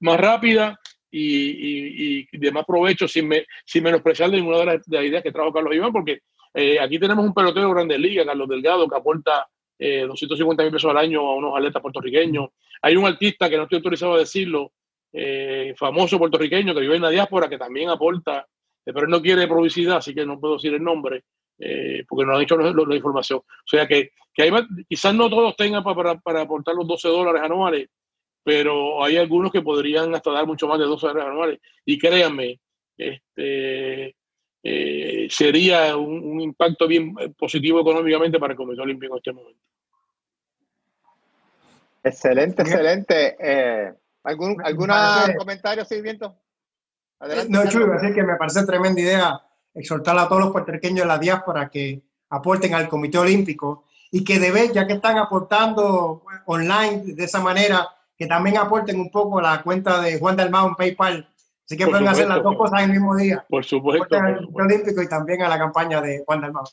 más 0.00 0.20
rápida 0.20 0.78
y, 1.10 2.38
de 2.38 2.52
más 2.52 2.64
provecho, 2.64 3.08
sin, 3.08 3.28
me, 3.28 3.44
sin 3.64 3.82
menospreciar 3.82 4.30
ninguna 4.30 4.58
de 4.58 4.66
las, 4.66 4.88
ideas 4.88 5.22
que 5.22 5.32
trajo 5.32 5.52
Carlos 5.52 5.74
Iván, 5.74 5.92
porque 5.92 6.20
eh, 6.54 6.78
aquí 6.80 6.98
tenemos 6.98 7.24
un 7.24 7.34
pelotero 7.34 7.68
de 7.68 7.74
Grandes 7.74 7.98
Ligas, 7.98 8.26
Carlos 8.26 8.48
Delgado, 8.48 8.88
que 8.88 8.96
aporta 8.96 9.46
eh, 9.82 10.04
250 10.06 10.62
mil 10.62 10.72
pesos 10.72 10.90
al 10.90 10.98
año 10.98 11.20
a 11.20 11.36
unos 11.36 11.56
atletas 11.56 11.80
puertorriqueños. 11.80 12.50
Hay 12.82 12.96
un 12.96 13.06
artista 13.06 13.48
que 13.48 13.56
no 13.56 13.62
estoy 13.62 13.76
autorizado 13.76 14.12
a 14.12 14.18
decirlo, 14.18 14.72
eh, 15.10 15.72
famoso 15.74 16.18
puertorriqueño 16.18 16.74
que 16.74 16.80
vive 16.80 16.96
en 16.96 17.02
la 17.02 17.08
diáspora, 17.08 17.48
que 17.48 17.56
también 17.56 17.88
aporta, 17.88 18.46
eh, 18.84 18.92
pero 18.92 19.06
él 19.06 19.10
no 19.10 19.22
quiere 19.22 19.48
publicidad, 19.48 19.96
así 19.96 20.14
que 20.14 20.26
no 20.26 20.38
puedo 20.38 20.56
decir 20.56 20.74
el 20.74 20.84
nombre, 20.84 21.24
porque 22.08 22.24
no 22.26 22.34
han 22.34 22.40
dicho 22.40 22.58
la, 22.58 22.96
información. 22.96 23.38
O 23.38 23.66
sea 23.66 23.86
que, 23.86 24.10
que 24.34 24.52
quizás 24.86 25.14
no 25.14 25.30
todos 25.30 25.56
tengan 25.56 25.82
para, 25.82 26.14
para, 26.16 26.42
aportar 26.42 26.74
los 26.74 26.86
12 26.86 27.08
dólares 27.08 27.42
anuales, 27.42 27.88
pero 28.42 29.04
hay 29.04 29.16
algunos 29.16 29.52
que 29.52 29.62
podrían 29.62 30.14
hasta 30.14 30.30
dar 30.30 30.46
mucho 30.46 30.66
más 30.66 30.78
de 30.78 30.86
12 30.86 31.06
dólares 31.06 31.30
anuales. 31.30 31.60
Y 31.84 31.98
créanme, 31.98 32.60
este, 32.96 34.14
sería 35.30 35.96
un, 35.96 36.24
un, 36.24 36.40
impacto 36.40 36.86
bien 36.86 37.14
positivo 37.36 37.80
económicamente 37.80 38.38
para 38.38 38.52
el 38.52 38.56
Comité 38.56 38.82
Olímpico 38.82 39.14
en 39.14 39.18
este 39.18 39.32
momento. 39.32 39.60
Excelente, 42.02 42.62
excelente. 42.62 43.36
Eh, 43.38 43.92
¿Algún 44.24 44.56
alguna 44.64 45.34
comentario, 45.36 45.84
seguimiento? 45.84 46.36
no, 47.48 47.68
Chuy, 47.68 47.84
así 47.94 48.12
que 48.14 48.22
me 48.22 48.36
parece 48.36 48.64
tremenda 48.64 49.00
idea 49.00 49.40
exhortar 49.74 50.18
a 50.18 50.28
todos 50.28 50.42
los 50.42 50.52
puertorriqueños 50.52 51.00
de 51.00 51.06
la 51.06 51.18
diáspora 51.18 51.68
que 51.68 52.02
aporten 52.30 52.74
al 52.74 52.88
Comité 52.88 53.18
Olímpico 53.18 53.84
y 54.10 54.24
que 54.24 54.38
debe, 54.38 54.72
ya 54.72 54.86
que 54.86 54.94
están 54.94 55.18
aportando 55.18 56.22
online 56.46 57.02
de 57.14 57.24
esa 57.24 57.40
manera, 57.40 57.88
que 58.20 58.26
también 58.26 58.58
aporten 58.58 59.00
un 59.00 59.10
poco 59.10 59.40
la 59.40 59.62
cuenta 59.62 59.98
de 60.02 60.18
Juan 60.18 60.36
Dalmau 60.36 60.68
en 60.68 60.74
PayPal. 60.74 61.26
Así 61.64 61.74
que 61.74 61.86
pueden 61.86 62.06
hacer 62.06 62.28
las 62.28 62.42
dos 62.42 62.54
cosas 62.54 62.82
el 62.82 62.90
mismo 62.90 63.16
día. 63.16 63.46
Por 63.48 63.64
supuesto. 63.64 64.14
Olímpico 64.52 65.02
y 65.02 65.08
también 65.08 65.40
a 65.40 65.48
la 65.48 65.58
campaña 65.58 66.02
de 66.02 66.22
Juan 66.26 66.42
Dalmau. 66.42 66.64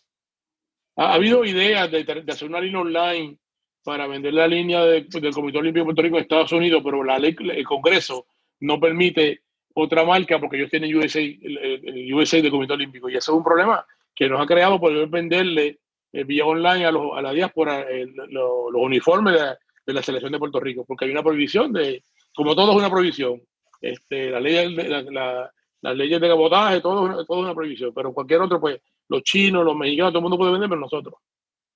Ha, 0.97 1.13
habido 1.13 1.45
ideas 1.45 1.89
de, 1.89 2.03
de 2.03 2.33
hacer 2.33 2.49
una 2.49 2.59
línea 2.59 2.81
online 2.81 3.37
para 3.81 4.07
vender 4.07 4.33
la 4.33 4.45
línea 4.45 4.83
del 4.83 5.07
Comité 5.33 5.59
Olímpico 5.59 5.83
de 5.83 5.85
Puerto 5.85 6.01
Rico 6.01 6.17
en 6.17 6.23
Estados 6.23 6.51
Unidos, 6.51 6.81
pero 6.83 7.01
la 7.01 7.17
ley, 7.17 7.33
el 7.39 7.65
Congreso 7.65 8.25
no 8.59 8.77
permite 8.77 9.43
otra 9.73 10.03
marca 10.03 10.41
porque 10.41 10.57
ellos 10.57 10.69
tienen 10.69 10.93
USA, 10.97 11.21
el, 11.21 12.13
USA 12.13 12.41
del 12.41 12.51
Comité 12.51 12.73
Olímpico. 12.73 13.09
Y 13.09 13.15
eso 13.15 13.31
es 13.31 13.37
un 13.37 13.43
problema 13.45 13.85
que 14.13 14.27
nos 14.27 14.41
ha 14.41 14.45
creado 14.45 14.81
poder 14.81 15.07
venderle 15.07 15.79
eh, 16.11 16.25
vía 16.25 16.45
online 16.45 16.85
a, 16.87 16.91
los, 16.91 17.17
a 17.17 17.21
la 17.21 17.31
diáspora 17.31 17.85
los 18.31 18.73
uniformes 18.73 19.33
de, 19.35 19.55
la 19.93 20.03
selección 20.03 20.31
de 20.31 20.39
Puerto 20.39 20.59
Rico, 20.59 20.85
porque 20.85 21.05
hay 21.05 21.11
una 21.11 21.23
prohibición 21.23 21.71
de, 21.73 22.03
como 22.35 22.55
todo 22.55 22.71
es 22.71 22.77
una 22.77 22.89
prohibición, 22.89 23.41
este, 23.81 24.29
la 24.29 24.39
ley, 24.39 24.75
la, 24.75 25.51
las 25.81 25.95
leyes 25.95 26.19
de 26.19 26.27
cabotaje, 26.27 26.81
todo, 26.81 27.25
todo 27.25 27.39
es 27.39 27.43
una 27.45 27.55
prohibición, 27.55 27.93
pero 27.93 28.13
cualquier 28.13 28.41
otro, 28.41 28.59
pues 28.59 28.81
los 29.09 29.23
chinos, 29.23 29.63
los 29.63 29.75
mexicanos, 29.75 30.11
todo 30.11 30.19
el 30.19 30.23
mundo 30.23 30.37
puede 30.37 30.51
vender, 30.51 30.69
pero 30.69 30.81
nosotros. 30.81 31.15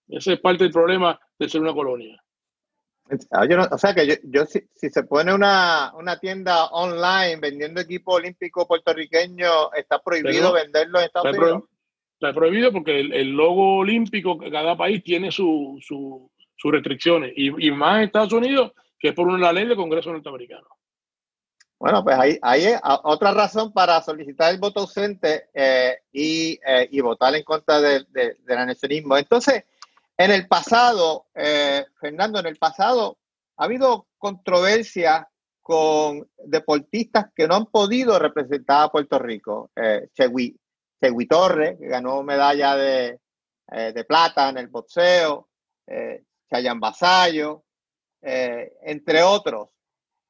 Ese 0.08 0.34
es 0.34 0.40
parte 0.40 0.64
del 0.64 0.74
problema 0.74 1.20
de 1.40 1.50
ser 1.50 1.62
una 1.62 1.74
colonia. 1.74 2.22
Ah, 3.32 3.46
o 3.72 3.78
sea 3.78 3.94
que 3.94 4.22
yo, 4.24 4.46
si, 4.46 4.62
se 4.74 5.04
pone 5.04 5.34
una, 5.34 5.92
tienda 6.22 6.66
online 6.68 7.38
vendiendo 7.42 7.82
equipo 7.82 8.14
olímpico 8.14 8.68
puertorriqueño, 8.68 9.74
está 9.74 10.00
prohibido 10.00 10.54
venderlo 10.54 11.00
en 11.00 11.06
Estados 11.06 11.38
Unidos. 11.38 11.64
está 12.14 12.34
prohibido 12.34 12.72
porque 12.72 13.02
el, 13.02 13.32
logo 13.32 13.80
olímpico, 13.80 14.38
cada 14.38 14.78
país 14.78 15.04
tiene 15.04 15.30
sus 16.62 16.72
restricciones, 16.72 17.34
y, 17.36 17.68
y, 17.68 17.72
más 17.72 17.98
en 17.98 18.04
Estados 18.04 18.34
Unidos, 18.34 18.74
que 19.00 19.14
por 19.14 19.28
una 19.28 19.52
ley 19.52 19.66
del 19.66 19.76
Congreso 19.76 20.12
norteamericano. 20.12 20.68
Bueno, 21.80 22.04
pues 22.04 22.16
ahí 22.20 22.38
hay 22.44 22.76
otra 22.84 23.34
razón 23.34 23.74
para 23.74 24.00
solicitar 24.04 24.54
el 24.54 24.60
voto 24.60 24.82
ausente 24.82 25.50
eh, 25.52 25.98
eh, 26.14 26.88
y, 26.92 27.02
votar 27.02 27.34
en 27.34 27.44
contra 27.44 27.82
del 27.82 28.06
anexionismo. 28.48 29.18
Entonces, 29.18 29.64
en 30.16 30.30
el 30.30 30.48
pasado, 30.48 31.26
eh, 31.34 31.84
Fernando, 32.00 32.40
en 32.40 32.46
el 32.46 32.58
pasado 32.58 33.18
ha 33.58 33.64
habido 33.64 34.08
controversia 34.20 35.28
con 35.60 36.30
deportistas 36.46 37.32
que 37.36 37.48
no 37.48 37.56
han 37.56 37.66
podido 37.66 38.20
representar 38.20 38.84
a 38.84 38.90
Puerto 38.90 39.18
Rico. 39.18 39.72
Eh, 39.76 40.10
Chegui, 40.14 40.56
Torres, 41.28 41.80
que 41.80 41.88
ganó 41.88 42.22
medalla 42.22 42.76
de, 42.76 43.20
eh, 43.72 44.04
plata 44.08 44.50
en 44.50 44.60
el 44.60 44.68
boxeo, 44.68 45.48
Chayan 46.52 46.80
Basayo, 46.80 47.64
eh, 48.22 48.74
entre 48.84 49.24
otros. 49.24 49.70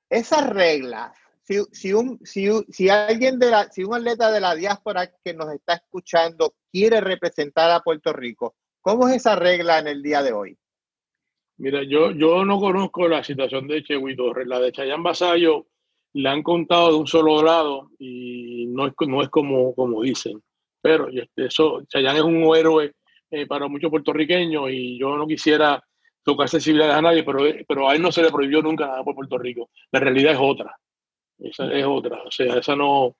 Esas 0.09 0.49
reglas, 0.49 1.17
si, 1.41 1.63
si, 1.71 1.93
un, 1.93 2.19
si, 2.23 2.49
si 2.69 2.89
alguien 2.89 3.39
de 3.39 3.49
la, 3.49 3.69
si 3.71 3.83
un 3.83 3.95
atleta 3.95 4.31
de 4.31 4.41
la 4.41 4.55
diáspora 4.55 5.11
que 5.23 5.33
nos 5.33 5.51
está 5.53 5.75
escuchando 5.75 6.53
quiere 6.71 7.01
representar 7.01 7.71
a 7.71 7.79
Puerto 7.79 8.13
Rico, 8.13 8.55
¿Cómo 8.81 9.07
es 9.07 9.17
esa 9.17 9.35
regla 9.35 9.77
en 9.77 9.87
el 9.87 10.01
día 10.01 10.23
de 10.23 10.33
hoy? 10.33 10.57
Mira, 11.57 11.83
yo, 11.83 12.11
yo 12.11 12.43
no 12.43 12.59
conozco 12.59 13.07
la 13.07 13.23
situación 13.23 13.67
de 13.67 13.83
Chewy 13.83 14.15
Torres. 14.15 14.47
La 14.47 14.59
de 14.59 14.71
Chayán 14.71 15.03
Basayo 15.03 15.67
la 16.13 16.31
han 16.31 16.41
contado 16.41 16.91
de 16.91 16.97
un 16.97 17.05
solo 17.05 17.43
lado 17.43 17.91
y 17.99 18.65
no 18.69 18.87
es, 18.87 18.93
no 19.07 19.21
es 19.21 19.29
como, 19.29 19.75
como 19.75 20.01
dicen. 20.01 20.41
Pero 20.81 21.09
eso, 21.35 21.83
Chayán 21.87 22.15
es 22.15 22.23
un 22.23 22.55
héroe 22.55 22.93
eh, 23.29 23.45
para 23.45 23.67
muchos 23.67 23.91
puertorriqueños 23.91 24.71
y 24.71 24.97
yo 24.99 25.15
no 25.15 25.27
quisiera 25.27 25.81
tocar 26.23 26.49
sensibilidades 26.49 26.95
a 26.95 27.01
nadie, 27.01 27.23
pero, 27.23 27.43
pero 27.67 27.89
a 27.89 27.95
él 27.95 28.01
no 28.01 28.11
se 28.11 28.21
le 28.21 28.31
prohibió 28.31 28.61
nunca 28.61 28.87
nada 28.87 29.03
por 29.03 29.15
Puerto 29.15 29.37
Rico. 29.37 29.69
La 29.91 29.99
realidad 29.99 30.33
es 30.33 30.39
otra. 30.39 30.75
Esa 31.39 31.71
es 31.73 31.85
otra. 31.85 32.21
O 32.23 32.31
sea, 32.31 32.57
esa 32.57 32.75
no. 32.75 33.15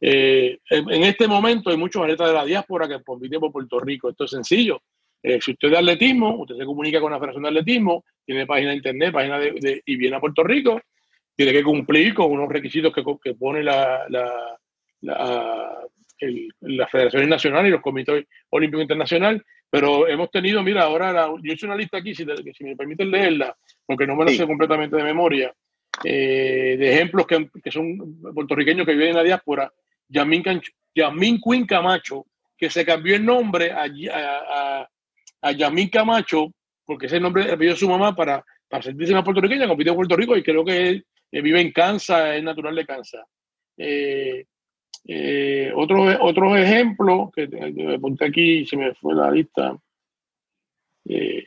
Eh, 0.00 0.58
en, 0.70 1.02
este 1.04 1.26
momento 1.26 1.70
hay 1.70 1.76
muchos 1.76 2.02
atletas 2.02 2.28
de 2.28 2.34
la 2.34 2.44
diáspora 2.44 2.88
que 2.88 3.02
compiten 3.02 3.40
por 3.40 3.52
Puerto 3.52 3.78
Rico. 3.80 4.10
Esto 4.10 4.24
es 4.24 4.30
sencillo. 4.30 4.82
Eh, 5.22 5.40
si 5.40 5.52
usted 5.52 5.68
es 5.68 5.72
de 5.72 5.78
atletismo, 5.78 6.36
usted 6.36 6.56
se 6.56 6.64
comunica 6.64 7.00
con 7.00 7.12
la 7.12 7.18
Federación 7.18 7.42
de 7.42 7.48
Atletismo, 7.48 8.04
tiene 8.24 8.46
página 8.46 8.70
de 8.70 8.76
internet, 8.76 9.12
página 9.12 9.38
de, 9.38 9.82
y 9.84 9.96
viene 9.96 10.16
a 10.16 10.20
Puerto 10.20 10.44
Rico, 10.44 10.80
tiene 11.34 11.52
que 11.52 11.62
cumplir 11.62 12.14
con 12.14 12.30
unos 12.30 12.48
requisitos 12.48 12.92
que, 12.92 13.34
pone 13.34 13.62
la, 13.62 14.04
la, 14.08 14.58
la, 15.00 15.78
la 16.60 16.86
Federación 16.86 17.28
Nacional 17.28 17.66
y 17.66 17.70
los 17.70 17.80
comités 17.80 18.24
olímpicos 18.50 18.82
internacionales, 18.82 19.42
pero 19.70 20.06
hemos 20.06 20.30
tenido, 20.30 20.62
mira, 20.62 20.84
ahora 20.84 21.28
yo 21.42 21.52
hice 21.52 21.66
una 21.66 21.76
lista 21.76 21.98
aquí, 21.98 22.14
si, 22.14 22.24
si 22.56 22.64
me 22.64 22.76
permiten 22.76 23.10
leerla, 23.10 23.56
porque 23.84 24.06
no 24.06 24.16
me 24.16 24.24
lo 24.24 24.30
sé 24.30 24.46
completamente 24.46 24.96
de 24.96 25.04
memoria, 25.04 25.52
eh, 26.04 26.76
de 26.78 26.92
ejemplos 26.92 27.26
que, 27.26 27.48
que, 27.62 27.70
son 27.70 28.20
puertorriqueños 28.34 28.86
que 28.86 28.92
viven 28.92 29.10
en 29.10 29.16
la 29.16 29.22
diáspora, 29.24 29.72
Yamín, 30.08 30.42
Yamín 30.94 31.40
Quinn 31.40 31.66
Camacho, 31.66 32.26
que 32.56 32.70
se 32.70 32.84
cambió 32.84 33.16
el 33.16 33.24
nombre 33.24 33.70
a, 33.72 33.84
a, 33.84 34.88
a 35.42 35.52
Yamil 35.52 35.90
Camacho, 35.90 36.52
porque 36.84 37.06
ese 37.06 37.20
nombre 37.20 37.44
le 37.44 37.56
pidió 37.56 37.76
su 37.76 37.88
mamá 37.88 38.14
para, 38.14 38.44
para 38.68 38.82
sentirse 38.82 39.14
más 39.14 39.24
puertorriqueña, 39.24 39.68
compitió 39.68 39.92
en 39.92 39.96
Puerto 39.96 40.16
Rico 40.16 40.36
y 40.36 40.42
creo 40.42 40.64
que 40.64 40.88
él, 40.88 41.06
vive 41.30 41.60
en 41.60 41.72
Kansas, 41.72 42.36
es 42.36 42.42
natural 42.42 42.74
de 42.74 42.86
Kansas. 42.86 43.24
Eh, 43.76 44.46
eh, 45.08 45.72
otros 45.74 46.16
otro 46.20 46.56
ejemplos 46.56 47.30
que 47.32 47.46
me 47.46 47.94
apunté 47.94 48.26
aquí, 48.26 48.66
se 48.66 48.76
me 48.76 48.92
fue 48.94 49.14
la 49.14 49.30
lista. 49.30 49.76
Eh, 51.08 51.44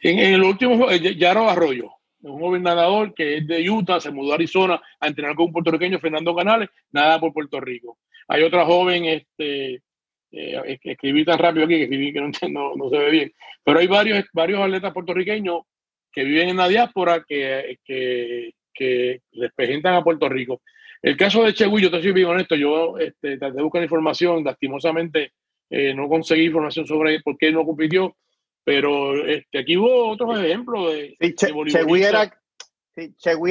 en, 0.00 0.18
el 0.18 0.42
último, 0.42 0.90
Yaro 0.90 1.48
Arroyo, 1.48 1.90
un 2.22 2.40
joven 2.40 2.62
nadador 2.62 3.14
que 3.14 3.38
es 3.38 3.46
de 3.46 3.68
Utah, 3.68 4.00
se 4.00 4.10
mudó 4.10 4.32
a 4.32 4.36
Arizona 4.36 4.80
a 4.98 5.06
entrenar 5.06 5.34
con 5.34 5.46
un 5.46 5.52
puertorriqueño, 5.52 5.98
Fernando 5.98 6.34
Canales, 6.34 6.70
nada 6.90 7.20
por 7.20 7.34
Puerto 7.34 7.60
Rico. 7.60 7.98
Hay 8.28 8.42
otra 8.42 8.64
joven, 8.64 9.04
este, 9.04 9.82
eh, 10.32 10.78
escribí 10.82 11.24
tan 11.24 11.38
rápido 11.38 11.66
aquí 11.66 11.76
que 11.76 11.82
escribí 11.82 12.12
que 12.14 12.20
no, 12.20 12.26
entiendo, 12.32 12.72
no 12.76 12.88
se 12.88 12.98
ve 12.98 13.10
bien. 13.10 13.32
Pero 13.62 13.78
hay 13.78 13.86
varios, 13.86 14.24
varios 14.32 14.60
atletas 14.60 14.92
puertorriqueños 14.92 15.62
que 16.10 16.24
viven 16.24 16.48
en 16.48 16.56
la 16.56 16.68
diáspora 16.68 17.24
que, 17.28 17.78
que, 17.84 18.52
que 18.72 19.20
representan 19.32 19.94
a 19.94 20.04
Puerto 20.04 20.28
Rico. 20.30 20.62
El 21.04 21.18
caso 21.18 21.42
de 21.42 21.52
Chegui, 21.52 21.82
yo 21.82 21.90
te 21.90 22.00
soy 22.00 22.12
bien 22.12 22.28
honesto, 22.28 22.54
yo 22.56 22.96
este, 22.96 23.36
traté 23.36 23.58
de 23.58 23.62
buscar 23.62 23.82
información, 23.82 24.42
lastimosamente 24.42 25.34
eh, 25.68 25.92
no 25.92 26.08
conseguí 26.08 26.46
información 26.46 26.86
sobre 26.86 27.20
por 27.20 27.36
qué 27.36 27.52
no 27.52 27.62
compitió, 27.66 28.16
pero 28.64 29.14
este, 29.26 29.58
aquí 29.58 29.76
hubo 29.76 30.08
otros 30.08 30.40
ejemplos 30.40 30.94
de, 30.94 31.14
sí, 31.18 32.02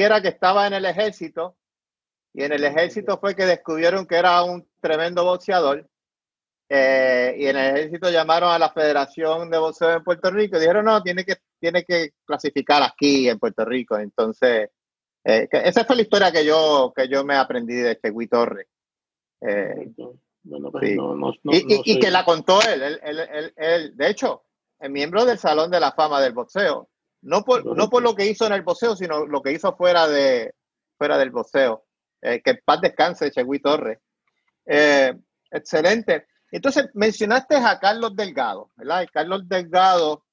era, 0.02 0.20
que 0.20 0.28
estaba 0.28 0.66
en 0.66 0.72
el 0.72 0.84
ejército 0.84 1.56
y 2.32 2.42
en 2.42 2.54
el 2.54 2.64
ejército 2.64 3.20
fue 3.20 3.36
que 3.36 3.46
descubrieron 3.46 4.04
que 4.04 4.16
era 4.16 4.42
un 4.42 4.68
tremendo 4.80 5.22
boxeador 5.22 5.88
eh, 6.68 7.36
y 7.38 7.46
en 7.46 7.56
el 7.56 7.76
ejército 7.76 8.10
llamaron 8.10 8.50
a 8.50 8.58
la 8.58 8.72
Federación 8.72 9.48
de 9.48 9.58
Boxeo 9.58 9.92
en 9.92 10.02
Puerto 10.02 10.28
Rico 10.32 10.56
y 10.56 10.60
dijeron, 10.60 10.86
no, 10.86 11.00
tiene 11.04 11.24
que, 11.24 11.36
tiene 11.60 11.84
que 11.84 12.14
clasificar 12.24 12.82
aquí 12.82 13.28
en 13.28 13.38
Puerto 13.38 13.64
Rico. 13.64 13.96
Entonces, 13.96 14.70
eh, 15.24 15.48
esa 15.50 15.84
fue 15.84 15.96
la 15.96 16.02
historia 16.02 16.32
que 16.32 16.44
yo, 16.44 16.92
que 16.94 17.08
yo 17.08 17.24
me 17.24 17.34
aprendí 17.36 17.74
de 17.74 17.98
Chegui 17.98 18.26
Torres. 18.26 18.66
Eh, 19.40 19.92
y, 21.84 21.98
que 21.98 22.10
la 22.10 22.24
contó 22.24 22.60
él, 22.62 22.98
él, 23.02 23.52
él, 23.56 23.96
De 23.96 24.08
hecho, 24.08 24.44
es 24.78 24.90
miembro 24.90 25.24
del 25.24 25.38
Salón 25.38 25.70
de 25.70 25.80
la 25.80 25.92
Fama 25.92 26.20
del 26.20 26.32
Boxeo. 26.32 26.90
No 27.22 27.42
por, 27.42 27.64
no 27.64 27.88
por 27.88 28.02
lo 28.02 28.14
que 28.14 28.26
hizo 28.26 28.46
en 28.46 28.52
el 28.52 28.62
boxeo, 28.62 28.94
sino 28.96 29.24
lo 29.24 29.40
que 29.40 29.52
hizo 29.52 29.74
fuera, 29.76 30.06
de, 30.06 30.54
fuera 30.98 31.16
del 31.16 31.30
boxeo. 31.30 31.86
Eh, 32.20 32.42
que 32.42 32.56
paz 32.56 32.82
descanse, 32.82 33.30
Chegui 33.30 33.60
Torres. 33.60 33.98
Eh, 34.66 35.14
excelente. 35.50 36.26
Entonces, 36.50 36.90
mencionaste 36.92 37.56
a 37.56 37.78
Carlos 37.80 38.14
Delgado, 38.14 38.70
¿verdad? 38.76 39.02
Y 39.02 39.06
Carlos 39.06 39.48
Delgado, 39.48 40.24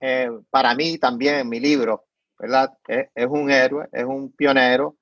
eh, 0.00 0.28
para 0.50 0.74
mí 0.74 0.98
también 0.98 1.36
en 1.36 1.48
mi 1.48 1.60
libro, 1.60 2.06
¿verdad? 2.40 2.72
Es, 2.88 3.26
un 3.26 3.50
héroe, 3.50 3.88
es 3.92 4.04
un 4.04 4.32
pionero. 4.32 4.96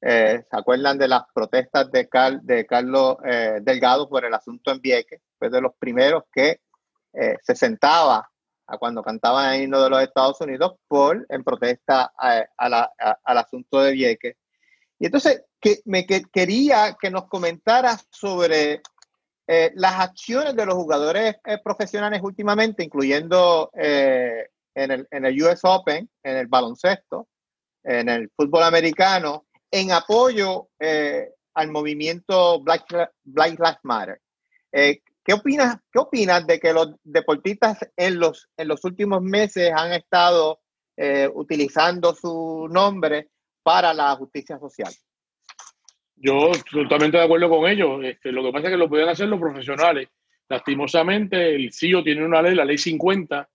¿Se 0.00 0.46
acuerdan 0.50 0.98
de 0.98 1.08
las 1.08 1.22
protestas 1.34 1.90
de, 1.90 2.08
de 2.42 2.66
Carlos 2.66 3.16
Delgado 3.62 4.08
por 4.08 4.24
el 4.24 4.32
asunto 4.32 4.70
en 4.70 4.80
Vieques? 4.80 5.20
Fue 5.38 5.50
de 5.50 5.60
los 5.60 5.74
primeros 5.78 6.24
que 6.32 6.60
se 7.42 7.54
sentaba 7.54 8.30
a 8.66 8.78
cuando 8.78 9.02
cantaban 9.02 9.54
el 9.54 9.62
himno 9.62 9.82
de 9.82 9.90
los 9.90 10.02
Estados 10.02 10.40
Unidos 10.40 10.74
por 10.86 11.26
en 11.28 11.42
protesta 11.42 12.12
al 12.16 13.38
asunto 13.38 13.80
de 13.80 13.92
Vieques. 13.92 14.36
Y 14.98 15.06
entonces 15.06 15.44
que, 15.60 15.80
me 15.84 16.06
quería 16.06 16.96
que 17.00 17.10
nos 17.10 17.26
comentara 17.26 17.98
sobre 18.10 18.82
eh, 19.46 19.70
las 19.74 20.00
acciones 20.00 20.56
de 20.56 20.66
los 20.66 20.74
jugadores 20.74 21.36
eh, 21.44 21.58
profesionales 21.62 22.20
últimamente, 22.22 22.82
incluyendo 22.82 23.70
eh, 23.74 24.48
en, 24.76 24.90
el, 24.92 25.08
en 25.10 25.26
el 25.26 25.42
US 25.42 25.60
Open, 25.64 26.08
en 26.22 26.36
el 26.36 26.46
baloncesto, 26.46 27.26
en 27.82 28.08
el 28.08 28.30
fútbol 28.36 28.62
americano, 28.62 29.46
en 29.70 29.90
apoyo 29.90 30.68
al 30.78 31.70
movimiento 31.70 32.60
Black, 32.60 32.84
Black 33.24 33.58
Lives 33.58 33.80
Matter. 33.82 34.20
¿Qué 35.26 35.32
opinas, 35.32 35.78
¿Qué 35.92 35.98
opinas 35.98 36.46
de 36.46 36.60
que 36.60 36.72
los 36.72 36.94
deportistas 37.02 37.78
en 37.96 38.20
los, 38.20 38.48
en 38.56 38.68
los 38.68 38.84
últimos 38.84 39.20
meses 39.20 39.72
han 39.74 39.92
estado 39.92 40.60
eh, 40.96 41.28
utilizando 41.34 42.14
su 42.14 42.68
nombre 42.70 43.30
para 43.64 43.92
la 43.92 44.14
justicia 44.14 44.56
social? 44.60 44.92
Yo 46.14 46.52
totalmente 46.70 47.18
de 47.18 47.24
acuerdo 47.24 47.48
con 47.48 47.68
ellos. 47.68 48.04
Este, 48.04 48.30
lo 48.30 48.44
que 48.44 48.52
pasa 48.52 48.68
es 48.68 48.70
que 48.70 48.78
lo 48.78 48.88
pueden 48.88 49.08
hacer 49.08 49.26
los 49.26 49.40
profesionales. 49.40 50.08
Lastimosamente, 50.48 51.56
el 51.56 51.72
CIO 51.72 52.04
tiene 52.04 52.24
una 52.24 52.40
ley, 52.40 52.54
la 52.54 52.64
ley 52.64 52.78
50, 52.78 53.48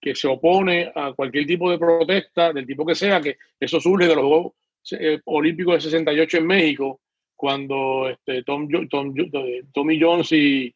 que 0.00 0.14
se 0.14 0.28
opone 0.28 0.90
a 0.94 1.12
cualquier 1.12 1.46
tipo 1.46 1.70
de 1.70 1.78
protesta, 1.78 2.52
del 2.52 2.66
tipo 2.66 2.86
que 2.86 2.94
sea, 2.94 3.20
que 3.20 3.36
eso 3.58 3.80
surge 3.80 4.06
de 4.06 4.14
los 4.14 4.24
Juegos 4.24 4.52
eh, 4.92 5.20
Olímpicos 5.24 5.74
de 5.74 5.80
68 5.80 6.38
en 6.38 6.46
México, 6.46 7.00
cuando 7.34 8.08
este, 8.08 8.42
Tom, 8.42 8.68
Tom, 8.88 9.14
Tommy 9.72 10.00
Jones 10.00 10.32
y, 10.32 10.74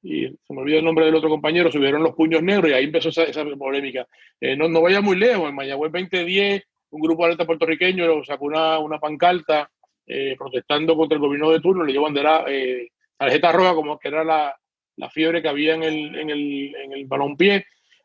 se 0.00 0.54
me 0.54 0.60
olvida 0.60 0.78
el 0.78 0.84
nombre 0.84 1.04
del 1.04 1.16
otro 1.16 1.28
compañero, 1.28 1.72
subieron 1.72 2.02
los 2.02 2.14
puños 2.14 2.42
negros 2.42 2.70
y 2.70 2.72
ahí 2.72 2.84
empezó 2.84 3.08
esa, 3.08 3.24
esa 3.24 3.44
polémica. 3.56 4.06
Eh, 4.40 4.56
no, 4.56 4.68
no 4.68 4.80
vaya 4.80 5.00
muy 5.00 5.16
lejos, 5.16 5.48
en 5.48 5.56
Mayagüez 5.56 5.90
2010, 5.92 6.62
un 6.90 7.00
grupo 7.00 7.22
de 7.22 7.26
alerta 7.26 7.44
puertorriqueño 7.44 8.24
sacó 8.24 8.46
una, 8.46 8.78
una 8.78 8.98
pancarta 8.98 9.70
eh, 10.06 10.36
protestando 10.38 10.96
contra 10.96 11.16
el 11.16 11.20
gobierno 11.20 11.50
de 11.50 11.60
turno, 11.60 11.84
le 11.84 11.92
llevan 11.92 12.14
de 12.14 12.22
la 12.22 12.44
eh, 12.48 12.88
tarjeta 13.16 13.52
roja, 13.52 13.74
como 13.74 13.98
que 13.98 14.08
era 14.08 14.24
la, 14.24 14.56
la, 14.96 15.10
fiebre 15.10 15.42
que 15.42 15.48
había 15.48 15.74
en 15.74 15.82
el, 15.82 16.18
en 16.18 16.30
el, 16.30 16.74
en 16.76 16.92
el. 16.92 17.06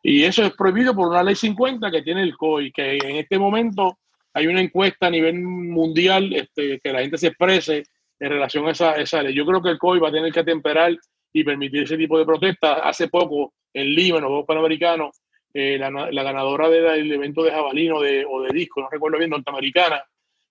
Y 0.06 0.24
eso 0.26 0.43
es 0.43 0.54
prohibido 0.54 0.93
por 0.93 1.08
una 1.08 1.24
ley 1.24 1.36
50 1.36 1.89
que 1.89 2.01
tiene 2.01 2.24
el 2.24 2.36
COI, 2.36 2.74
que 2.74 2.97
en 2.97 3.16
este 3.16 3.39
momento 3.39 3.99
hay 4.34 4.47
una 4.47 4.62
encuesta 4.62 5.08
a 5.08 5.10
nivel 5.10 5.41
mundial 5.41 6.34
este, 6.34 6.80
que 6.82 6.91
la 6.91 6.99
gente 6.99 7.18
se 7.18 7.28
exprese 7.28 7.86
en 8.20 8.30
relación 8.30 8.68
a 8.68 8.72
esa, 8.72 8.95
esa 8.95 9.24
ley. 9.24 9.34
Yo 9.34 9.45
creo 9.45 9.62
que 9.62 9.70
el 9.70 9.80
COI 9.80 9.99
va 9.99 10.10
a 10.10 10.12
tener 10.12 10.34
que 10.34 10.41
atemperar 10.41 10.93
y 11.32 11.43
permitir 11.43 11.84
ese 11.84 11.97
tipo 11.97 12.20
de 12.20 12.26
protestas. 12.26 12.80
Hace 12.84 13.08
poco, 13.08 13.54
en 13.74 13.93
Lima, 13.95 14.18
en 14.18 14.24
los 14.24 14.30
Juegos 14.30 14.45
Panamericanos, 14.45 15.22
eh, 15.54 15.78
la, 15.78 15.89
la, 15.89 16.24
ganadora 16.24 16.68
del 16.68 17.12
evento 17.12 17.43
de 17.43 17.51
jabalino 17.51 18.01
de, 18.01 18.26
o 18.30 18.41
de 18.41 18.51
disco, 18.51 18.82
no 18.82 18.89
recuerdo 18.89 19.20
bien, 19.20 19.30
norteamericana, 19.30 20.04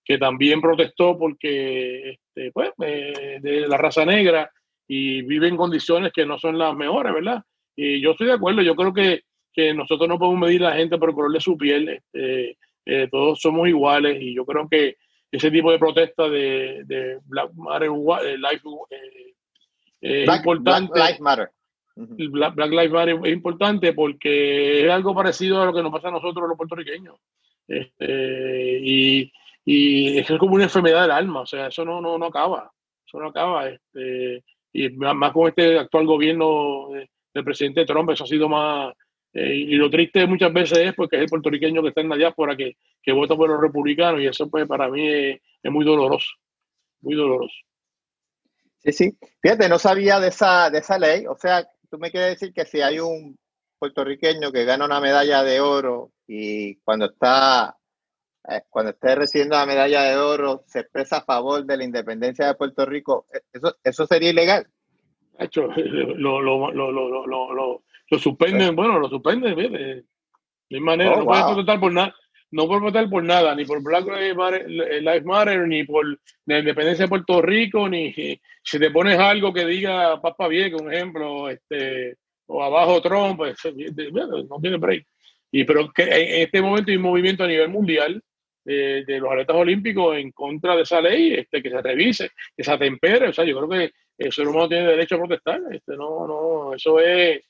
que 0.04 0.16
también 0.16 0.60
protestó 0.60 1.18
porque, 1.18 2.10
este, 2.10 2.52
pues, 2.52 2.70
eh, 2.80 3.38
de 3.40 3.68
la 3.68 3.76
raza 3.76 4.04
negra 4.04 4.50
y 4.86 5.22
vive 5.22 5.48
en 5.48 5.56
condiciones 5.56 6.12
que 6.12 6.24
no 6.24 6.38
son 6.38 6.56
las 6.56 6.74
mejores, 6.76 7.12
¿verdad? 7.12 7.42
Y 7.76 8.00
yo 8.00 8.12
estoy 8.12 8.28
de 8.28 8.34
acuerdo, 8.34 8.62
yo 8.62 8.74
creo 8.76 8.92
que, 8.92 9.22
que 9.52 9.74
nosotros 9.74 10.08
no 10.08 10.18
podemos 10.18 10.40
medir 10.40 10.64
a 10.64 10.70
la 10.70 10.76
gente 10.76 10.98
por 10.98 11.10
el 11.10 11.14
color 11.14 11.32
de 11.32 11.40
su 11.40 11.56
piel, 11.56 11.88
este, 11.88 12.56
eh, 12.84 13.08
todos 13.10 13.40
somos 13.40 13.68
iguales 13.68 14.20
y 14.20 14.34
yo 14.34 14.44
creo 14.44 14.68
que 14.68 14.96
ese 15.30 15.50
tipo 15.50 15.70
de 15.70 15.78
protesta 15.78 16.28
de, 16.28 16.82
de 16.84 17.18
Black 17.24 17.52
Matter 17.54 17.90
Life 17.90 18.62
es 20.00 20.28
importante. 20.28 20.92
Black 20.92 21.08
Lives 21.08 21.20
Matter. 21.20 21.50
Black, 21.94 22.70
Lives 22.70 22.90
Matter 22.90 23.18
es 23.24 23.32
importante 23.32 23.92
porque 23.92 24.84
es 24.84 24.90
algo 24.90 25.14
parecido 25.14 25.62
a 25.62 25.66
lo 25.66 25.74
que 25.74 25.82
nos 25.82 25.92
pasa 25.92 26.08
a 26.08 26.12
nosotros 26.12 26.48
los 26.48 26.56
puertorriqueños. 26.56 27.16
Este, 27.68 28.78
y, 28.82 29.32
y, 29.64 30.18
es 30.18 30.26
como 30.38 30.54
una 30.54 30.64
enfermedad 30.64 31.02
del 31.02 31.10
alma, 31.12 31.40
o 31.40 31.46
sea, 31.46 31.68
eso 31.68 31.84
no, 31.84 32.00
no, 32.00 32.18
no 32.18 32.26
acaba, 32.26 32.70
eso 33.06 33.18
no 33.18 33.28
acaba. 33.28 33.68
Este, 33.68 34.42
y 34.72 34.88
más 34.90 35.32
con 35.32 35.48
este 35.48 35.78
actual 35.78 36.06
gobierno 36.06 36.88
del 37.32 37.44
presidente 37.44 37.84
Trump, 37.84 38.10
eso 38.10 38.24
ha 38.24 38.26
sido 38.26 38.48
más... 38.48 38.92
Eh, 39.34 39.54
y 39.54 39.74
lo 39.76 39.88
triste 39.90 40.26
muchas 40.26 40.52
veces 40.52 40.78
es 40.78 40.94
porque 40.94 41.16
es 41.16 41.22
el 41.22 41.28
puertorriqueño 41.28 41.82
que 41.82 41.88
está 41.88 42.02
en 42.02 42.08
la 42.10 42.16
diáspora 42.16 42.56
que, 42.56 42.76
que 43.02 43.12
vota 43.12 43.34
por 43.34 43.48
los 43.48 43.60
republicanos 43.60 44.20
y 44.20 44.26
eso 44.26 44.50
pues 44.50 44.66
para 44.66 44.88
mí 44.88 45.08
es 45.08 45.72
muy 45.72 45.84
doloroso, 45.84 46.30
muy 47.00 47.14
doloroso. 47.14 47.54
Sí, 48.78 48.92
sí. 48.92 49.18
Fíjate, 49.40 49.68
no 49.68 49.78
sabía 49.78 50.18
de 50.18 50.28
esa, 50.28 50.68
de 50.68 50.78
esa 50.78 50.98
ley. 50.98 51.24
O 51.26 51.36
sea, 51.36 51.66
tú 51.88 51.98
me 51.98 52.10
quieres 52.10 52.30
decir 52.30 52.52
que 52.52 52.64
si 52.64 52.80
hay 52.80 52.98
un 52.98 53.38
puertorriqueño 53.78 54.52
que 54.52 54.64
gana 54.64 54.84
una 54.84 55.00
medalla 55.00 55.42
de 55.42 55.60
oro 55.60 56.12
y 56.26 56.76
cuando 56.76 57.06
está 57.06 57.76
eh, 58.48 58.62
cuando 58.68 58.90
esté 58.90 59.14
recibiendo 59.14 59.56
la 59.56 59.66
medalla 59.66 60.02
de 60.02 60.16
oro 60.16 60.64
se 60.66 60.80
expresa 60.80 61.18
a 61.18 61.24
favor 61.24 61.64
de 61.64 61.76
la 61.76 61.84
independencia 61.84 62.46
de 62.46 62.54
Puerto 62.54 62.84
Rico, 62.84 63.26
¿eso, 63.52 63.76
eso 63.84 64.06
sería 64.06 64.30
ilegal? 64.30 64.66
Hecho, 65.38 65.66
lo, 65.76 66.40
lo, 66.40 66.72
lo, 66.72 67.82
lo, 68.10 68.18
suspenden, 68.18 68.76
bueno, 68.76 68.98
lo 68.98 69.08
suspenden, 69.08 69.56
de, 69.56 70.04
de 70.70 70.80
manera, 70.80 71.12
oh, 71.12 71.18
no 71.20 71.24
puedes 71.24 71.44
protestar 71.44 71.80
por 71.80 71.92
nada, 71.92 72.14
no 72.52 72.66
por 72.66 72.80
votar 72.80 73.08
por 73.08 73.24
nada, 73.24 73.54
ni 73.54 73.64
por 73.64 73.82
Black 73.82 74.06
Lives 74.06 75.24
Matter, 75.24 75.66
ni 75.66 75.84
por 75.84 76.06
la 76.46 76.58
independencia 76.58 77.06
de 77.06 77.08
Puerto 77.08 77.40
Rico, 77.40 77.88
ni 77.88 78.12
si 78.62 78.78
te 78.78 78.90
pones 78.90 79.18
algo 79.18 79.52
que 79.52 79.64
diga 79.64 80.20
Papa 80.20 80.48
Viejo, 80.48 80.76
un 80.82 80.92
ejemplo, 80.92 81.48
este, 81.48 82.16
o 82.46 82.62
abajo 82.62 83.00
Trump, 83.00 83.38
pues, 83.38 83.56
no 83.64 84.60
tiene 84.60 84.76
break. 84.76 85.06
Y 85.50 85.64
pero 85.64 85.90
que 85.92 86.02
en 86.02 86.42
este 86.42 86.60
momento 86.60 86.90
hay 86.90 86.96
un 86.96 87.02
movimiento 87.02 87.44
a 87.44 87.48
nivel 87.48 87.70
mundial 87.70 88.22
de, 88.64 89.04
los 89.18 89.30
atletas 89.30 89.56
olímpicos 89.56 90.16
en 90.16 90.30
contra 90.32 90.76
de 90.76 90.82
esa 90.82 91.00
ley, 91.00 91.34
este, 91.34 91.62
que 91.62 91.70
se 91.70 91.80
revise, 91.82 92.30
que 92.56 92.64
se 92.64 92.72
atempere. 92.72 93.28
O 93.28 93.32
sea, 93.32 93.44
yo 93.44 93.56
creo 93.56 93.68
que 93.68 93.92
el 94.18 94.32
ser 94.32 94.46
humano 94.46 94.68
tiene 94.68 94.86
derecho 94.86 95.16
a 95.16 95.18
protestar. 95.18 95.60
Este, 95.70 95.96
no, 95.96 96.26
no, 96.26 96.74
eso 96.74 97.00
es, 97.00 97.40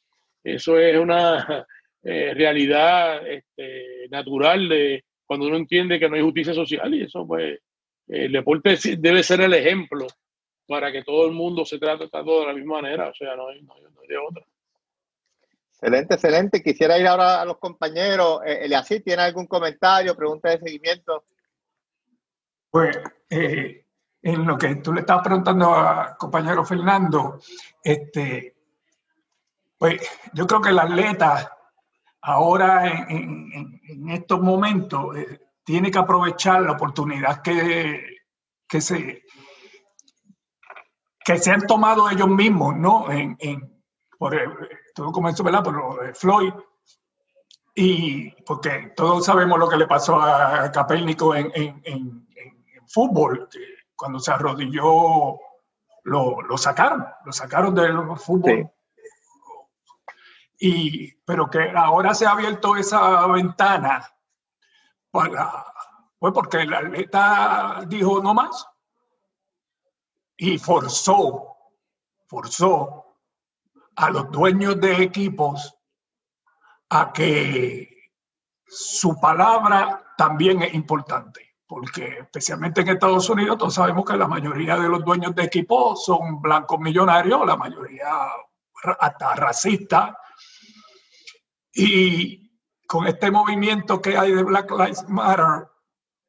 eso 0.43 0.79
es 0.79 0.99
una 0.99 1.67
eh, 2.03 2.35
realidad 2.35 3.27
este, 3.27 4.09
natural 4.11 4.69
de 4.69 5.05
cuando 5.25 5.47
uno 5.47 5.57
entiende 5.57 5.99
que 5.99 6.09
no 6.09 6.17
hay 6.17 6.23
justicia 6.23 6.55
social 6.55 6.93
y 6.95 7.03
eso 7.05 7.27
pues 7.27 7.59
el 8.09 8.33
deporte 8.33 8.77
debe 8.99 9.23
ser 9.23 9.41
el 9.41 9.55
ejemplo 9.55 10.07
para 10.67 10.93
que 10.93 11.03
todo 11.03 11.27
el 11.27 11.33
mundo 11.33 11.65
se 11.65 11.79
trate 11.79 12.09
todo 12.09 12.41
de 12.41 12.47
la 12.47 12.55
misma 12.55 12.81
manera, 12.81 13.09
o 13.09 13.15
sea, 13.15 13.37
no 13.37 13.49
hay, 13.49 13.63
no 13.63 13.75
hay, 13.75 14.09
de 14.09 14.19
otra. 14.19 14.45
Excelente, 15.71 16.15
excelente. 16.15 16.63
Quisiera 16.63 16.99
ir 16.99 17.07
ahora 17.07 17.41
a 17.41 17.45
los 17.45 17.59
compañeros. 17.59 18.41
Eh, 18.47 18.61
Eliasí, 18.63 19.01
¿tiene 19.01 19.23
algún 19.23 19.47
comentario, 19.47 20.17
pregunta 20.17 20.51
de 20.51 20.59
seguimiento? 20.59 21.25
Pues 22.71 22.99
eh, 23.29 23.85
en 24.23 24.47
lo 24.47 24.57
que 24.57 24.77
tú 24.77 24.93
le 24.93 25.01
estabas 25.01 25.25
preguntando 25.25 25.75
al 25.75 26.17
compañero 26.17 26.65
Fernando, 26.65 27.41
este, 27.83 28.55
pues 29.83 30.01
yo 30.33 30.47
creo 30.47 30.61
que 30.61 30.69
el 30.69 30.79
atleta 30.79 31.59
ahora 32.21 32.87
en, 33.09 33.81
estos 34.11 34.41
momentos 34.41 35.17
eh, 35.17 35.41
tiene 35.65 35.91
que 35.91 35.99
aprovechar 35.99 36.63
la 36.63 36.71
oportunidad 36.71 37.43
que, 37.43 38.19
que, 38.69 38.81
se, 38.81 39.25
que 41.25 41.37
se 41.37 41.51
han 41.51 41.67
tomado 41.67 42.09
ellos 42.09 42.29
mismos, 42.29 42.77
¿no? 42.77 43.11
En, 43.11 43.37
por, 44.17 44.39
todo 44.95 45.11
comenzó, 45.11 45.43
¿verdad? 45.43 45.65
Por 45.65 45.75
lo 45.75 46.01
de 46.01 46.15
Floyd. 46.15 46.53
Y 47.75 48.31
porque 48.45 48.93
todos 48.95 49.25
sabemos 49.25 49.59
lo 49.59 49.69
que 49.69 49.79
le 49.79 49.89
pasó 49.89 50.15
a 50.23 50.71
Capélnico 50.71 51.35
en, 51.35 51.51
en, 51.57 52.29
fútbol, 52.87 53.49
cuando 53.97 54.21
se 54.21 54.31
arrodilló 54.31 55.41
lo, 56.05 56.41
lo, 56.41 56.57
sacaron, 56.57 57.05
lo 57.25 57.33
sacaron 57.33 57.75
del 57.75 58.17
fútbol. 58.17 58.71
Y, 60.65 61.13
pero 61.25 61.51
que 61.51 61.73
ahora 61.75 62.15
se 62.15 62.25
ha 62.25 62.31
abierto 62.31 62.77
esa 62.77 63.27
ventana 63.27 64.09
para, 65.11 65.65
pues 66.21 66.33
porque 66.33 66.59
el 66.59 66.73
atleta 66.73 67.83
dijo 67.89 68.23
no 68.23 68.33
más 68.33 68.65
y 70.37 70.59
forzó, 70.59 71.57
forzó 72.29 73.19
a 73.97 74.11
los 74.11 74.31
dueños 74.31 74.81
de 74.81 75.03
equipos 75.03 75.77
a 76.91 77.13
que 77.13 78.13
su 78.65 79.19
palabra 79.21 80.15
también 80.17 80.63
es 80.63 80.75
importante 80.75 81.57
porque 81.67 82.19
especialmente 82.21 82.83
en 82.83 82.91
Estados 82.91 83.29
Unidos 83.31 83.59
todos 83.59 83.75
sabemos 83.75 84.05
que 84.05 84.17
la 84.17 84.29
mayoría 84.29 84.77
de 84.77 84.89
los 84.89 85.05
dueños 85.05 85.35
de 85.35 85.43
equipos 85.43 86.05
son 86.05 86.41
blancos 86.41 86.79
millonarios, 86.79 87.45
la 87.45 87.57
mayoría 87.57 88.07
hasta 89.01 89.35
racistas. 89.35 90.15
Y 91.75 92.51
con 92.87 93.07
este 93.07 93.31
movimiento 93.31 94.01
que 94.01 94.17
hay 94.17 94.33
de 94.33 94.43
Black 94.43 94.71
Lives 94.71 95.09
Matter, 95.09 95.69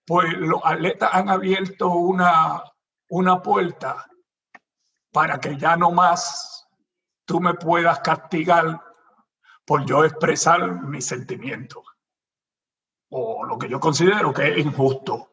pues 0.06 0.34
los 0.38 0.62
atletas 0.64 1.10
han 1.14 1.30
abierto 1.30 1.90
una, 1.90 2.64
una 3.10 3.42
puerta 3.42 4.08
para 5.12 5.40
que 5.40 5.58
ya 5.58 5.76
no 5.76 5.92
más 5.92 6.68
tú 7.26 7.40
me 7.40 7.54
puedas 7.54 8.00
castigar 8.00 8.82
por 9.66 9.86
yo 9.86 10.04
expresar 10.04 10.82
mis 10.84 11.06
sentimientos 11.06 11.84
o 13.10 13.46
lo 13.46 13.58
que 13.58 13.70
yo 13.70 13.80
considero 13.80 14.34
que 14.34 14.50
es 14.50 14.58
injusto. 14.58 15.32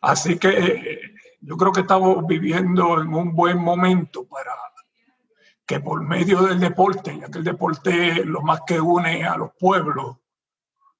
Así 0.00 0.38
que 0.38 0.48
eh, 0.48 1.14
yo 1.40 1.56
creo 1.56 1.72
que 1.72 1.82
estamos 1.82 2.26
viviendo 2.26 3.00
en 3.00 3.12
un 3.12 3.34
buen 3.34 3.58
momento 3.58 4.26
para 4.26 4.52
que 5.66 5.80
por 5.80 6.02
medio 6.02 6.42
del 6.42 6.60
deporte, 6.60 7.18
ya 7.18 7.28
que 7.28 7.38
el 7.38 7.44
deporte 7.44 8.08
es 8.08 8.26
lo 8.26 8.42
más 8.42 8.62
que 8.66 8.80
une 8.80 9.24
a 9.24 9.36
los 9.36 9.52
pueblos, 9.58 10.16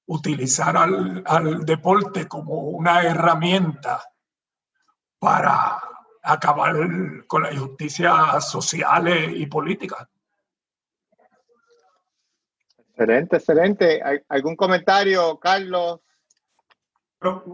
utilizar 0.05 0.75
al, 0.77 1.65
deporte 1.65 2.27
como 2.27 2.55
una 2.55 3.03
herramienta 3.03 4.03
para 5.19 5.81
acabar 6.21 6.75
con 7.27 7.43
las 7.43 7.53
injusticias 7.53 8.49
sociales 8.49 9.31
y 9.35 9.45
políticas. 9.45 10.07
Excelente, 12.77 13.37
excelente. 13.37 14.01
¿Algún 14.29 14.55
comentario, 14.55 15.39
Carlos? 15.39 16.01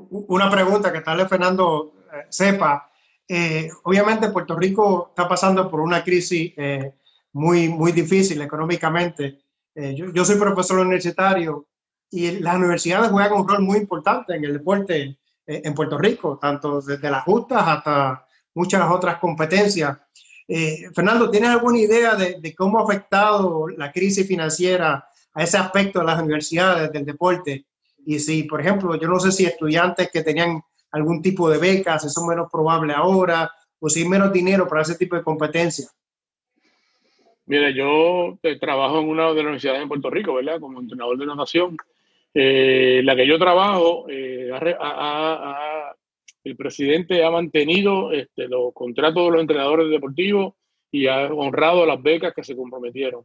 Una 0.01 0.49
pregunta 0.49 0.91
que 0.91 1.01
tal 1.01 1.17
vez 1.17 1.29
Fernando 1.29 1.93
eh, 2.11 2.25
sepa. 2.29 2.88
Eh, 3.31 3.69
obviamente 3.83 4.29
Puerto 4.29 4.55
Rico 4.55 5.09
está 5.09 5.29
pasando 5.29 5.69
por 5.69 5.81
una 5.81 6.03
crisis 6.03 6.51
eh, 6.57 6.95
muy, 7.33 7.69
muy 7.69 7.91
difícil 7.91 8.41
económicamente. 8.41 9.39
Yo, 9.75 10.25
soy 10.25 10.35
profesor 10.37 10.79
universitario 10.79 11.67
y 12.11 12.31
las 12.39 12.57
universidades 12.57 13.11
juegan 13.11 13.39
un 13.39 13.47
rol 13.47 13.61
muy 13.61 13.77
importante 13.77 14.35
en 14.35 14.43
el 14.43 14.53
deporte 14.53 15.19
en 15.47 15.73
Puerto 15.73 15.97
Rico, 15.97 16.37
tanto 16.37 16.81
desde 16.81 17.09
las 17.09 17.23
justas 17.23 17.63
hasta 17.65 18.27
muchas 18.55 18.91
otras 18.91 19.19
competencias. 19.19 19.97
Fernando, 20.93 21.29
¿tienes 21.29 21.51
alguna 21.51 21.77
idea 21.77 22.15
de, 22.15 22.41
de, 22.41 22.55
cómo 22.55 22.77
ha 22.77 22.83
afectado 22.83 23.69
la 23.69 23.89
crisis 23.89 24.27
financiera 24.27 25.07
a 25.33 25.43
ese 25.43 25.57
aspecto 25.57 25.99
de 25.99 26.05
las 26.05 26.21
universidades 26.21 26.91
del 26.91 27.05
deporte? 27.05 27.65
Y 28.05 28.19
si, 28.19 28.43
por 28.43 28.59
ejemplo, 28.59 28.95
yo 28.95 29.07
no 29.07 29.19
sé 29.19 29.31
si 29.31 29.45
estudiantes 29.45 30.09
que 30.11 30.23
tenían 30.23 30.61
algún 30.91 31.21
tipo 31.21 31.49
de 31.49 31.57
becas, 31.57 32.05
eso 32.05 32.21
es 32.21 32.27
menos 32.27 32.51
probable 32.51 32.93
ahora, 32.93 33.51
o 33.79 33.89
si 33.89 34.01
hay 34.01 34.09
menos 34.09 34.31
dinero 34.31 34.67
para 34.67 34.81
ese 34.81 34.95
tipo 34.95 35.15
de 35.15 35.23
competencia. 35.23 35.87
Mira, 37.45 37.71
yo 37.71 38.37
eh, 38.43 38.59
trabajo 38.59 38.99
en 38.99 39.07
una 39.07 39.29
de 39.29 39.35
las 39.35 39.43
universidades 39.43 39.81
en 39.81 39.87
Puerto 39.87 40.09
Rico, 40.09 40.35
¿verdad? 40.35 40.59
Como 40.59 40.79
entrenador 40.79 41.17
de 41.17 41.25
natación. 41.25 41.77
Eh, 42.33 43.01
la 43.03 43.15
que 43.15 43.25
yo 43.25 43.39
trabajo, 43.39 44.05
eh, 44.07 44.51
el 46.43 46.55
presidente 46.55 47.23
ha 47.23 47.31
mantenido 47.31 48.11
este, 48.11 48.47
los 48.47 48.73
contratos 48.73 49.25
de 49.25 49.31
los 49.31 49.41
entrenadores 49.41 49.89
deportivos 49.89 50.53
y 50.91 51.07
ha 51.07 51.25
honrado 51.25 51.85
las 51.85 52.01
becas 52.01 52.33
que 52.33 52.43
se 52.43 52.55
comprometieron. 52.55 53.23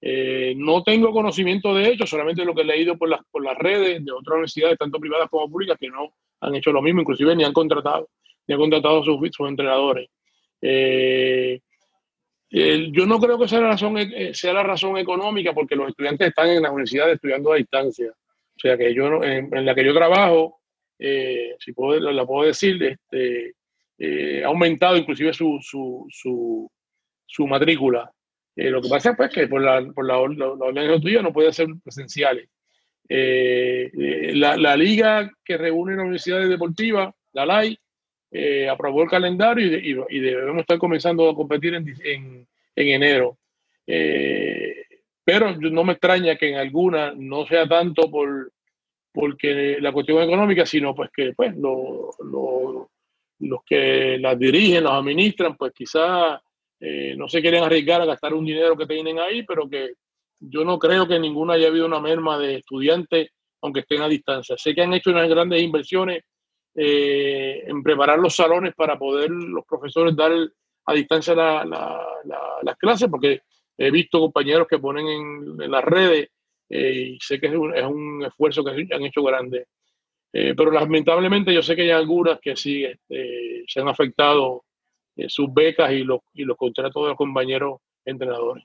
Eh, 0.00 0.54
no 0.56 0.82
tengo 0.82 1.12
conocimiento 1.12 1.74
de 1.74 1.88
hecho, 1.88 2.06
solamente 2.06 2.44
lo 2.44 2.54
que 2.54 2.62
he 2.62 2.66
leído 2.66 2.98
por 2.98 3.08
las, 3.08 3.20
por 3.30 3.42
las 3.42 3.56
redes 3.56 4.04
de 4.04 4.12
otras 4.12 4.34
universidades, 4.34 4.78
tanto 4.78 5.00
privadas 5.00 5.28
como 5.30 5.50
públicas, 5.50 5.78
que 5.80 5.88
no 5.88 6.14
han 6.40 6.54
hecho 6.54 6.72
lo 6.72 6.82
mismo, 6.82 7.00
inclusive 7.00 7.34
ni 7.34 7.44
han 7.44 7.52
contratado, 7.52 8.08
ni 8.46 8.54
han 8.54 8.60
contratado 8.60 9.00
a 9.00 9.04
sus, 9.04 9.48
entrenadores. 9.48 10.08
Eh, 10.60 11.60
yo 12.50 13.06
no 13.06 13.18
creo 13.18 13.38
que 13.38 13.48
sea 13.48 13.60
la, 13.60 13.68
razón, 13.68 13.98
eh, 13.98 14.32
sea 14.32 14.52
la 14.52 14.62
razón 14.62 14.96
económica, 14.98 15.52
porque 15.52 15.76
los 15.76 15.88
estudiantes 15.88 16.28
están 16.28 16.48
en 16.48 16.62
las 16.62 16.70
universidades 16.70 17.16
estudiando 17.16 17.52
a 17.52 17.56
distancia. 17.56 18.10
O 18.10 18.58
sea 18.58 18.76
que 18.78 18.94
yo 18.94 19.22
en, 19.22 19.50
la 19.64 19.74
que 19.74 19.84
yo 19.84 19.92
trabajo, 19.92 20.60
si 20.98 21.72
puedo, 21.74 22.00
la 22.00 22.24
puedo 22.24 22.46
decir, 22.46 22.82
este, 22.82 23.54
ha 24.44 24.46
aumentado 24.46 24.96
inclusive 24.96 25.32
su, 25.32 25.58
su, 25.60 26.06
su, 26.10 26.70
su 27.26 27.46
matrícula. 27.46 28.10
Eh, 28.56 28.70
lo 28.70 28.80
que 28.80 28.88
pasa 28.88 29.10
es 29.10 29.16
pues, 29.16 29.30
que 29.30 29.46
por 29.46 29.60
la, 29.60 29.86
por 29.92 30.06
la, 30.06 30.16
la, 30.72 31.00
tuya 31.00 31.20
no 31.20 31.32
puede 31.32 31.52
ser 31.52 31.68
presenciales. 31.82 32.48
Eh, 33.08 33.90
eh, 33.92 34.32
la, 34.34 34.56
la, 34.56 34.76
liga 34.76 35.30
que 35.44 35.56
reúne 35.56 35.94
las 35.94 36.02
universidades 36.02 36.48
deportivas, 36.48 37.14
la 37.32 37.46
LAI, 37.46 37.78
aprobó 38.70 39.02
el 39.02 39.08
calendario 39.08 39.66
y, 39.66 40.20
debemos 40.20 40.60
estar 40.60 40.78
comenzando 40.78 41.30
a 41.30 41.34
competir 41.34 41.74
en, 41.74 41.88
en, 42.04 42.46
en 42.74 42.88
enero. 42.88 43.38
pero 45.24 45.56
no 45.56 45.84
me 45.84 45.92
extraña 45.92 46.36
que 46.36 46.50
en 46.50 46.56
alguna 46.56 47.12
no 47.16 47.46
sea 47.46 47.66
tanto 47.66 48.10
por 48.10 48.52
porque 49.16 49.78
la 49.80 49.92
cuestión 49.92 50.22
económica, 50.22 50.66
sino 50.66 50.94
pues 50.94 51.08
que 51.10 51.32
pues, 51.32 51.56
lo, 51.56 52.10
lo, 52.22 52.90
los 53.38 53.64
que 53.64 54.18
las 54.18 54.38
dirigen, 54.38 54.84
las 54.84 54.92
administran, 54.92 55.56
pues 55.56 55.72
quizás 55.72 56.38
eh, 56.78 57.14
no 57.16 57.26
se 57.26 57.40
quieren 57.40 57.64
arriesgar 57.64 58.02
a 58.02 58.06
gastar 58.06 58.34
un 58.34 58.44
dinero 58.44 58.76
que 58.76 58.86
tienen 58.86 59.18
ahí, 59.18 59.42
pero 59.44 59.68
que 59.70 59.92
yo 60.40 60.64
no 60.64 60.78
creo 60.78 61.06
que 61.06 61.18
ninguna 61.18 61.54
haya 61.54 61.68
habido 61.68 61.86
una 61.86 62.00
merma 62.00 62.38
de 62.38 62.56
estudiantes, 62.56 63.30
aunque 63.62 63.80
estén 63.80 64.02
a 64.02 64.08
distancia. 64.08 64.56
Sé 64.58 64.74
que 64.74 64.82
han 64.82 64.92
hecho 64.92 65.10
unas 65.10 65.28
grandes 65.28 65.62
inversiones 65.62 66.24
eh, 66.74 67.64
en 67.66 67.82
preparar 67.82 68.18
los 68.18 68.34
salones 68.34 68.74
para 68.74 68.98
poder 68.98 69.30
los 69.30 69.64
profesores 69.64 70.14
dar 70.14 70.32
a 70.88 70.92
distancia 70.92 71.34
las 71.34 72.76
clases, 72.78 73.08
porque 73.08 73.40
he 73.76 73.90
visto 73.90 74.20
compañeros 74.20 74.66
que 74.68 74.78
ponen 74.78 75.06
en, 75.06 75.70
las 75.70 75.84
redes 75.84 76.28
eh, 76.68 77.14
y 77.14 77.18
sé 77.20 77.40
que 77.40 77.46
es 77.46 77.54
un, 77.54 78.24
esfuerzo 78.24 78.64
que 78.64 78.86
han 78.92 79.02
hecho 79.02 79.22
grande. 79.22 79.66
pero 80.30 80.70
lamentablemente 80.70 81.52
yo 81.52 81.62
sé 81.62 81.74
que 81.74 81.82
hay 81.82 81.90
algunas 81.90 82.38
que 82.40 82.56
sí 82.56 82.84
este, 82.84 83.64
se 83.66 83.80
han 83.80 83.88
afectado 83.88 84.64
eh, 85.16 85.30
sus 85.30 85.52
becas 85.52 85.90
y 85.92 86.04
los, 86.04 86.20
y 86.34 86.44
los 86.44 86.56
contratos 86.56 87.02
de 87.02 87.08
los 87.08 87.16
compañeros 87.16 87.80
entrenadores. 88.04 88.64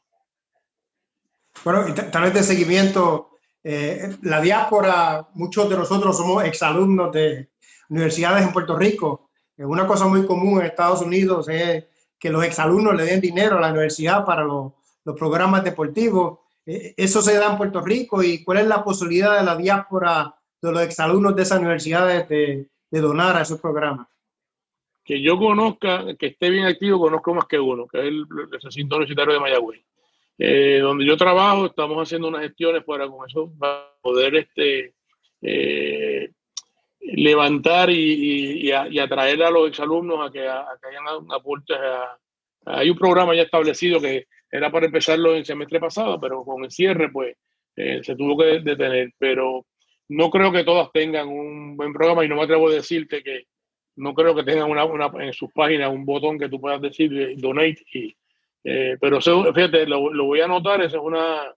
Bueno, 1.63 1.87
y 1.87 1.93
tal 1.93 2.23
vez 2.23 2.33
de 2.33 2.43
seguimiento, 2.43 3.31
eh, 3.63 4.17
la 4.23 4.41
diáspora, 4.41 5.27
muchos 5.35 5.69
de 5.69 5.77
nosotros 5.77 6.17
somos 6.17 6.43
exalumnos 6.43 7.11
de 7.11 7.49
universidades 7.89 8.43
en 8.45 8.53
Puerto 8.53 8.75
Rico. 8.75 9.29
Una 9.57 9.85
cosa 9.85 10.07
muy 10.07 10.25
común 10.25 10.59
en 10.59 10.65
Estados 10.65 11.01
Unidos 11.01 11.47
es 11.49 11.85
que 12.17 12.29
los 12.29 12.43
exalumnos 12.43 12.95
le 12.95 13.05
den 13.05 13.21
dinero 13.21 13.57
a 13.57 13.61
la 13.61 13.69
universidad 13.69 14.25
para 14.25 14.43
los, 14.43 14.73
programas 15.17 15.63
deportivos. 15.63 16.39
Eh, 16.65 16.93
¿Eso 16.95 17.21
se 17.21 17.35
da 17.35 17.51
en 17.51 17.57
Puerto 17.57 17.81
Rico? 17.81 18.23
¿Y 18.23 18.43
cuál 18.43 18.59
es 18.59 18.67
la 18.67 18.83
posibilidad 18.83 19.37
de 19.37 19.45
la 19.45 19.55
diáspora 19.55 20.35
de 20.61 20.71
los 20.71 20.81
exalumnos 20.83 21.35
de 21.35 21.41
esas 21.41 21.59
universidades 21.59 22.29
de, 22.29 22.69
donar 22.91 23.35
a 23.35 23.41
esos 23.41 23.59
programas? 23.59 24.07
que 25.03 25.19
yo 25.21 25.37
conozca, 25.37 26.15
que 26.17 26.27
esté 26.27 26.51
bien 26.51 26.65
activo, 26.65 26.99
conozco 26.99 27.33
más 27.33 27.45
que 27.45 27.59
uno, 27.59 27.87
que 27.87 27.97
es 27.97 28.05
el, 28.05 28.25
recinto 28.61 28.95
universitario 28.95 29.33
de 29.33 29.39
Mayagüez. 29.39 29.81
Eh, 30.37 30.79
donde 30.79 31.05
yo 31.05 31.17
trabajo, 31.17 31.67
estamos 31.67 31.97
haciendo 31.97 32.27
unas 32.27 32.41
gestiones 32.41 32.83
para 32.83 33.07
con 33.07 33.29
eso 33.29 33.51
para 33.59 33.91
poder 34.01 34.35
este, 34.35 34.93
eh, 35.41 36.31
levantar 36.99 37.89
y, 37.89 38.71
atraer 38.71 39.43
a 39.43 39.51
los 39.51 39.69
exalumnos 39.69 40.27
a 40.27 40.31
que, 40.31 40.47
a, 40.47 40.65
que 40.81 40.87
hayan 40.89 41.31
aportes. 41.31 41.77
hay 42.65 42.89
un 42.89 42.97
programa 42.97 43.35
ya 43.35 43.43
establecido 43.43 43.99
que 43.99 44.27
era 44.51 44.69
para 44.71 44.85
empezarlo 44.85 45.33
el 45.33 45.45
semestre 45.45 45.79
pasado, 45.79 46.19
pero 46.19 46.43
con 46.43 46.63
el 46.63 46.71
cierre, 46.71 47.09
pues 47.09 47.35
eh, 47.75 48.01
se 48.03 48.15
tuvo 48.15 48.37
que 48.37 48.59
detener. 48.59 49.11
Pero 49.17 49.65
no 50.09 50.29
creo 50.29 50.51
que 50.51 50.63
todas 50.63 50.91
tengan 50.91 51.29
un 51.29 51.77
buen 51.77 51.93
programa 51.93 52.25
y 52.25 52.27
no 52.27 52.35
me 52.35 52.43
atrevo 52.43 52.67
a 52.67 52.73
decirte 52.73 53.23
que 53.23 53.45
no 53.95 54.13
creo 54.13 54.35
que 54.35 54.43
tengan 54.43 54.69
una, 54.69 54.85
una, 54.85 55.11
en 55.23 55.33
sus 55.33 55.51
páginas 55.53 55.91
un 55.91 56.05
botón 56.05 56.37
que 56.37 56.49
tú 56.49 56.59
puedas 56.59 56.81
decir 56.81 57.35
donate. 57.37 57.83
Y, 57.93 58.15
eh, 58.63 58.97
pero 58.99 59.19
fíjate, 59.21 59.85
lo, 59.85 60.25
voy 60.25 60.41
a 60.41 60.45
anotar, 60.45 60.81
esa 60.81 60.97
es 60.97 61.03
una, 61.03 61.53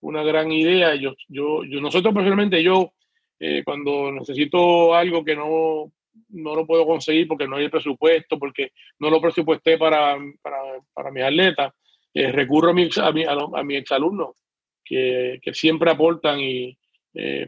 una 0.00 0.22
gran 0.22 0.50
idea. 0.50 0.94
Yo, 0.94 1.14
yo, 1.28 1.62
nosotros 1.80 2.12
personalmente, 2.14 2.62
yo, 2.62 2.92
eh, 3.38 3.62
cuando 3.64 4.10
necesito 4.12 4.94
algo 4.94 5.24
que 5.24 5.36
no, 5.36 5.92
no 6.30 6.54
lo 6.54 6.66
puedo 6.66 6.86
conseguir 6.86 7.28
porque 7.28 7.46
no 7.46 7.56
hay 7.56 7.68
presupuesto, 7.68 8.38
porque 8.38 8.72
no 8.98 9.10
lo 9.10 9.20
presupuesté 9.20 9.78
para, 9.78 10.16
para, 10.42 10.58
para 10.92 11.10
mis 11.10 11.22
atletas, 11.22 11.72
eh, 12.14 12.32
recurro 12.32 12.70
a 12.70 12.74
mi, 12.74 12.88
a, 13.00 13.12
mi, 13.12 13.24
a, 13.24 13.62
mi 13.62 13.76
exalumno, 13.76 14.36
que, 14.84 15.38
que 15.40 15.54
siempre 15.54 15.90
aportan 15.90 16.40
y 16.40 16.76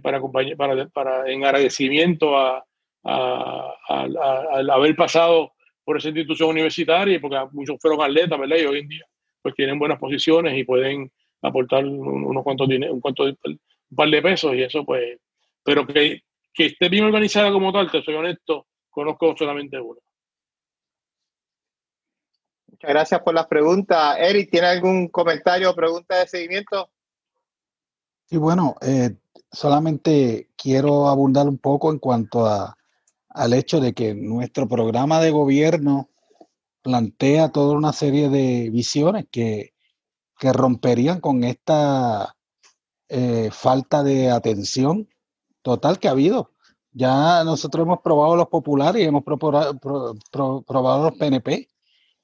para, 0.02 0.20
para, 0.56 0.88
para, 0.88 1.30
en 1.30 1.44
agradecimiento 1.44 2.36
a, 2.36 2.64
al 3.04 4.70
haber 4.70 4.96
pasado 4.96 5.52
por 5.90 5.98
esa 5.98 6.06
institución 6.06 6.50
universitaria, 6.50 7.20
porque 7.20 7.36
muchos 7.50 7.76
fueron 7.80 8.00
atletas, 8.00 8.38
¿verdad? 8.38 8.58
Y 8.58 8.64
hoy 8.64 8.78
en 8.78 8.86
día 8.86 9.04
pues 9.42 9.56
tienen 9.56 9.76
buenas 9.76 9.98
posiciones 9.98 10.56
y 10.56 10.62
pueden 10.62 11.10
aportar 11.42 11.84
unos 11.84 12.44
cuantos 12.44 12.68
dinero, 12.68 12.94
un, 12.94 13.00
cuanto, 13.00 13.24
un 13.24 13.96
par 13.96 14.08
de 14.08 14.22
pesos 14.22 14.54
y 14.54 14.62
eso 14.62 14.84
pues, 14.84 15.18
pero 15.64 15.84
que, 15.84 16.20
que 16.54 16.66
esté 16.66 16.88
bien 16.88 17.06
organizada 17.06 17.50
como 17.50 17.72
tal, 17.72 17.90
te 17.90 18.04
soy 18.04 18.14
honesto, 18.14 18.68
conozco 18.88 19.34
solamente 19.36 19.80
uno. 19.80 19.98
Muchas 22.68 22.90
gracias 22.90 23.20
por 23.22 23.34
las 23.34 23.48
preguntas. 23.48 24.16
Eric, 24.20 24.48
¿tiene 24.48 24.68
algún 24.68 25.08
comentario 25.08 25.72
o 25.72 25.74
pregunta 25.74 26.20
de 26.20 26.28
seguimiento? 26.28 26.88
Sí, 28.26 28.36
bueno, 28.36 28.76
eh, 28.80 29.16
solamente 29.50 30.50
quiero 30.56 31.08
abundar 31.08 31.48
un 31.48 31.58
poco 31.58 31.90
en 31.90 31.98
cuanto 31.98 32.46
a, 32.46 32.76
al 33.30 33.54
hecho 33.54 33.80
de 33.80 33.94
que 33.94 34.14
nuestro 34.14 34.68
programa 34.68 35.20
de 35.20 35.30
gobierno 35.30 36.10
plantea 36.82 37.50
toda 37.50 37.76
una 37.76 37.92
serie 37.92 38.28
de 38.28 38.70
visiones 38.70 39.26
que, 39.30 39.74
que 40.38 40.52
romperían 40.52 41.20
con 41.20 41.44
esta 41.44 42.36
eh, 43.08 43.50
falta 43.52 44.02
de 44.02 44.30
atención 44.30 45.08
total 45.62 45.98
que 45.98 46.08
ha 46.08 46.12
habido. 46.12 46.52
Ya 46.92 47.44
nosotros 47.44 47.84
hemos 47.84 48.00
probado 48.00 48.36
los 48.36 48.48
populares 48.48 49.02
y 49.02 49.06
hemos 49.06 49.22
probado, 49.22 49.78
probado 50.66 51.04
los 51.04 51.18
PNP 51.18 51.68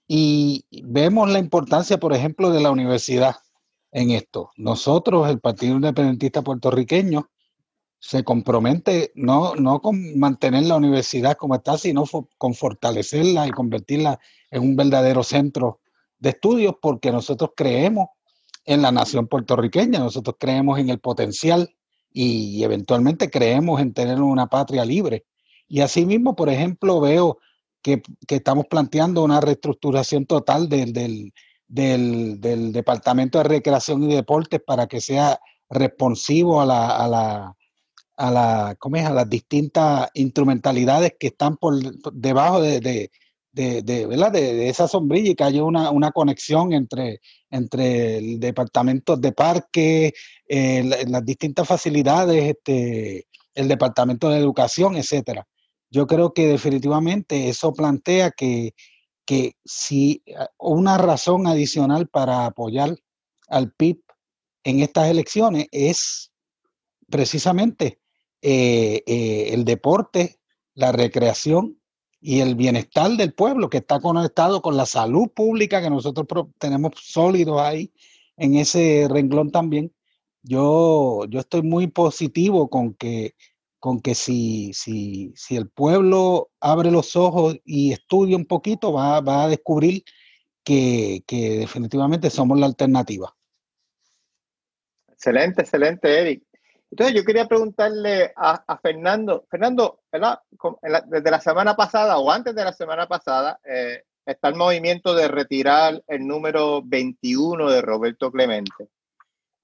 y 0.08 0.64
vemos 0.84 1.30
la 1.30 1.38
importancia, 1.38 1.98
por 1.98 2.12
ejemplo, 2.12 2.50
de 2.50 2.60
la 2.60 2.70
universidad 2.70 3.36
en 3.92 4.10
esto. 4.10 4.50
Nosotros, 4.56 5.28
el 5.28 5.40
Partido 5.40 5.76
Independentista 5.76 6.42
Puertorriqueño, 6.42 7.28
se 8.06 8.22
compromete 8.22 9.10
no, 9.16 9.56
no 9.56 9.80
con 9.82 10.16
mantener 10.16 10.62
la 10.62 10.76
universidad 10.76 11.36
como 11.36 11.56
está, 11.56 11.76
sino 11.76 12.04
con 12.38 12.54
fortalecerla 12.54 13.48
y 13.48 13.50
convertirla 13.50 14.20
en 14.48 14.62
un 14.62 14.76
verdadero 14.76 15.24
centro 15.24 15.80
de 16.20 16.30
estudios, 16.30 16.76
porque 16.80 17.10
nosotros 17.10 17.50
creemos 17.56 18.06
en 18.64 18.82
la 18.82 18.92
nación 18.92 19.26
puertorriqueña, 19.26 19.98
nosotros 19.98 20.36
creemos 20.38 20.78
en 20.78 20.90
el 20.90 21.00
potencial 21.00 21.68
y, 22.12 22.62
eventualmente 22.62 23.28
creemos 23.28 23.80
en 23.80 23.92
tener 23.92 24.20
una 24.20 24.46
patria 24.46 24.84
libre. 24.84 25.26
Y 25.66 25.80
asimismo, 25.80 26.36
por 26.36 26.48
ejemplo, 26.48 27.00
veo 27.00 27.38
que, 27.82 28.02
estamos 28.28 28.66
planteando 28.70 29.24
una 29.24 29.40
reestructuración 29.40 30.26
total 30.26 30.68
del, 30.68 30.92
del, 30.92 31.32
del, 32.40 32.72
Departamento 32.72 33.38
de 33.38 33.44
Recreación 33.44 34.04
y 34.04 34.14
Deportes 34.14 34.60
para 34.64 34.86
que 34.86 35.00
sea 35.00 35.40
responsivo 35.68 36.60
a 36.60 36.66
la, 36.66 36.96
a 36.96 37.08
la, 37.08 37.56
a, 38.16 38.30
la, 38.30 38.76
¿cómo 38.78 38.96
es? 38.96 39.04
a 39.04 39.12
las 39.12 39.28
distintas 39.28 40.08
instrumentalidades 40.14 41.14
que 41.18 41.28
están 41.28 41.56
por 41.56 41.74
debajo 42.12 42.60
de, 42.60 42.80
de, 42.80 43.10
de, 43.82 44.06
¿verdad? 44.06 44.32
de, 44.32 44.68
esa 44.68 44.88
sombrilla 44.88 45.30
y 45.30 45.34
que 45.34 45.44
haya 45.44 45.64
una, 45.64 45.90
una 45.90 46.10
conexión 46.12 46.72
entre, 46.72 47.20
entre 47.50 48.18
el 48.18 48.40
departamento 48.40 49.16
de 49.16 49.32
parque, 49.32 50.14
eh, 50.48 50.84
las 51.06 51.24
distintas 51.24 51.66
facilidades, 51.66 52.56
este, 52.56 53.26
el 53.54 53.68
departamento 53.68 54.28
de 54.28 54.38
educación, 54.38 54.96
etcétera. 54.96 55.46
Yo 55.90 56.06
creo 56.06 56.32
que 56.32 56.48
definitivamente 56.48 57.48
eso 57.48 57.72
plantea 57.72 58.30
que 58.32 58.74
que 59.26 59.56
si 59.64 60.22
ah, 60.38 60.48
una 60.58 60.96
razón 60.96 61.46
adicional 61.46 62.08
para 62.08 62.46
apoyar 62.46 62.96
al 63.48 63.72
PIB 63.72 64.00
en 64.64 64.80
estas 64.80 65.10
elecciones 65.10 65.66
es 65.72 66.32
precisamente 67.10 68.00
eh, 68.42 69.02
eh, 69.06 69.50
el 69.52 69.64
deporte, 69.64 70.38
la 70.74 70.92
recreación 70.92 71.80
y 72.20 72.40
el 72.40 72.54
bienestar 72.54 73.10
del 73.12 73.32
pueblo 73.32 73.70
que 73.70 73.78
está 73.78 74.00
conectado 74.00 74.62
con 74.62 74.76
la 74.76 74.86
salud 74.86 75.28
pública 75.28 75.82
que 75.82 75.90
nosotros 75.90 76.26
tenemos 76.58 76.92
sólidos 76.96 77.60
ahí 77.60 77.92
en 78.36 78.56
ese 78.56 79.06
renglón 79.10 79.50
también. 79.50 79.92
Yo, 80.42 81.24
yo 81.28 81.40
estoy 81.40 81.62
muy 81.62 81.88
positivo 81.88 82.68
con 82.68 82.94
que 82.94 83.34
con 83.86 84.00
que 84.00 84.16
si, 84.16 84.72
si, 84.72 85.32
si 85.36 85.54
el 85.56 85.68
pueblo 85.68 86.50
abre 86.58 86.90
los 86.90 87.14
ojos 87.14 87.56
y 87.64 87.92
estudia 87.92 88.36
un 88.36 88.46
poquito, 88.46 88.92
va, 88.92 89.20
va 89.20 89.44
a 89.44 89.48
descubrir 89.48 90.02
que, 90.64 91.22
que, 91.24 91.58
definitivamente 91.58 92.28
somos 92.28 92.58
la 92.58 92.66
alternativa. 92.66 93.36
Excelente, 95.08 95.62
excelente, 95.62 96.20
Eric. 96.20 96.42
Entonces 96.90 97.16
yo 97.16 97.24
quería 97.24 97.46
preguntarle 97.46 98.32
a, 98.36 98.78
Fernando, 98.78 99.46
Fernando, 99.50 100.00
desde 101.08 101.30
la 101.30 101.40
semana 101.40 101.74
pasada 101.74 102.18
o 102.18 102.30
antes 102.30 102.54
de 102.54 102.64
la 102.64 102.72
semana 102.72 103.06
pasada, 103.06 103.58
eh, 103.64 104.04
está 104.24 104.48
el 104.48 104.54
movimiento 104.54 105.14
de 105.14 105.28
retirar 105.28 106.02
el 106.06 106.26
número 106.26 106.82
21 106.84 107.70
de 107.70 107.82
Roberto 107.82 108.30
Clemente. 108.30 108.88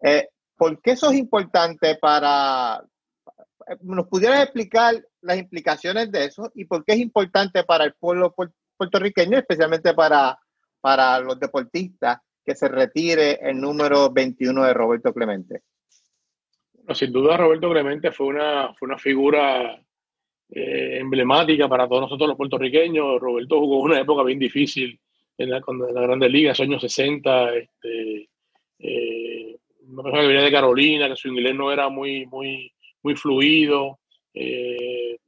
Eh, 0.02 0.28
¿Por 0.56 0.80
qué 0.80 0.92
eso 0.92 1.10
es 1.10 1.18
importante 1.18 1.96
para, 1.96 2.84
nos 3.80 4.08
pudieras 4.08 4.42
explicar 4.42 4.94
las 5.20 5.38
implicaciones 5.38 6.10
de 6.10 6.26
eso 6.26 6.50
y 6.54 6.64
por 6.64 6.84
qué 6.84 6.92
es 6.92 6.98
importante 6.98 7.64
para 7.64 7.84
el 7.84 7.94
pueblo 7.94 8.34
puertorriqueño, 8.76 9.38
especialmente 9.38 9.94
para, 9.94 10.38
para 10.80 11.18
los 11.20 11.38
deportistas, 11.38 12.18
que 12.44 12.54
se 12.54 12.68
retire 12.68 13.38
el 13.42 13.60
número 13.60 14.10
21 14.10 14.64
de 14.64 14.74
Roberto 14.74 15.12
Clemente. 15.14 15.62
Sin 16.94 17.12
duda 17.12 17.36
Roberto 17.36 17.70
Clemente 17.70 18.12
fue 18.12 18.26
una, 18.26 18.72
fue 18.74 18.86
una 18.88 18.98
figura 18.98 19.80
eh, 20.50 20.98
emblemática 20.98 21.68
para 21.68 21.88
todos 21.88 22.02
nosotros 22.02 22.28
los 22.28 22.36
puertorriqueños. 22.36 23.20
Roberto 23.20 23.58
jugó 23.58 23.80
una 23.80 24.00
época 24.00 24.22
bien 24.22 24.38
difícil 24.38 24.98
en 25.38 25.50
la, 25.50 25.62
en 25.66 25.94
la 25.94 26.00
Grandes 26.02 26.30
Ligas, 26.30 26.60
años 26.60 26.82
60. 26.82 27.56
Este, 27.56 28.28
eh, 28.78 29.56
una 29.88 30.02
persona 30.02 30.22
que 30.22 30.28
venía 30.28 30.42
de 30.42 30.52
Carolina, 30.52 31.08
que 31.08 31.16
su 31.16 31.28
inglés 31.28 31.54
no 31.54 31.72
era 31.72 31.88
muy, 31.88 32.26
muy, 32.26 32.72
muy 33.02 33.14
fluido 33.14 33.98
eh, 34.34 35.18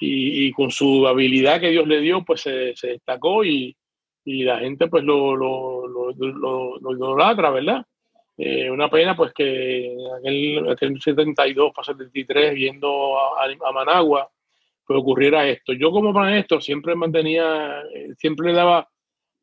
y, 0.00 0.50
con 0.52 0.70
su 0.70 1.06
habilidad 1.06 1.60
que 1.60 1.70
Dios 1.70 1.86
le 1.86 2.00
dio, 2.00 2.24
pues 2.24 2.40
se, 2.40 2.74
destacó 2.82 3.44
y, 3.44 3.76
la 4.24 4.58
gente 4.60 4.86
pues 4.86 5.02
lo, 5.02 5.34
lo, 5.34 5.86
lo, 5.86 6.92
idolatra, 6.92 7.50
¿verdad? 7.50 7.84
Eh, 8.36 8.70
una 8.70 8.88
pena 8.88 9.14
pues 9.14 9.32
que 9.34 9.92
en 9.92 10.70
aquel, 10.70 11.00
72 11.00 11.72
para 11.74 11.84
73 11.84 12.54
viendo 12.54 13.18
a, 13.18 13.72
Managua 13.72 14.30
pues 14.86 14.98
ocurriera 14.98 15.46
esto. 15.46 15.72
Yo 15.74 15.90
como 15.90 16.12
maestro 16.12 16.60
siempre 16.60 16.94
mantenía, 16.94 17.82
eh, 17.94 18.14
siempre 18.18 18.48
le 18.48 18.54
daba, 18.54 18.88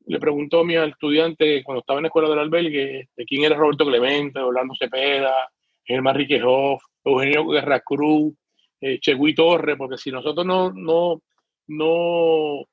le 0.06 0.20
preguntó 0.20 0.62
a 0.62 0.66
mi 0.66 0.76
estudiante 0.76 1.64
cuando 1.64 1.82
estaba 1.82 2.00
en 2.00 2.04
la 2.04 2.08
escuela 2.08 2.30
del 2.30 2.40
albergue 2.40 3.10
de 3.16 3.26
quién 3.26 3.44
era 3.44 3.56
Roberto 3.56 3.86
Clemente, 3.86 4.40
Orlando 4.40 4.74
Cepeda, 4.78 5.50
Germán 5.84 6.16
Riquejoff, 6.16 6.84
Eugenio 7.04 7.48
Guerra 7.48 7.80
Cruz, 7.82 8.34
eh, 8.82 9.00
Chegui 9.00 9.34
Torre, 9.34 9.76
porque 9.76 9.98
si 9.98 10.12
nosotros 10.12 10.46
no, 10.46 10.72
no, 10.72 11.22
no 11.68 12.66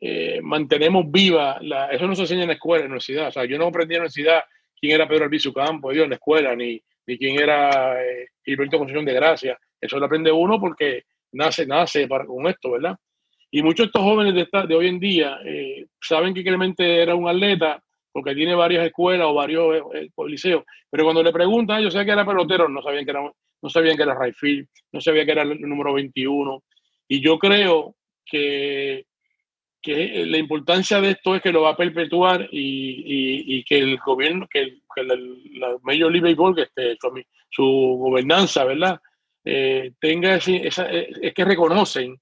eh, 0.00 0.40
mantenemos 0.42 1.10
viva, 1.10 1.58
la, 1.60 1.86
eso 1.88 2.06
no 2.06 2.14
se 2.14 2.22
enseña 2.22 2.42
en 2.42 2.48
la 2.48 2.54
escuela, 2.54 2.84
en 2.84 2.90
la 2.90 2.94
universidad. 2.94 3.28
O 3.28 3.32
sea, 3.32 3.44
yo 3.44 3.58
no 3.58 3.66
aprendí 3.66 3.94
en 3.94 4.00
la 4.00 4.04
universidad 4.04 4.42
quién 4.80 4.94
era 4.94 5.08
Pedro 5.08 5.24
Albizu 5.24 5.52
Campo, 5.52 5.92
yo 5.92 6.04
en 6.04 6.10
la 6.10 6.16
escuela, 6.16 6.54
ni, 6.56 6.80
ni 7.06 7.18
quién 7.18 7.40
era 7.40 8.02
eh, 8.02 8.28
Gilberto 8.44 8.78
Concepción 8.78 9.04
de 9.04 9.14
Gracia. 9.14 9.58
Eso 9.80 9.98
lo 9.98 10.06
aprende 10.06 10.32
uno 10.32 10.60
porque 10.60 11.04
nace, 11.32 11.66
nace 11.66 12.08
para, 12.08 12.24
con 12.24 12.46
esto, 12.46 12.72
¿verdad? 12.72 12.96
Y 13.50 13.62
muchos 13.62 13.86
de 13.86 13.88
estos 13.88 14.02
jóvenes 14.02 14.34
de, 14.34 14.66
de 14.66 14.74
hoy 14.74 14.86
en 14.86 15.00
día 15.00 15.38
eh, 15.44 15.86
saben 16.00 16.32
que 16.32 16.44
Clemente 16.44 17.02
era 17.02 17.14
un 17.14 17.28
atleta 17.28 17.82
porque 18.12 18.34
tiene 18.34 18.54
varias 18.54 18.86
escuelas 18.86 19.26
o 19.28 19.34
varios 19.34 19.84
liceos, 20.26 20.64
pero 20.90 21.04
cuando 21.04 21.22
le 21.22 21.32
preguntan, 21.32 21.80
yo 21.80 21.90
sé 21.90 22.04
que 22.04 22.10
era 22.10 22.26
pelotero, 22.26 22.68
no 22.68 22.82
sabían 22.82 23.04
que 23.04 23.10
era 23.12 23.22
no 23.62 23.68
sabían 23.68 23.96
que 23.96 24.02
era 24.02 24.14
Rayfield, 24.14 24.68
no 24.92 25.00
sabían 25.00 25.26
que 25.26 25.32
era 25.32 25.42
el 25.42 25.60
número 25.60 25.92
21. 25.94 26.62
Y 27.08 27.20
yo 27.20 27.38
creo 27.38 27.94
que, 28.24 29.04
que 29.82 30.26
la 30.26 30.38
importancia 30.38 31.00
de 31.00 31.10
esto 31.10 31.34
es 31.34 31.42
que 31.42 31.52
lo 31.52 31.62
va 31.62 31.70
a 31.70 31.76
perpetuar 31.76 32.48
y, 32.50 33.56
y, 33.56 33.64
que 33.64 33.78
el 33.78 33.98
gobierno, 33.98 34.46
que, 34.50 34.60
el, 34.60 34.82
que 34.94 35.02
la 35.02 35.76
Major 35.82 36.12
League 36.12 36.20
Baseball, 36.20 36.54
que 36.54 36.62
este, 36.62 36.98
su, 37.48 37.64
gobernanza, 37.98 38.64
¿verdad? 38.64 39.00
Eh, 39.44 39.92
tenga 39.98 40.34
esa, 40.34 40.90
es 40.90 41.34
que 41.34 41.44
reconocen 41.44 42.20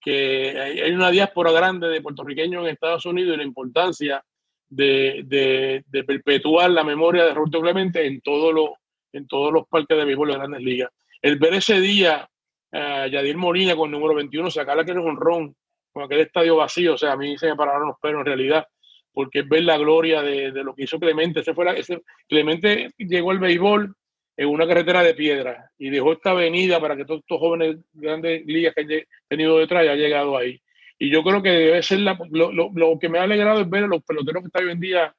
que 0.00 0.58
hay, 0.58 0.92
una 0.92 1.10
diáspora 1.10 1.50
grande 1.52 1.88
de 1.88 2.00
puertorriqueños 2.00 2.62
en 2.62 2.70
Estados 2.70 3.04
Unidos 3.06 3.34
y 3.34 3.38
la 3.38 3.44
importancia 3.44 4.24
de, 4.68 5.82
de, 5.90 6.04
perpetuar 6.04 6.70
la 6.70 6.84
memoria 6.84 7.24
de 7.24 7.34
Roberto 7.34 7.60
Clemente 7.60 8.06
en 8.06 8.20
todo 8.20 8.52
lo 8.52 8.74
en 9.12 9.26
todos 9.26 9.52
los 9.52 9.66
parques 9.66 9.98
de 9.98 10.04
béisbol 10.04 10.28
de 10.28 10.34
grandes 10.34 10.62
ligas. 10.62 10.90
El 11.20 11.36
ver 11.36 11.54
ese 11.54 11.80
día 11.80 12.28
a 12.72 13.08
Yadir 13.08 13.36
Molina 13.36 13.74
con 13.74 13.86
el 13.86 13.90
número 13.90 14.14
21 14.14 14.48
sacarle 14.52 14.82
aquel 14.82 14.98
honrón 14.98 15.56
con 15.92 16.04
aquel 16.04 16.20
estadio 16.20 16.56
vacío, 16.56 16.94
o 16.94 16.98
sea, 16.98 17.12
a 17.12 17.16
mí 17.16 17.36
se 17.38 17.48
me 17.48 17.56
pararon 17.56 17.88
los 17.88 17.98
pelos 18.00 18.20
en 18.20 18.26
realidad, 18.26 18.66
porque 19.12 19.40
es 19.40 19.48
ver 19.48 19.64
la 19.64 19.78
gloria 19.78 20.22
de, 20.22 20.52
de 20.52 20.64
lo 20.64 20.74
que 20.74 20.84
hizo 20.84 20.98
Clemente. 20.98 21.40
Ese 21.40 21.54
fue 21.54 21.78
ese, 21.78 22.02
Clemente 22.28 22.90
llegó 22.98 23.30
al 23.30 23.38
béisbol 23.38 23.94
en 24.36 24.48
una 24.48 24.66
carretera 24.66 25.02
de 25.02 25.14
piedra 25.14 25.70
y 25.78 25.90
dejó 25.90 26.12
esta 26.12 26.30
avenida 26.30 26.80
para 26.80 26.96
que 26.96 27.04
todos 27.04 27.20
estos 27.20 27.38
jóvenes 27.38 27.76
grandes 27.92 28.44
ligas 28.46 28.74
que 28.74 28.80
han 28.80 28.88
tenido 29.28 29.58
detrás 29.58 29.84
ya 29.84 29.94
llegado 29.94 30.36
ahí. 30.36 30.60
Y 30.98 31.10
yo 31.10 31.22
creo 31.22 31.42
que 31.42 31.50
debe 31.50 31.82
ser 31.82 32.00
la, 32.00 32.18
lo, 32.30 32.50
lo, 32.52 32.98
que 32.98 33.08
me 33.08 33.18
ha 33.18 33.24
alegrado 33.24 33.60
es 33.60 33.68
ver 33.68 33.84
a 33.84 33.86
los 33.86 34.02
peloteros 34.02 34.42
que 34.42 34.46
están 34.46 34.64
hoy 34.64 34.72
en 34.72 34.80
día 34.80 35.14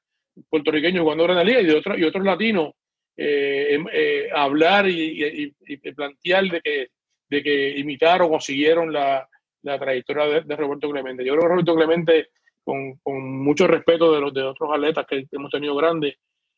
puertorriqueños 0.50 1.04
jugando 1.04 1.28
la 1.28 1.44
liga 1.44 1.62
y, 1.62 1.66
de 1.66 1.82
y 1.98 2.04
otros 2.04 2.26
latinos 2.26 2.72
eh, 3.18 3.68
em, 3.72 3.86
eh, 3.92 4.30
hablar 4.34 4.88
y, 4.88 5.54
plantear 5.96 6.46
de 6.46 6.62
que, 6.62 6.88
de 7.30 7.44
que 7.44 7.78
imitaron 7.78 8.34
o 8.34 8.40
siguieron 8.40 8.94
la, 8.94 9.28
la 9.64 9.80
trayectoria 9.80 10.42
de, 10.42 10.56
Roberto 10.56 10.90
Clemente. 10.90 11.26
Yo 11.26 11.34
creo 11.34 11.44
que 11.44 11.50
Roberto 11.50 11.76
Clemente, 11.76 12.30
con, 12.64 13.00
mucho 13.06 13.68
respeto 13.68 14.14
de 14.14 14.22
los 14.22 14.34
de 14.34 14.44
otros 14.44 14.70
atletas 14.74 15.06
que 15.08 15.28
hemos 15.32 15.52
tenido 15.52 15.76
grandes, 15.76 16.16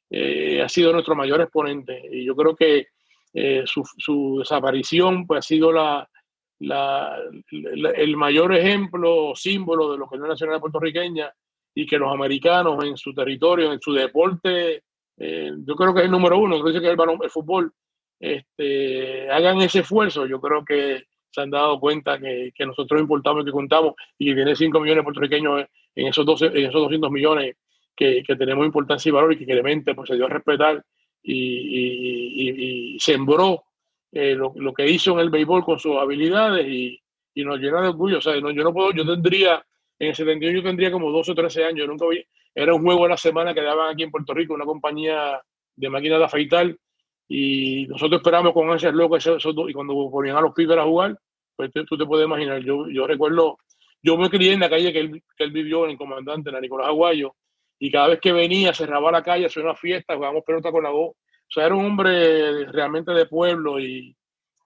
eh, 0.09 0.61
ha 0.61 0.69
sido 0.69 0.93
nuestro 0.93 1.15
mayor 1.15 1.41
exponente. 1.41 2.01
Y 2.11 2.25
yo 2.25 2.35
creo 2.35 2.55
que 2.55 2.87
eh, 3.33 3.63
su, 3.65 4.37
desaparición 4.39 5.25
pues, 5.25 5.39
ha 5.39 5.41
sido 5.41 5.71
la, 5.71 6.07
el 6.59 8.17
mayor 8.17 8.53
ejemplo, 8.53 9.33
símbolo 9.35 9.91
de 9.91 9.97
lo 9.97 10.07
que 10.07 10.15
es 10.15 10.21
la 10.21 10.27
nacional 10.29 10.59
puertorriqueña 10.59 11.33
y 11.75 11.85
que 11.85 11.97
los 11.97 12.13
americanos 12.13 12.83
en 12.85 12.95
su 12.95 13.13
territorio, 13.13 13.73
en 13.73 13.81
su 13.81 13.93
deporte, 13.93 14.83
eh, 15.17 15.51
yo 15.65 15.75
creo 15.75 15.93
que 15.93 16.01
es 16.01 16.05
el 16.05 16.11
número 16.11 16.37
uno, 16.37 16.59
no 16.59 16.65
dice 16.65 16.79
que 16.79 16.91
es 16.91 16.93
el, 16.93 17.23
el 17.23 17.29
fútbol, 17.29 17.73
este, 18.19 19.29
hagan 19.29 19.61
ese 19.61 19.79
esfuerzo. 19.79 20.25
Yo 20.25 20.39
creo 20.39 20.63
que 20.63 21.03
se 21.34 21.41
han 21.41 21.49
dado 21.49 21.79
cuenta 21.79 22.19
que, 22.19 22.51
que 22.55 22.65
nosotros 22.65 23.01
importamos 23.01 23.41
y 23.41 23.45
que 23.45 23.51
contamos 23.51 23.95
y 24.19 24.27
que 24.27 24.36
tiene 24.36 24.55
5 24.55 24.79
millones 24.79 24.99
de 24.99 25.03
puertorriqueños 25.03 25.65
en 25.95 26.07
esos, 26.07 26.25
12, 26.25 26.45
en 26.47 26.65
esos 26.65 26.81
200 26.81 27.09
millones 27.09 27.55
que, 27.95 28.23
tenemos 28.38 28.65
importancia 28.65 29.09
y 29.09 29.11
valor 29.11 29.34
y 29.34 29.38
que 29.38 29.45
Clemente 29.45 29.95
pues, 29.95 30.09
se 30.09 30.15
dio 30.15 30.25
a 30.25 30.29
respetar 30.29 30.84
y, 31.23 32.97
sembró 32.99 33.63
eh, 34.11 34.36
lo, 34.36 34.73
que 34.73 34.89
hizo 34.89 35.13
en 35.13 35.19
el 35.19 35.29
béisbol 35.29 35.63
con 35.63 35.79
sus 35.79 35.97
habilidades 35.97 36.67
y, 36.67 36.99
nos 37.36 37.59
llena 37.59 37.81
de 37.81 37.88
orgullo. 37.88 38.19
O 38.19 38.21
sea, 38.21 38.36
yo 38.36 38.41
no 38.41 38.73
puedo, 38.73 38.91
yo 38.91 39.03
tendría, 39.05 39.65
en 39.97 40.09
el 40.09 40.15
71 40.15 40.59
yo 40.59 40.63
tendría 40.63 40.91
como 40.91 41.11
12 41.11 41.31
o 41.31 41.36
13 41.36 41.65
años, 41.65 41.88
nunca 41.88 42.05
vi, 42.07 42.23
era 42.53 42.75
un 42.75 42.84
juego 42.84 43.05
a 43.05 43.09
la 43.09 43.17
semana 43.17 43.55
que 43.55 43.61
daban 43.61 43.91
aquí 43.91 44.03
en 44.03 44.11
Puerto 44.11 44.36
Rico, 44.36 44.53
una 44.53 44.65
compañía 44.65 45.41
de 45.75 45.89
máquinas 45.89 46.19
de 46.19 46.25
afeitar, 46.25 46.75
y 47.36 47.88
nosotros 47.88 48.19
esperamos 48.19 48.53
con 48.53 48.69
ese 48.75 48.91
locos, 48.91 49.27
y 49.27 49.73
cuando 49.73 50.11
ponían 50.11 50.38
a 50.38 50.41
los 50.41 50.53
pibes 50.53 50.77
a 50.77 50.84
jugar, 50.84 51.17
pues 51.55 51.71
tú 51.89 51.97
te 51.97 52.05
puedes 52.05 52.27
imaginar, 52.27 52.61
yo, 52.61 52.88
yo 52.88 53.07
recuerdo, 53.07 53.57
yo 54.03 54.15
me 54.17 54.29
crié 54.29 54.53
en 54.53 54.59
la 54.59 54.69
calle 54.69 54.93
que 54.93 54.99
él, 54.99 55.23
que 55.36 55.43
él 55.43 55.51
vivió 55.51 55.86
en 55.86 55.91
el 55.91 55.97
comandante, 55.97 56.51
en 56.51 56.53
la 56.53 56.61
Nicolás 56.61 56.89
Aguayo, 56.89 57.34
y 57.79 57.89
cada 57.89 58.09
vez 58.09 58.19
que 58.19 58.31
venía 58.31 58.71
cerraba 58.71 59.11
la 59.11 59.23
calle, 59.23 59.47
hacía 59.47 59.63
una 59.63 59.73
fiesta, 59.73 60.13
jugábamos 60.13 60.43
pelota 60.45 60.71
con 60.71 60.84
la 60.84 60.91
voz. 60.91 61.15
O 61.15 61.49
sea, 61.49 61.65
era 61.65 61.73
un 61.73 61.86
hombre 61.86 62.65
realmente 62.65 63.11
de 63.13 63.25
pueblo 63.25 63.79
y 63.79 64.15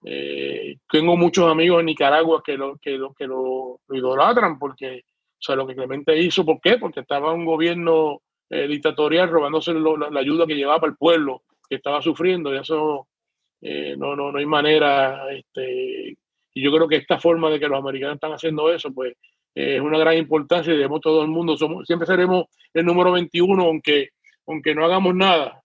eh, 0.04 0.76
tengo 0.90 1.16
muchos 1.16 1.50
amigos 1.50 1.80
en 1.80 1.86
Nicaragua 1.86 2.42
que 2.44 2.58
lo, 2.58 2.76
que 2.76 2.98
lo, 2.98 3.14
que 3.14 3.26
lo, 3.26 3.80
idolatran 3.88 4.58
porque, 4.58 5.04
o 5.06 5.40
sea, 5.40 5.56
lo 5.56 5.66
que 5.66 5.74
Clemente 5.74 6.18
hizo, 6.18 6.44
¿por 6.44 6.60
qué? 6.60 6.76
Porque 6.76 7.00
estaba 7.00 7.32
un 7.32 7.46
gobierno 7.46 8.20
eh, 8.50 8.68
dictatorial 8.68 9.30
robándose 9.30 9.72
la, 9.72 10.20
ayuda 10.20 10.46
que 10.46 10.54
llevaba 10.54 10.80
para 10.80 10.92
el 10.92 10.98
pueblo 10.98 11.44
que 11.68 11.76
estaba 11.76 12.02
sufriendo 12.02 12.54
y 12.54 12.58
eso 12.58 13.08
eh, 13.60 13.94
no, 13.96 14.14
no, 14.14 14.32
no 14.32 14.38
hay 14.38 14.46
manera, 14.46 15.32
este, 15.32 16.16
y 16.54 16.62
yo 16.62 16.72
creo 16.72 16.88
que 16.88 16.96
esta 16.96 17.18
forma 17.18 17.50
de 17.50 17.58
que 17.58 17.68
los 17.68 17.78
americanos 17.78 18.14
están 18.14 18.32
haciendo 18.32 18.72
eso, 18.72 18.92
pues 18.92 19.14
es 19.54 19.80
una 19.80 19.98
gran 19.98 20.16
importancia 20.16 20.72
y 20.72 20.76
debemos 20.76 21.00
todo 21.00 21.22
el 21.22 21.28
mundo, 21.28 21.56
somos, 21.56 21.86
siempre 21.86 22.06
seremos 22.06 22.46
el 22.72 22.86
número 22.86 23.12
21, 23.12 23.62
aunque, 23.62 24.10
aunque 24.46 24.74
no 24.74 24.84
hagamos 24.84 25.14
nada, 25.14 25.62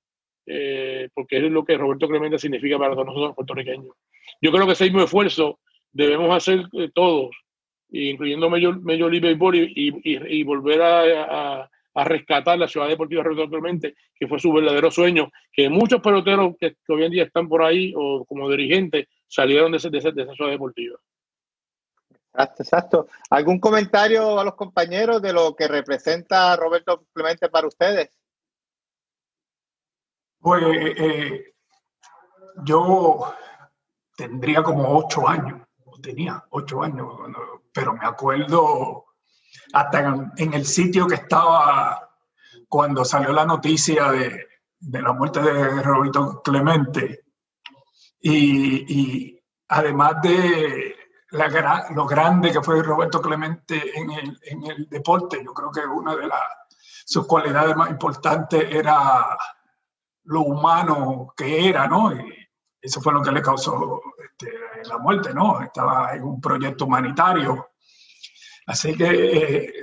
eh, 0.48 1.10
porque 1.14 1.38
es 1.38 1.44
lo 1.44 1.64
que 1.64 1.78
Roberto 1.78 2.08
Clemente 2.08 2.40
significa 2.40 2.78
para 2.78 2.94
todos 2.94 3.08
nosotros 3.08 3.36
puertorriqueños. 3.36 3.96
Yo 4.42 4.52
creo 4.52 4.66
que 4.66 4.74
ese 4.74 4.86
mismo 4.86 5.04
esfuerzo 5.04 5.60
debemos 5.92 6.36
hacer 6.36 6.66
eh, 6.74 6.90
todos, 6.94 7.30
incluyendo 7.92 8.50
Major, 8.50 8.82
Major 8.82 9.12
League 9.12 9.28
Baseball, 9.28 9.56
y, 9.56 9.72
y, 9.76 10.40
y 10.40 10.44
volver 10.44 10.82
a, 10.82 11.62
a, 11.62 11.70
rescatar 11.96 12.58
la 12.58 12.68
ciudad 12.68 12.88
deportiva 12.88 13.24
Roberto 13.24 13.50
Clemente, 13.50 13.96
que 14.16 14.28
fue 14.28 14.40
su 14.40 14.52
verdadero 14.52 14.90
sueño, 14.90 15.32
que 15.52 15.70
muchos 15.70 16.02
peloteros 16.02 16.56
que, 16.60 16.76
hoy 16.88 17.04
en 17.04 17.12
día 17.12 17.24
están 17.24 17.48
por 17.48 17.64
ahí 17.64 17.94
o 17.96 18.26
como 18.26 18.50
dirigentes 18.50 19.08
salieron 19.28 19.72
de, 19.72 19.78
ese, 19.78 19.90
de, 19.90 20.00
de 20.00 20.24
esa 20.24 20.34
ciudad 20.34 20.52
deportiva. 20.52 20.98
Exacto, 22.34 22.64
exacto. 22.64 23.08
¿Algún 23.30 23.60
comentario 23.60 24.40
a 24.40 24.44
los 24.44 24.56
compañeros 24.56 25.22
de 25.22 25.34
lo 25.34 25.56
que 25.56 25.68
representa 25.68 26.56
Roberto 26.56 27.06
Clemente 27.14 27.48
para 27.50 27.68
ustedes? 27.68 28.10
Pues 30.40 30.64
eh, 30.98 31.54
yo 32.66 33.34
tendría 34.18 34.64
como 34.64 34.98
ocho 34.98 35.28
años, 35.28 35.62
tenía 36.02 36.44
ocho 36.50 36.82
años, 36.84 37.08
pero 37.72 37.94
me 37.94 38.06
acuerdo 38.06 39.06
hasta 39.74 40.32
en, 40.38 40.54
el 40.54 40.66
sitio 40.66 41.08
que 41.08 41.16
estaba 41.16 42.10
cuando 42.70 43.04
salió 43.04 43.34
la 43.34 43.46
noticia 43.46 44.12
de, 44.12 44.48
la 44.80 45.14
muerte 45.14 45.42
de 45.42 45.84
Roberto 45.84 46.42
Clemente. 46.42 47.26
y 48.22 49.40
además 49.68 50.22
de 50.22 50.96
lo 51.96 52.06
grande 52.06 52.52
que 52.52 52.62
fue 52.62 52.84
Roberto 52.84 53.22
Clemente 53.22 53.98
en 53.98 54.12
el, 54.12 54.40
en 54.44 54.66
el 54.66 54.90
deporte. 54.90 55.44
Yo 55.44 55.54
creo 55.54 55.72
que 55.72 55.82
una 55.82 56.16
de 56.16 56.30
sus 57.06 57.26
cualidades 57.26 57.76
más 57.76 57.90
importantes 57.90 58.64
era 58.70 59.38
lo 60.26 60.42
humano 60.42 61.34
que 61.36 61.70
era, 61.70 61.88
¿no? 61.88 62.14
Y 62.14 62.48
eso 62.82 63.02
fue 63.02 63.14
lo 63.14 63.22
que 63.22 63.32
le 63.32 63.42
causó 63.42 64.02
este, 64.24 64.52
la 64.86 64.98
muerte, 65.00 65.34
¿no? 65.34 65.62
Estaba 65.62 66.14
en 66.14 66.24
un 66.24 66.40
proyecto 66.40 66.86
humanitario. 66.86 67.72
Así 68.68 68.96
que 68.96 69.06
eh, 69.08 69.74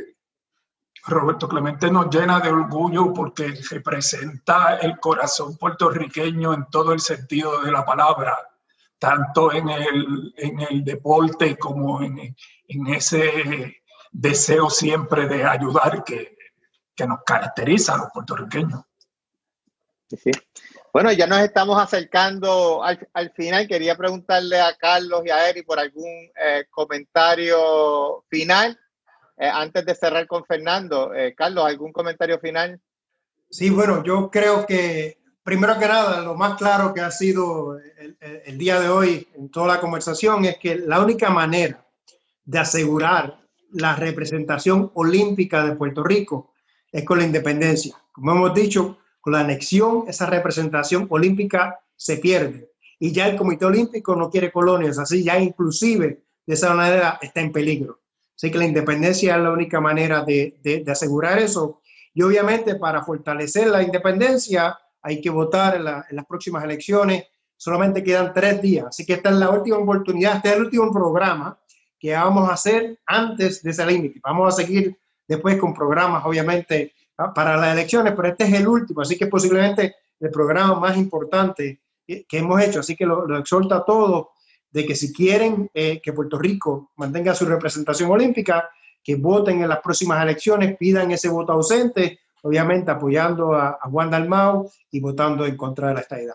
Roberto 1.07 1.49
Clemente 1.49 1.91
nos 1.91 2.15
llena 2.15 2.41
de 2.41 2.51
orgullo 2.51 3.13
porque 3.13 3.55
representa 3.71 4.77
el 4.77 4.99
corazón 4.99 5.57
puertorriqueño 5.57 6.55
en 6.55 6.67
todo 6.71 6.93
el 6.93 7.01
sentido 7.01 7.61
de 7.63 7.73
la 7.73 7.85
palabra 7.85 8.37
tanto 9.01 9.51
en 9.51 9.71
el, 9.71 10.35
en 10.37 10.61
el 10.61 10.85
deporte 10.85 11.57
como 11.57 12.03
en, 12.03 12.37
en, 12.69 12.87
ese 12.89 13.83
deseo 14.13 14.69
siempre 14.69 15.27
de 15.27 15.43
ayudar 15.43 16.05
que, 16.05 16.37
que 16.95 17.07
nos 17.07 17.21
caracteriza 17.25 17.95
a 17.95 17.97
los 17.97 18.09
puertorriqueños. 18.13 18.83
Sí, 20.07 20.31
Bueno, 20.93 21.13
ya 21.13 21.27
nos 21.29 21.41
estamos 21.41 21.81
acercando 21.81 22.83
al, 22.83 23.09
al, 23.13 23.31
final. 23.33 23.69
Quería 23.69 23.97
preguntarle 23.97 24.61
a 24.61 24.77
Carlos 24.77 25.23
y 25.25 25.31
a 25.31 25.49
Eri 25.49 25.63
por 25.63 25.79
algún 25.79 26.05
eh, 26.05 26.65
comentario 26.71 28.25
final 28.29 28.79
eh, 29.39 29.47
antes 29.47 29.87
de 29.87 29.95
cerrar 29.95 30.27
con 30.27 30.45
Fernando. 30.45 31.15
Eh, 31.15 31.35
Carlos, 31.37 31.65
¿algún 31.65 31.93
comentario 31.93 32.41
final? 32.41 32.81
Sí, 33.49 33.71
bueno, 33.71 34.03
yo 34.03 34.31
creo 34.31 34.67
que 34.67 35.19
primero 35.45 35.79
que 35.79 35.87
nada, 35.87 36.23
lo 36.23 36.35
más 36.35 36.57
claro 36.57 36.93
que 36.93 37.01
ha 37.01 37.11
sido 37.11 37.79
el, 37.79 38.59
día 38.59 38.81
de 38.81 38.89
hoy 38.89 39.29
en 39.35 39.49
toda 39.49 39.75
la 39.75 39.81
conversación 39.81 40.45
es 40.45 40.59
que 40.59 40.77
la 40.77 41.01
única 41.01 41.31
manera 41.31 41.87
de 42.45 42.59
asegurar 42.59 43.41
la 43.73 43.95
representación 43.95 44.91
olímpica 44.95 45.65
de 45.65 45.77
Puerto 45.77 46.03
Rico 46.03 46.53
es 46.91 47.05
con 47.05 47.19
la 47.19 47.25
independencia. 47.25 47.97
Como 48.13 48.33
hemos 48.33 48.55
dicho, 48.55 48.99
con 49.21 49.33
la 49.33 49.41
anexión, 49.41 50.05
esa 50.09 50.27
representación 50.27 51.07
olímpica 51.11 51.81
se 51.97 52.17
pierde. 52.17 52.71
Y 52.99 53.13
ya 53.13 53.29
el 53.29 53.37
Comité 53.37 53.65
Olímpico 53.65 54.15
no 54.17 54.31
quiere 54.31 54.53
colonias, 54.53 54.99
así 54.99 55.25
ya 55.25 55.39
inclusive 55.39 56.23
de 56.47 56.55
esa 56.55 56.75
manera 56.75 57.19
está 57.23 57.41
en 57.41 57.53
peligro. 57.53 58.01
Así 58.37 58.51
que 58.51 58.59
la 58.59 58.67
independencia 58.67 59.37
es 59.37 59.43
la 59.43 59.51
única 59.51 59.81
manera 59.81 60.25
de, 60.25 60.59
de 60.63 60.91
asegurar 60.91 61.39
eso. 61.39 61.81
Y 62.15 62.23
obviamente 62.23 62.75
para 62.75 63.03
fortalecer 63.03 63.69
la 63.69 63.83
independencia, 63.83 64.79
hay 65.03 65.21
que 65.21 65.31
votar 65.31 65.77
en, 65.77 65.85
las 65.85 66.27
próximas 66.29 66.65
elecciones. 66.65 67.25
Solamente 67.57 68.03
quedan 68.03 68.33
tres 68.33 68.61
días, 68.63 68.87
así 68.89 69.05
que 69.05 69.15
esta 69.15 69.31
es 69.31 69.37
la 69.37 69.51
última 69.51 69.79
oportunidad, 69.79 70.37
este 70.37 70.49
es 70.49 70.57
el 70.57 70.63
último 70.63 70.91
programa 70.91 71.59
que 71.99 72.15
vamos 72.15 72.49
a 72.49 72.55
hacer 72.55 72.99
antes 73.05 73.63
de 73.63 73.71
ese 73.71 73.85
límite. 73.85 74.21
Vamos 74.23 74.55
a 74.55 74.57
seguir 74.63 74.99
después 75.29 75.59
con 75.59 75.75
programas, 75.75 76.25
obviamente, 76.25 76.95
ah, 77.21 77.35
para 77.35 77.57
las 77.57 77.73
elecciones, 77.73 78.13
pero 78.17 78.29
este 78.29 78.45
es 78.45 78.55
el 78.55 78.69
último, 78.69 79.03
así 79.03 79.17
que 79.17 79.27
posiblemente 79.27 79.97
el 80.19 80.31
programa 80.31 80.79
más 80.79 80.97
importante 80.97 81.81
que, 82.07 82.27
hemos 82.33 82.61
hecho. 82.61 82.81
Así 82.81 82.97
que 82.97 83.07
lo, 83.07 83.27
lo 83.27 83.39
exhorto 83.39 83.75
a 83.75 83.85
todos 83.85 84.29
de 84.71 84.85
que 84.85 84.95
si 84.95 85.13
quieren 85.13 85.71
eh, 85.75 86.01
que 86.03 86.13
Puerto 86.13 86.39
Rico 86.39 86.91
mantenga 86.97 87.35
su 87.35 87.45
representación 87.45 88.11
olímpica, 88.11 88.69
que 89.03 89.17
voten 89.17 89.63
en 89.63 89.69
las 89.69 89.81
próximas 89.81 90.23
elecciones, 90.23 90.77
pidan 90.77 91.11
ese 91.11 91.29
voto 91.29 91.53
ausente 91.53 92.21
obviamente 92.43 92.91
apoyando 92.91 93.55
a, 93.55 93.79
Juan 93.91 94.11
Dalmau 94.11 94.71
y 94.91 95.01
votando 95.01 95.45
en 95.47 95.57
contra 95.57 95.89
de 95.89 95.95
la 95.95 96.01
estadidad. 96.01 96.35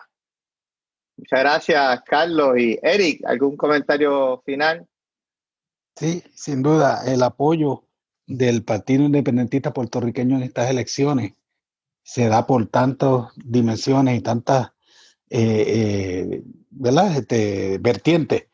Muchas 1.16 1.40
gracias, 1.40 2.02
Carlos. 2.04 2.58
Y 2.58 2.78
Eric, 2.82 3.24
¿algún 3.26 3.56
comentario 3.56 4.42
final? 4.44 4.86
Sí, 5.96 6.22
sin 6.34 6.62
duda, 6.62 7.02
el 7.06 7.22
apoyo 7.22 7.84
del 8.26 8.64
Partido 8.64 9.04
Independentista 9.04 9.72
Puertorriqueño 9.72 10.36
en 10.36 10.42
estas 10.42 10.70
elecciones 10.70 11.34
se 12.02 12.28
da 12.28 12.46
por 12.46 12.66
tantas 12.66 13.28
dimensiones 13.36 14.18
y 14.18 14.20
tantas 14.20 14.72
eh, 15.30 16.42
¿verdad? 16.70 17.16
Este, 17.16 17.78
vertientes. 17.78 18.44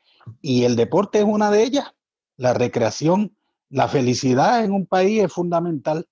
Y 0.41 0.64
el 0.64 0.77
deporte 0.77 1.18
es 1.18 1.25
una 1.25 1.51
de 1.51 1.64
ellas. 1.64 1.93
La 2.37 2.55
recreación, 2.55 3.37
la 3.68 3.89
felicidad 3.89 4.64
en 4.64 4.73
un 4.73 4.87
país 4.87 5.23
es 5.23 5.33
fundamental 5.33 6.09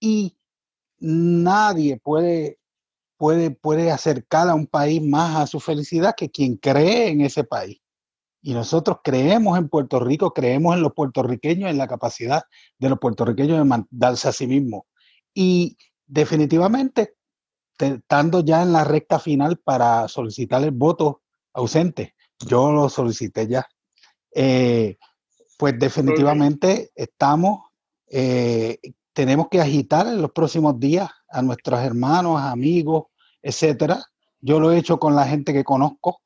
y 0.00 0.36
nadie 0.98 1.98
puede, 1.98 2.58
puede, 3.16 3.50
puede 3.50 3.90
acercar 3.90 4.48
a 4.48 4.54
un 4.54 4.66
país 4.66 5.02
más 5.02 5.36
a 5.36 5.46
su 5.46 5.60
felicidad 5.60 6.14
que 6.16 6.30
quien 6.30 6.56
cree 6.56 7.08
en 7.08 7.20
ese 7.20 7.44
país. 7.44 7.80
Y 8.40 8.54
nosotros 8.54 8.98
creemos 9.02 9.58
en 9.58 9.68
Puerto 9.68 9.98
Rico, 10.00 10.32
creemos 10.32 10.76
en 10.76 10.82
los 10.82 10.92
puertorriqueños, 10.92 11.70
en 11.70 11.78
la 11.78 11.88
capacidad 11.88 12.42
de 12.78 12.88
los 12.88 12.98
puertorriqueños 12.98 13.58
de 13.58 13.64
mandarse 13.64 14.28
a 14.28 14.32
sí 14.32 14.46
mismos. 14.46 14.82
Y 15.34 15.76
definitivamente, 16.06 17.14
estando 17.78 18.40
ya 18.44 18.62
en 18.62 18.72
la 18.72 18.84
recta 18.84 19.18
final 19.18 19.58
para 19.58 20.08
solicitar 20.08 20.62
el 20.62 20.70
voto 20.70 21.22
ausente, 21.52 22.14
yo 22.46 22.72
lo 22.72 22.88
solicité 22.88 23.48
ya. 23.48 23.66
Eh, 24.34 24.96
pues 25.58 25.78
definitivamente 25.78 26.92
estamos, 26.94 27.70
eh, 28.08 28.78
tenemos 29.12 29.48
que 29.48 29.60
agitar 29.60 30.06
en 30.06 30.22
los 30.22 30.30
próximos 30.30 30.78
días 30.78 31.10
a 31.28 31.42
nuestros 31.42 31.80
hermanos, 31.80 32.40
amigos, 32.40 33.06
etcétera. 33.42 34.04
Yo 34.40 34.60
lo 34.60 34.70
he 34.70 34.78
hecho 34.78 35.00
con 35.00 35.16
la 35.16 35.26
gente 35.26 35.52
que 35.52 35.64
conozco, 35.64 36.20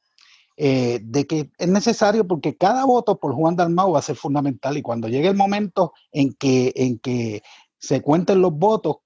eh, 0.65 1.01
de 1.03 1.27
que 1.27 1.51
es 1.59 1.67
necesario 1.67 2.25
porque 2.25 2.57
cada 2.57 2.85
voto 2.85 3.19
por 3.19 3.35
Juan 3.35 3.57
Dalmau 3.57 3.91
va 3.91 3.99
a 3.99 4.03
ser 4.03 4.15
fundamental 4.15 4.77
y 4.77 4.83
cuando 4.83 5.09
llegue 5.09 5.27
el 5.27 5.35
momento 5.35 5.93
en 6.13 6.35
que, 6.35 6.73
en 6.77 7.01
que 7.01 7.43
se 7.79 8.01
cuenten 8.01 8.41
los 8.41 8.53
votos, 8.53 8.99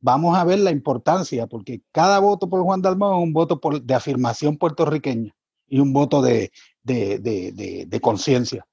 vamos 0.00 0.36
a 0.36 0.44
ver 0.44 0.58
la 0.58 0.70
importancia, 0.70 1.46
porque 1.46 1.80
cada 1.92 2.18
voto 2.18 2.50
por 2.50 2.60
Juan 2.60 2.82
Dalmau 2.82 3.18
es 3.18 3.22
un 3.22 3.32
voto 3.32 3.58
de 3.80 3.94
afirmación 3.94 4.58
puertorriqueña 4.58 5.34
y 5.66 5.80
un 5.80 5.94
voto 5.94 6.20
de, 6.20 6.52
de 6.82 8.00
conciencia. 8.02 8.66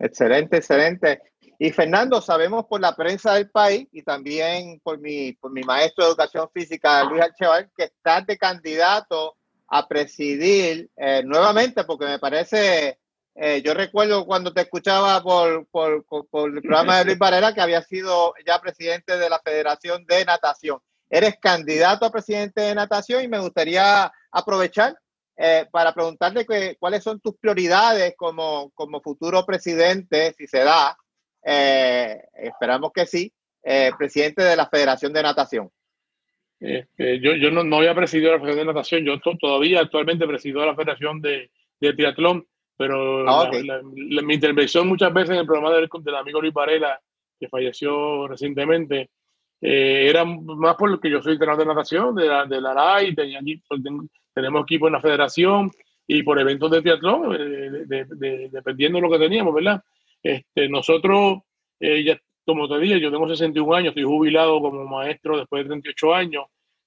Excelente, 0.00 0.56
excelente. 0.56 1.22
Y 1.60 1.70
Fernando, 1.70 2.20
sabemos 2.20 2.64
por 2.66 2.80
la 2.80 2.96
prensa 2.96 3.34
del 3.34 3.48
país 3.48 3.86
y 3.92 4.02
también 4.02 4.80
por 4.80 4.98
mi, 4.98 5.34
por 5.34 5.52
mi 5.52 5.62
maestro 5.62 6.04
de 6.04 6.10
educación 6.10 6.48
física, 6.52 7.04
Luis 7.04 7.22
Archeval, 7.22 7.70
que 7.76 7.84
estás 7.84 8.26
de 8.26 8.36
candidato 8.36 9.36
a 9.68 9.88
presidir 9.88 10.90
eh, 10.96 11.22
nuevamente, 11.24 11.84
porque 11.84 12.06
me 12.06 12.18
parece, 12.18 12.98
eh, 13.34 13.62
yo 13.62 13.74
recuerdo 13.74 14.26
cuando 14.26 14.52
te 14.52 14.62
escuchaba 14.62 15.22
por, 15.22 15.66
por, 15.66 16.04
el 16.48 16.62
programa 16.62 16.98
de 16.98 17.04
Luis 17.06 17.18
Varela, 17.18 17.54
que 17.54 17.60
había 17.60 17.82
sido 17.82 18.34
ya 18.46 18.60
presidente 18.60 19.16
de 19.16 19.30
la 19.30 19.40
Federación 19.40 20.04
de 20.06 20.24
Natación. 20.24 20.78
Eres 21.10 21.36
candidato 21.40 22.06
a 22.06 22.10
presidente 22.10 22.62
de 22.62 22.74
natación 22.74 23.22
y 23.22 23.28
me 23.28 23.38
gustaría 23.38 24.10
aprovechar 24.32 24.98
eh, 25.36 25.66
para 25.70 25.92
preguntarte 25.92 26.46
que, 26.46 26.76
cuáles 26.78 27.04
son 27.04 27.20
tus 27.20 27.36
prioridades 27.36 28.14
como, 28.16 28.70
como 28.74 29.00
futuro 29.00 29.44
presidente, 29.44 30.34
si 30.36 30.46
se 30.46 30.64
da, 30.64 30.96
eh, 31.44 32.22
esperamos 32.34 32.90
que 32.92 33.06
sí, 33.06 33.32
presidente 33.96 34.42
de 34.42 34.56
la 34.56 34.68
Federación 34.68 35.12
de 35.12 35.22
Natación. 35.22 35.70
Yo 36.98 37.34
yo 37.34 37.50
no, 37.50 37.64
no, 37.64 37.76
había 37.76 37.94
presidido 37.94 38.32
la 38.32 38.38
Federación 38.38 38.66
de 38.66 38.72
Natación, 38.72 39.04
yo 39.04 39.20
todavía 39.38 39.80
actualmente 39.80 40.26
presido 40.26 40.64
la 40.64 40.74
Federación 40.74 41.20
de, 41.20 41.50
de 41.80 41.92
Triatlón, 41.92 42.46
pero 42.76 43.28
ah, 43.28 43.50
mi 43.92 44.34
intervención 44.34 44.88
muchas 44.88 45.12
veces 45.12 45.30
en 45.30 45.40
el 45.40 45.46
programa 45.46 45.74
del, 45.74 45.88
del 46.02 46.14
amigo 46.14 46.40
Luis 46.40 46.54
Varela, 46.54 47.00
que 47.38 47.48
falleció 47.48 48.26
recientemente, 48.28 49.10
era 49.60 50.24
más 50.24 50.76
por 50.76 50.90
lo 50.90 51.00
que 51.00 51.10
yo 51.10 51.22
soy 51.22 51.34
entrenador 51.34 51.64
de 51.64 51.74
natación, 51.74 52.14
de 52.14 52.26
la, 52.26 52.44
de 52.44 52.60
la 52.60 52.74
RAI, 52.74 53.14
tenía, 53.14 53.40
tenemos 54.34 54.62
equipo 54.62 54.86
en 54.88 54.92
la 54.92 55.00
federación 55.00 55.70
y 56.06 56.22
por 56.22 56.38
eventos 56.38 56.70
de 56.70 56.82
triatlón, 56.82 57.36
eh, 57.38 58.06
dependiendo 58.50 58.98
de 58.98 59.02
lo 59.02 59.10
que 59.10 59.18
teníamos, 59.18 59.54
¿verdad? 59.54 59.82
Este, 60.22 60.68
nosotros, 60.68 61.38
eh, 61.80 62.04
ya, 62.04 62.20
como 62.44 62.68
te 62.68 62.78
dije, 62.78 63.00
yo 63.00 63.10
tengo 63.10 63.28
61 63.28 63.74
años, 63.74 63.88
estoy 63.88 64.04
jubilado 64.04 64.60
como 64.60 64.84
maestro 64.84 65.38
después 65.38 65.64
de 65.64 65.68
38 65.68 66.14
años, 66.14 66.44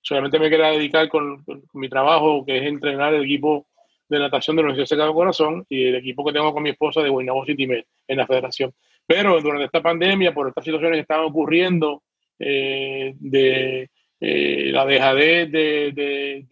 solamente 0.07 0.39
me 0.39 0.49
quería 0.49 0.67
dedicar 0.67 1.09
con, 1.09 1.43
mi 1.73 1.89
trabajo, 1.89 2.45
que 2.45 2.57
es 2.57 2.63
entrenar 2.63 3.13
el 3.13 3.25
equipo 3.25 3.67
de 4.07 4.19
natación 4.19 4.55
de 4.55 4.61
la 4.61 4.69
Universidad 4.69 5.05
de 5.05 5.13
Corazón 5.13 5.65
y 5.67 5.83
el 5.83 5.95
equipo 5.95 6.23
que 6.23 6.31
tengo 6.31 6.53
con 6.53 6.63
mi 6.63 6.69
esposa 6.69 7.01
de 7.01 7.09
Guaynabo 7.09 7.45
City 7.45 7.67
Med 7.67 7.83
en 8.07 8.17
la 8.17 8.25
federación. 8.25 8.73
Pero 9.05 9.41
durante 9.41 9.65
esta 9.65 9.81
pandemia, 9.81 10.33
por 10.33 10.47
estas 10.47 10.63
situaciones 10.63 10.97
que 10.97 11.01
estaban 11.01 11.25
ocurriendo, 11.25 12.03
eh, 12.39 13.15
de 13.19 13.89
la 14.19 14.85
dejadez 14.85 15.51
de, 15.51 16.45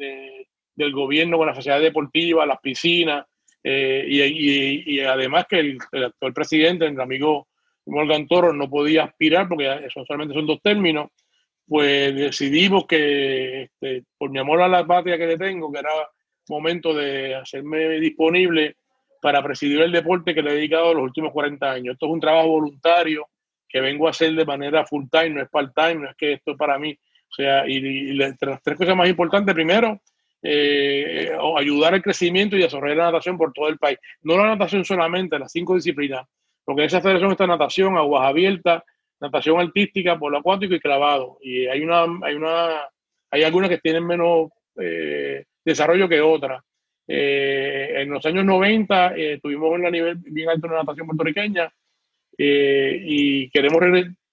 del 0.76 0.92
gobierno 0.92 1.38
con 1.38 1.48
la 1.48 1.56
sociedad 1.56 1.80
deportiva, 1.80 2.46
las 2.46 2.60
piscinas, 2.60 3.26
eh, 3.64 4.06
y, 4.86 5.00
además 5.00 5.46
que 5.50 5.60
el, 5.60 5.78
actual 6.04 6.34
presidente, 6.34 6.86
el 6.86 7.00
amigo 7.00 7.48
Morgan 7.86 8.28
Toro, 8.28 8.52
no 8.52 8.70
podía 8.70 9.06
aspirar, 9.06 9.48
porque 9.48 9.86
eso 9.86 10.04
solamente 10.06 10.34
son 10.34 10.46
dos 10.46 10.62
términos, 10.62 11.10
pues 11.68 12.16
decidimos 12.16 12.86
que 12.86 13.64
este, 13.64 14.04
por 14.18 14.30
mi 14.30 14.40
amor 14.40 14.62
a 14.62 14.68
la 14.68 14.86
patria 14.86 15.18
que 15.18 15.28
le 15.28 15.38
tengo, 15.38 15.72
que 15.72 15.80
era 15.80 15.90
momento 16.48 16.94
de 16.94 17.36
hacerme 17.36 18.00
disponible 18.00 18.76
para 19.22 19.42
presidir 19.42 19.82
el 19.82 19.92
deporte 19.92 20.36
que 20.36 20.42
le 20.42 20.52
he 20.52 20.56
dedicado 20.56 20.94
los 20.94 21.04
últimos 21.04 21.32
40 21.32 21.72
años. 21.72 21.94
Esto 21.94 22.06
es 22.06 22.12
un 22.12 22.20
trabajo 22.20 22.50
voluntario 22.50 23.28
que 23.68 23.82
vengo 23.82 24.08
a 24.08 24.12
hacer 24.12 24.34
de 24.34 24.46
manera 24.46 24.86
full 24.86 25.06
time, 25.12 25.30
no 25.30 25.42
es 25.42 25.50
part 25.50 25.74
time, 25.76 25.96
no 25.96 26.10
es 26.10 26.16
que 26.16 26.34
esto 26.34 26.52
es 26.52 26.58
para 26.58 26.78
mí. 26.78 26.98
O 27.30 27.34
sea, 27.34 27.68
y, 27.68 27.78
y 27.78 28.14
las 28.14 28.38
tres 28.38 28.78
cosas 28.78 28.96
más 28.96 29.10
importantes, 29.10 29.54
primero, 29.54 30.00
eh, 30.48 31.36
ayudar 31.58 31.96
al 31.96 32.04
crecimiento 32.04 32.56
y 32.56 32.62
desarrollar 32.62 32.98
la 32.98 33.06
natación 33.06 33.36
por 33.36 33.52
todo 33.52 33.68
el 33.68 33.80
país. 33.80 33.98
No 34.22 34.38
la 34.38 34.46
natación 34.46 34.86
solamente, 34.86 35.40
las 35.40 35.52
cinco 35.52 35.74
disciplinas, 35.74 36.28
porque 36.64 36.84
en 36.84 36.88
esa 36.88 37.02
federación 37.02 37.32
está 37.32 37.48
natación, 37.48 37.98
aguas 37.98 38.28
abiertas, 38.28 38.84
natación 39.20 39.60
artística, 39.60 40.18
polo 40.18 40.38
acuático 40.38 40.74
y 40.76 40.80
clavado. 40.80 41.38
Y 41.42 41.68
hay 41.68 41.82
una, 41.82 42.04
hay 42.24 42.36
una, 42.36 42.82
hay 43.32 43.44
algunas 43.44 43.70
que 43.70 43.80
tienen 43.80 44.06
menos 44.06 44.50
eh, 44.80 45.46
desarrollo 45.64 46.10
que 46.10 46.22
otras. 46.22 46.62
Eh, 47.08 48.02
en 48.02 48.10
los 48.10 48.26
años 48.26 48.46
90 48.46 49.14
tuvimos 49.42 49.72
un 49.72 49.82
nivel 49.92 50.18
bien 50.18 50.50
alto 50.50 50.68
en 50.68 50.74
la 50.74 50.80
natación 50.80 51.06
puertorriqueña 51.06 51.72
y 52.38 53.50
queremos 53.52 53.80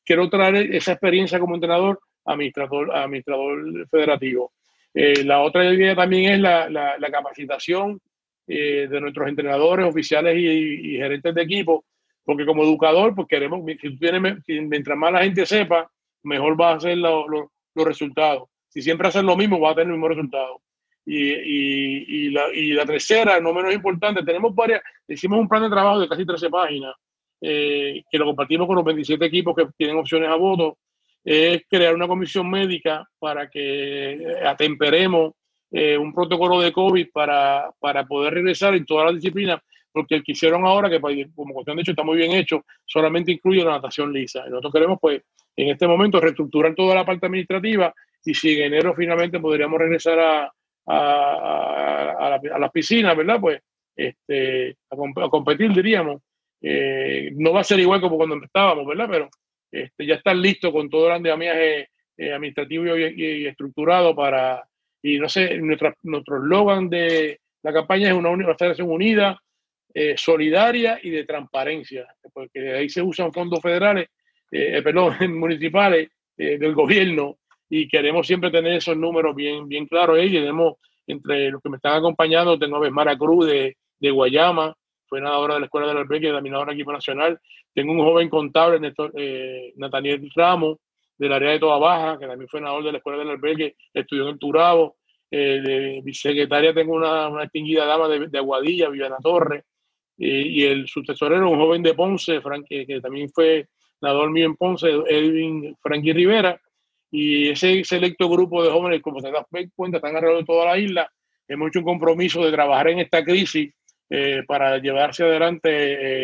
quiero 0.05 0.29
traer 0.29 0.75
esa 0.75 0.93
experiencia 0.93 1.39
como 1.39 1.55
entrenador 1.55 2.01
administrador, 2.25 2.95
administrador 2.95 3.89
federativo. 3.89 4.53
Eh, 4.95 5.25
la 5.25 5.41
otra 5.41 5.73
idea 5.73 5.95
también 5.95 6.35
es 6.35 6.41
la, 6.41 7.11
capacitación 7.11 8.01
eh, 8.47 8.89
de 8.91 9.01
nuestros 9.01 9.29
entrenadores, 9.29 9.87
oficiales 9.87 10.37
y, 10.37 10.97
gerentes 10.97 11.35
de 11.35 11.43
equipo, 11.43 11.85
porque 12.25 12.47
como 12.47 12.63
educador, 12.63 13.15
pues 13.15 13.29
queremos, 13.29 13.61
si 13.81 13.97
tienes, 13.99 14.39
mientras 14.47 14.97
más 14.97 15.13
la 15.13 15.23
gente 15.23 15.47
sepa, 15.47 15.91
mejor 16.23 16.61
va 16.61 16.75
a 16.75 16.81
ser 16.81 16.99
los 16.99 17.27
resultados. 17.75 18.49
Si 18.69 18.81
siempre 18.81 19.09
hacen 19.09 19.27
lo 19.27 19.37
mismo, 19.37 19.61
va 19.61 19.71
a 19.71 19.75
tener 19.75 19.89
el 19.89 19.93
mismo 19.93 20.09
resultado. 20.09 20.61
Y, 21.05 21.33
y, 21.33 22.31
la, 22.31 22.45
y, 22.55 22.73
la, 22.73 22.87
tercera, 22.87 23.41
no 23.41 23.53
menos 23.53 23.75
importante, 23.75 24.23
tenemos 24.23 24.55
varias, 24.55 24.81
hicimos 25.09 25.41
un 25.41 25.49
plan 25.49 25.63
de 25.63 25.71
trabajo 25.71 25.99
de 25.99 26.09
casi 26.09 26.25
13 26.25 26.49
páginas, 26.49 26.95
eh, 27.41 28.05
que 28.09 28.19
lo 28.19 28.25
compartimos 28.25 28.69
con 28.69 28.77
los 28.77 28.85
27 28.85 29.25
equipos 29.25 29.57
que 29.57 29.67
tienen 29.77 29.97
opciones 29.97 30.29
a 30.29 30.37
voto 30.37 30.79
es 31.25 31.63
crear 31.69 31.95
una 31.95 32.09
comisión 32.09 32.51
médica 32.51 33.09
para 33.19 33.49
que 33.49 34.37
atemperemos 34.45 35.33
eh, 35.71 35.97
un 35.97 36.13
protocolo 36.13 36.61
de 36.61 36.73
COVID 36.73 37.09
para, 37.13 37.71
para 37.79 38.05
poder 38.07 38.35
regresar 38.35 38.75
en 38.75 38.85
todas 38.85 39.07
las 39.07 39.15
disciplinas, 39.15 39.61
porque 39.93 40.17
el 40.17 40.25
que 40.25 40.33
hicieron 40.33 40.65
ahora, 40.67 40.89
que 40.89 41.01
como 41.35 41.55
cuestión 41.55 41.77
de 41.77 41.83
hecho 41.83 41.93
está 41.93 42.03
muy 42.03 42.17
bien 42.17 42.33
hecho, 42.33 42.65
solamente 42.85 43.33
incluye 43.33 43.65
la 43.65 43.73
natación 43.73 44.13
lisa. 44.13 44.45
nosotros 44.47 44.73
queremos, 44.73 44.99
pues, 45.01 45.23
en 45.55 45.69
este 45.69 45.87
momento 45.87 46.21
reestructurar 46.21 46.75
toda 46.75 46.95
la 46.95 47.05
parte 47.05 47.27
administrativa 47.27 47.93
y 48.25 48.35
si 48.35 48.59
en 48.59 48.73
enero 48.73 48.95
finalmente 48.95 49.39
podríamos 49.39 49.79
regresar 49.79 50.19
a, 50.19 50.53
a, 50.87 52.37
a, 52.37 52.59
las 52.59 52.71
piscinas, 52.71 53.17
¿verdad? 53.17 53.41
Pues 53.41 53.61
este, 53.97 54.77
a, 54.91 55.29
competir, 55.29 55.73
diríamos. 55.73 56.23
Eh, 56.61 57.33
no 57.35 57.53
va 57.53 57.61
a 57.61 57.65
ser 57.65 57.81
igual 57.81 58.01
como 58.01 58.17
cuando 58.17 58.37
estábamos, 58.43 58.87
¿verdad? 58.87 59.09
Pero 59.11 59.29
este, 59.71 60.07
ya 60.07 60.15
están 60.15 60.41
listos 60.41 60.73
con 60.73 60.89
todo 60.89 61.09
el 61.09 61.15
andamiaje 61.15 61.89
eh, 62.17 62.33
administrativo 62.33 62.97
y, 62.97 63.47
estructurado 63.47 64.15
para, 64.15 64.63
y 65.03 65.19
no 65.19 65.29
sé, 65.29 65.59
nuestra, 65.59 65.95
nuestro 66.03 66.37
eslogan 66.37 66.89
de 66.89 67.41
la 67.63 67.73
campaña 67.73 68.09
es 68.09 68.15
una, 68.15 68.31
una 68.31 68.55
federación 68.55 68.91
unida, 68.91 69.41
eh, 69.95 70.15
solidaria 70.17 70.99
y 71.03 71.11
de 71.11 71.25
transparencia, 71.25 72.07
porque 72.33 72.73
ahí 72.73 72.89
se 72.89 73.03
usan 73.03 73.33
fondos 73.33 73.61
federales, 73.61 74.09
eh, 74.51 74.81
perdón, 74.83 75.15
municipales 75.39 76.09
del 76.35 76.75
gobierno 76.75 77.39
y 77.69 77.87
queremos 77.87 78.27
siempre 78.27 78.51
tener 78.51 78.75
esos 78.75 78.97
números 78.97 79.37
bien, 79.37 79.69
bien 79.69 79.87
claros. 79.87 80.19
Y 80.21 80.31
tenemos 80.31 80.77
entre 81.07 81.51
los 81.51 81.63
que 81.63 81.69
me 81.69 81.77
están 81.77 81.99
acompañando, 81.99 82.59
tengo 82.59 82.77
a 82.77 82.81
Besmara 82.81 83.17
Cruz 83.17 83.47
de, 83.47 83.77
de 83.99 84.11
Guayama, 84.11 84.75
fue 85.07 85.21
nadadora 85.21 85.55
de 85.55 85.61
la 85.61 85.67
Escuela 85.67 85.89
del 85.89 85.99
Albergue, 85.99 86.31
dominadora 86.31 86.71
del 86.71 86.81
equipo 86.81 86.93
nacional. 86.93 87.39
Tengo 87.75 87.93
un 87.93 87.99
joven 87.99 88.29
contable, 88.29 88.81
Néstor, 88.81 89.13
eh, 89.17 89.73
Nathaniel 89.77 90.31
Ramos, 90.35 90.79
del 91.19 91.33
área 91.33 91.51
de 91.51 91.59
Toda 91.59 91.79
Baja, 91.79 92.19
que 92.19 92.27
también 92.27 92.49
fue 92.49 92.61
nadador 92.61 92.85
de 92.85 92.93
la 92.93 92.99
Escuela 92.99 93.19
del 93.19 93.31
Albergue, 93.31 93.77
estudió 93.93 94.25
en 94.25 94.31
el 94.31 94.39
Turabo. 94.39 94.97
de 95.31 96.01
vicesecretaria 96.03 96.75
tengo 96.75 96.95
una, 96.95 97.29
una 97.29 97.43
distinguida 97.43 97.87
dama 97.87 98.09
de, 98.09 98.29
de 98.29 98.39
Aguadilla, 98.39 98.89
Viviana 98.89 99.17
Torres, 99.23 99.65
y 100.17 100.65
el 100.65 100.87
sucesorero, 100.87 101.51
un 101.51 101.59
joven 101.59 101.83
de 101.83 101.95
Ponce, 101.95 102.41
Frank, 102.41 102.67
que, 102.69 103.01
también 103.01 103.29
fue 103.31 103.67
nadador 104.01 104.31
mío 104.31 104.47
en 104.47 104.57
Ponce, 104.57 104.89
Edwin 104.89 105.77
Frankie 105.81 106.13
Rivera, 106.13 106.61
y 107.11 107.49
ese 107.49 107.85
selecto 107.85 108.29
grupo 108.29 108.63
de 108.63 108.71
jóvenes, 108.71 109.03
como 109.03 109.21
se 109.21 109.31
das 109.31 109.47
cuenta, 109.75 109.99
están 109.99 110.17
alrededor 110.17 110.41
de 110.41 110.47
toda 110.47 110.67
la 110.67 110.79
isla, 110.79 111.11
hemos 111.47 111.69
hecho 111.69 111.81
un 111.81 111.85
compromiso 111.85 112.45
de 112.45 112.53
trabajar 112.53 112.89
en 112.89 113.01
esta 113.01 113.23
crisis 113.23 113.73
eh, 114.09 114.43
para 114.47 114.79
llevarse 114.79 115.25
adelante 115.25 115.71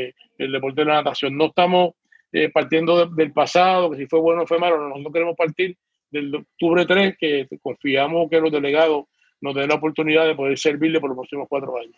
eh, 0.07 0.15
el 0.39 0.53
deporte 0.53 0.83
de 0.83 0.87
la 0.87 0.95
natación. 0.95 1.37
No 1.37 1.47
estamos 1.47 1.93
eh, 2.33 2.51
partiendo 2.51 3.07
del 3.07 3.33
pasado, 3.33 3.91
que 3.91 3.99
si 3.99 4.07
fue 4.07 4.21
bueno 4.21 4.43
o 4.43 4.47
fue 4.47 4.59
malo, 4.59 4.89
nosotros 4.89 5.13
queremos 5.13 5.37
partir 5.37 5.77
del 6.11 6.35
octubre 6.35 6.87
3, 6.87 7.17
que 7.19 7.49
confiamos 7.63 8.29
que 8.31 8.41
los 8.41 8.53
delegados 8.53 9.05
nos 9.41 9.55
den 9.55 9.69
la 9.69 9.77
oportunidad 9.77 10.27
de 10.27 10.35
poder 10.35 10.59
servirle 10.59 11.01
por 11.01 11.11
los 11.11 11.17
próximos 11.17 11.47
cuatro 11.49 11.79
años. 11.79 11.97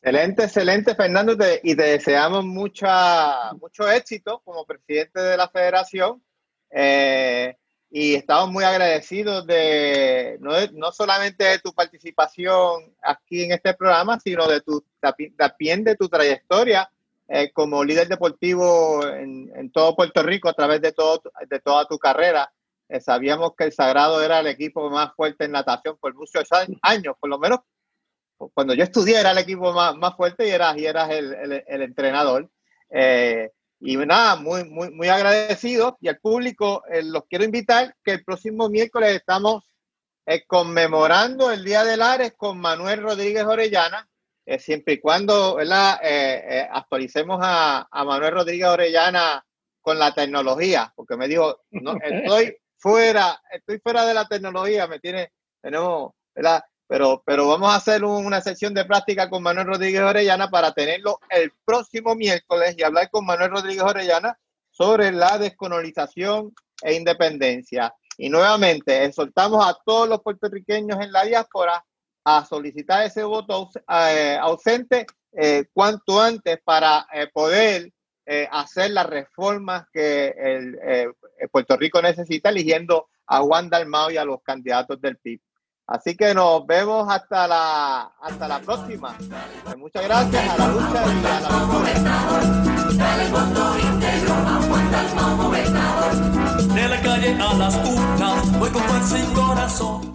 Excelente, 0.00 0.44
excelente, 0.44 0.94
Fernando, 0.94 1.36
y 1.64 1.74
te 1.74 1.82
deseamos 1.82 2.44
mucha, 2.44 3.52
mucho 3.54 3.90
éxito 3.90 4.40
como 4.44 4.64
presidente 4.64 5.20
de 5.20 5.36
la 5.36 5.48
federación. 5.48 6.22
Eh, 6.70 7.56
y 7.90 8.14
estamos 8.14 8.48
muy 8.52 8.62
agradecidos 8.62 9.44
de 9.46 10.38
no, 10.40 10.92
solamente 10.92 11.44
de 11.44 11.58
tu 11.58 11.72
participación 11.72 12.94
aquí 13.02 13.42
en 13.42 13.52
este 13.52 13.74
programa, 13.74 14.20
sino 14.20 14.46
de 14.46 14.60
tu 14.60 14.84
también 15.36 15.82
de 15.82 15.96
tu 15.96 16.08
trayectoria 16.08 16.88
eh, 17.26 17.50
como 17.52 17.82
líder 17.82 18.06
deportivo 18.06 19.04
en, 19.04 19.72
todo 19.72 19.96
Puerto 19.96 20.22
Rico 20.22 20.48
a 20.48 20.54
través 20.54 20.80
de, 20.80 20.92
todo, 20.92 21.22
de 21.48 21.58
toda 21.58 21.86
tu 21.86 21.98
carrera. 21.98 22.52
Eh, 22.88 23.00
sabíamos 23.00 23.56
que 23.56 23.64
el 23.64 23.72
Sagrado 23.72 24.22
era 24.22 24.38
el 24.38 24.46
equipo 24.46 24.88
más 24.90 25.12
fuerte 25.16 25.46
en 25.46 25.52
natación 25.52 25.96
por 25.98 26.14
muchos 26.14 26.46
años, 26.82 27.16
por 27.18 27.30
lo 27.30 27.38
menos 27.40 27.60
cuando 28.54 28.74
yo 28.74 28.84
estudié 28.84 29.18
era 29.20 29.32
el 29.32 29.38
equipo 29.38 29.72
más, 29.72 29.96
más 29.96 30.16
fuerte 30.16 30.46
y 30.46 30.50
eras, 30.50 30.76
y 30.76 30.86
eras 30.86 31.10
el, 31.10 31.64
el, 31.66 31.82
entrenador. 31.82 32.48
Eh, 32.90 33.50
y 33.80 33.96
nada, 33.96 34.36
muy, 34.36 34.64
muy, 34.64 34.90
muy 34.90 35.08
agradecido. 35.08 35.98
Y 36.00 36.08
al 36.08 36.18
público 36.18 36.82
eh, 36.88 37.02
los 37.02 37.24
quiero 37.26 37.44
invitar 37.44 37.94
que 38.04 38.12
el 38.12 38.24
próximo 38.24 38.68
miércoles 38.68 39.14
estamos 39.14 39.64
eh, 40.26 40.44
conmemorando 40.46 41.50
el 41.50 41.64
Día 41.64 41.84
del 41.84 42.02
Ares 42.02 42.34
con 42.36 42.58
Manuel 42.58 43.02
Rodríguez 43.02 43.44
Orellana, 43.44 44.08
siempre 44.58 44.94
y 44.94 45.00
cuando 45.00 45.56
¿verdad? 45.56 46.00
actualicemos 46.70 47.38
a, 47.42 47.86
a, 47.90 48.04
Manuel 48.04 48.32
Rodríguez 48.32 48.68
Orellana 48.68 49.44
con 49.82 49.98
la 49.98 50.14
tecnología, 50.14 50.90
porque 50.96 51.18
me 51.18 51.28
dijo, 51.28 51.60
no, 51.70 51.98
estoy 52.02 52.56
fuera, 52.78 53.42
estoy 53.50 53.78
fuera 53.78 54.06
de 54.06 54.14
la 54.14 54.26
tecnología, 54.26 54.86
me 54.86 55.00
tiene, 55.00 55.32
tenemos, 55.60 56.12
¿verdad? 56.34 56.64
Pero, 56.88 57.22
pero 57.24 57.46
vamos 57.46 57.70
a 57.70 57.76
hacer 57.76 58.02
una 58.02 58.40
sesión 58.40 58.72
de 58.72 58.86
práctica 58.86 59.28
con 59.28 59.42
Manuel 59.42 59.66
Rodríguez 59.66 60.00
Orellana 60.00 60.48
para 60.48 60.72
tenerlo 60.72 61.20
el 61.28 61.52
próximo 61.64 62.14
miércoles 62.14 62.74
y 62.78 62.82
hablar 62.82 63.10
con 63.10 63.26
Manuel 63.26 63.50
Rodríguez 63.50 63.82
Orellana 63.82 64.38
sobre 64.70 65.12
la 65.12 65.36
descolonización 65.36 66.54
e 66.82 66.94
independencia. 66.94 67.94
Y 68.16 68.30
nuevamente, 68.30 69.04
exhortamos 69.04 69.64
a 69.64 69.76
todos 69.84 70.08
los 70.08 70.22
puertorriqueños 70.22 70.98
en 71.00 71.12
la 71.12 71.24
diáspora 71.24 71.84
a 72.24 72.44
solicitar 72.44 73.04
ese 73.04 73.22
voto 73.22 73.70
eh, 73.88 74.38
ausente 74.40 75.06
eh, 75.32 75.66
cuanto 75.72 76.20
antes 76.20 76.58
para 76.64 77.06
eh, 77.12 77.28
poder 77.32 77.92
hacer 78.50 78.90
las 78.90 79.06
reformas 79.06 79.86
que 79.90 80.34
el, 80.36 80.78
Puerto 81.50 81.78
Rico 81.78 82.02
necesita, 82.02 82.50
eligiendo 82.50 83.08
a 83.26 83.40
Juan 83.40 83.70
Dalmao 83.70 84.10
y 84.10 84.18
a 84.18 84.24
los 84.26 84.42
candidatos 84.42 85.00
del 85.00 85.16
PIB. 85.16 85.40
Así 85.88 86.14
que 86.14 86.34
nos 86.34 86.66
vemos 86.66 87.08
hasta 87.10 87.48
la, 87.48 88.12
hasta 88.20 88.46
la 88.46 88.60
próxima. 88.60 89.16
Pues 89.64 89.76
muchas 89.78 90.04
gracias 90.04 90.48
a 90.50 90.58
la 90.58 90.68
lucha 90.68 91.02
y 91.06 91.24
a 91.24 91.40
la 91.40 91.48
De 96.74 96.88
la 96.88 97.00
calle 97.00 97.32
a 97.40 97.54
las 97.54 97.74
urnas, 97.74 98.58
voy 98.58 98.68
con 98.70 98.82
fuerza 98.82 99.18
y 99.18 99.24
corazón. 99.32 100.07